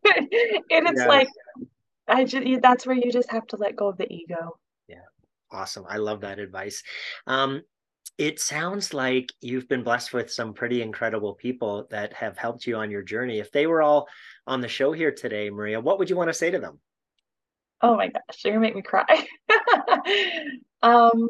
it's 0.00 0.98
yes. 0.98 1.06
like 1.06 1.28
I 2.10 2.24
just 2.24 2.62
that's 2.62 2.86
where 2.86 2.96
you 2.96 3.10
just 3.10 3.30
have 3.30 3.46
to 3.48 3.56
let 3.56 3.76
go 3.76 3.88
of 3.88 3.96
the 3.96 4.12
ego. 4.12 4.58
Yeah. 4.88 4.96
Awesome. 5.50 5.84
I 5.88 5.96
love 5.96 6.20
that 6.20 6.38
advice. 6.38 6.82
Um, 7.26 7.62
it 8.18 8.38
sounds 8.38 8.92
like 8.92 9.32
you've 9.40 9.68
been 9.68 9.82
blessed 9.82 10.12
with 10.12 10.30
some 10.30 10.52
pretty 10.52 10.82
incredible 10.82 11.34
people 11.34 11.86
that 11.90 12.12
have 12.12 12.36
helped 12.36 12.66
you 12.66 12.76
on 12.76 12.90
your 12.90 13.02
journey. 13.02 13.38
If 13.38 13.50
they 13.50 13.66
were 13.66 13.80
all 13.80 14.08
on 14.46 14.60
the 14.60 14.68
show 14.68 14.92
here 14.92 15.10
today, 15.10 15.48
Maria, 15.48 15.80
what 15.80 15.98
would 15.98 16.10
you 16.10 16.16
want 16.16 16.28
to 16.28 16.34
say 16.34 16.50
to 16.50 16.58
them? 16.58 16.78
Oh 17.82 17.96
my 17.96 18.08
gosh, 18.08 18.44
you're 18.44 18.52
gonna 18.52 18.60
make 18.60 18.76
me 18.76 18.82
cry. 18.82 19.26
um, 20.82 21.28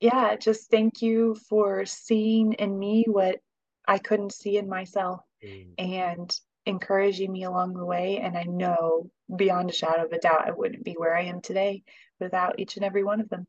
yeah, 0.00 0.34
just 0.36 0.70
thank 0.70 1.02
you 1.02 1.36
for 1.48 1.86
seeing 1.86 2.54
in 2.54 2.76
me 2.76 3.04
what 3.06 3.38
I 3.86 3.98
couldn't 3.98 4.32
see 4.32 4.56
in 4.56 4.68
myself 4.68 5.20
mm. 5.44 5.68
and 5.78 6.36
encouraging 6.66 7.32
me 7.32 7.44
along 7.44 7.74
the 7.74 7.84
way. 7.84 8.18
And 8.18 8.36
I 8.36 8.44
know 8.44 9.10
beyond 9.34 9.70
a 9.70 9.74
shadow 9.74 10.04
of 10.04 10.12
a 10.12 10.18
doubt, 10.18 10.46
I 10.46 10.52
wouldn't 10.52 10.84
be 10.84 10.92
where 10.92 11.16
I 11.16 11.24
am 11.24 11.40
today 11.40 11.82
without 12.20 12.58
each 12.58 12.76
and 12.76 12.84
every 12.84 13.04
one 13.04 13.20
of 13.20 13.28
them. 13.28 13.46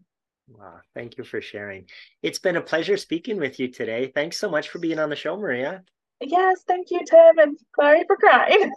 Wow. 0.48 0.80
Thank 0.94 1.18
you 1.18 1.24
for 1.24 1.42
sharing. 1.42 1.86
It's 2.22 2.40
been 2.40 2.56
a 2.56 2.62
pleasure 2.62 2.98
speaking 2.98 3.38
with 3.38 3.60
you 3.60 3.70
today. 3.70 4.12
Thanks 4.14 4.40
so 4.40 4.50
much 4.50 4.70
for 4.70 4.80
being 4.80 5.00
on 5.00 5.10
the 5.10 5.16
show, 5.16 5.38
Maria. 5.38 5.84
Yes, 6.22 6.64
thank 6.66 6.92
you, 6.92 7.02
Tim, 7.06 7.40
and 7.40 7.58
sorry 7.78 8.04
for 8.08 8.16
crying. 8.16 8.72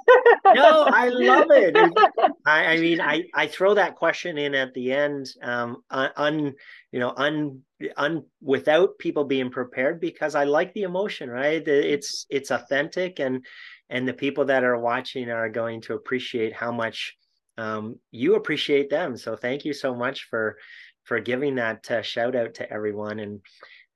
no, 0.54 0.82
I 0.88 1.08
love 1.08 1.46
it. 1.50 1.76
I, 2.46 2.66
I, 2.66 2.76
mean, 2.78 3.00
I, 3.00 3.24
I 3.32 3.46
throw 3.46 3.74
that 3.74 3.94
question 3.94 4.38
in 4.38 4.56
at 4.56 4.74
the 4.74 4.92
end, 4.92 5.28
um, 5.40 5.82
un, 5.90 6.54
you 6.90 6.98
know, 6.98 7.12
un, 7.16 7.60
un, 7.96 8.24
without 8.42 8.98
people 8.98 9.24
being 9.24 9.50
prepared 9.50 10.00
because 10.00 10.34
I 10.34 10.44
like 10.44 10.74
the 10.74 10.82
emotion, 10.82 11.30
right? 11.30 11.66
It's, 11.66 12.26
it's 12.28 12.50
authentic, 12.50 13.20
and 13.20 13.46
and 13.90 14.06
the 14.06 14.14
people 14.14 14.44
that 14.46 14.64
are 14.64 14.78
watching 14.78 15.30
are 15.30 15.48
going 15.48 15.80
to 15.82 15.94
appreciate 15.94 16.52
how 16.52 16.72
much 16.72 17.16
um, 17.56 17.98
you 18.10 18.36
appreciate 18.36 18.90
them. 18.90 19.16
So 19.16 19.36
thank 19.36 19.64
you 19.64 19.72
so 19.72 19.94
much 19.94 20.28
for 20.30 20.56
for 21.04 21.20
giving 21.20 21.54
that 21.56 21.90
uh, 21.90 22.02
shout 22.02 22.36
out 22.36 22.54
to 22.54 22.70
everyone 22.72 23.18
and 23.18 23.40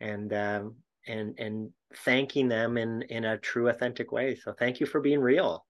and 0.01 0.32
um, 0.32 0.76
and 1.07 1.38
and 1.38 1.70
thanking 2.05 2.49
them 2.49 2.76
in 2.76 3.03
in 3.03 3.24
a 3.24 3.38
true 3.38 3.68
authentic 3.68 4.12
way. 4.12 4.34
So 4.34 4.53
thank 4.53 4.80
you 4.80 4.86
for 4.86 5.01
being 5.01 5.20
real. 5.20 5.64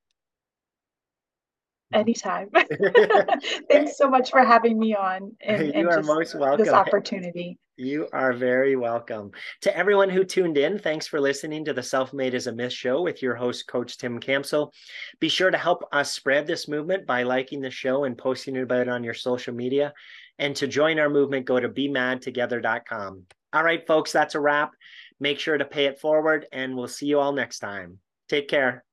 Anytime. 1.92 2.50
Thanks 3.70 3.96
so 3.96 4.08
much 4.08 4.30
for 4.30 4.44
having 4.44 4.78
me 4.78 4.94
on. 4.94 5.36
And, 5.42 5.66
you 5.66 5.72
and 5.72 5.88
are 5.88 6.02
most 6.02 6.34
welcome. 6.34 6.64
This 6.64 6.72
opportunity. 6.72 7.58
You 7.76 8.06
are 8.12 8.32
very 8.32 8.76
welcome. 8.76 9.32
To 9.62 9.76
everyone 9.76 10.08
who 10.10 10.24
tuned 10.24 10.58
in, 10.58 10.78
thanks 10.78 11.06
for 11.06 11.20
listening 11.20 11.64
to 11.64 11.72
the 11.72 11.82
Self 11.82 12.12
Made 12.12 12.34
is 12.34 12.46
a 12.46 12.52
Myth 12.52 12.72
show 12.72 13.02
with 13.02 13.22
your 13.22 13.34
host, 13.34 13.66
Coach 13.66 13.98
Tim 13.98 14.20
Campsall. 14.20 14.72
Be 15.20 15.28
sure 15.28 15.50
to 15.50 15.58
help 15.58 15.82
us 15.90 16.12
spread 16.12 16.46
this 16.46 16.68
movement 16.68 17.06
by 17.06 17.22
liking 17.22 17.60
the 17.60 17.70
show 17.70 18.04
and 18.04 18.16
posting 18.16 18.56
about 18.58 18.82
it 18.82 18.88
on 18.88 19.02
your 19.02 19.14
social 19.14 19.54
media. 19.54 19.92
And 20.38 20.54
to 20.56 20.66
join 20.66 20.98
our 20.98 21.10
movement, 21.10 21.46
go 21.46 21.58
to 21.58 21.68
bemadtogether.com. 21.68 23.22
All 23.52 23.64
right, 23.64 23.86
folks, 23.86 24.12
that's 24.12 24.34
a 24.34 24.40
wrap. 24.40 24.72
Make 25.18 25.38
sure 25.38 25.58
to 25.58 25.64
pay 25.64 25.86
it 25.86 25.98
forward, 25.98 26.46
and 26.52 26.76
we'll 26.76 26.88
see 26.88 27.06
you 27.06 27.20
all 27.20 27.32
next 27.32 27.58
time. 27.58 27.98
Take 28.28 28.48
care. 28.48 28.84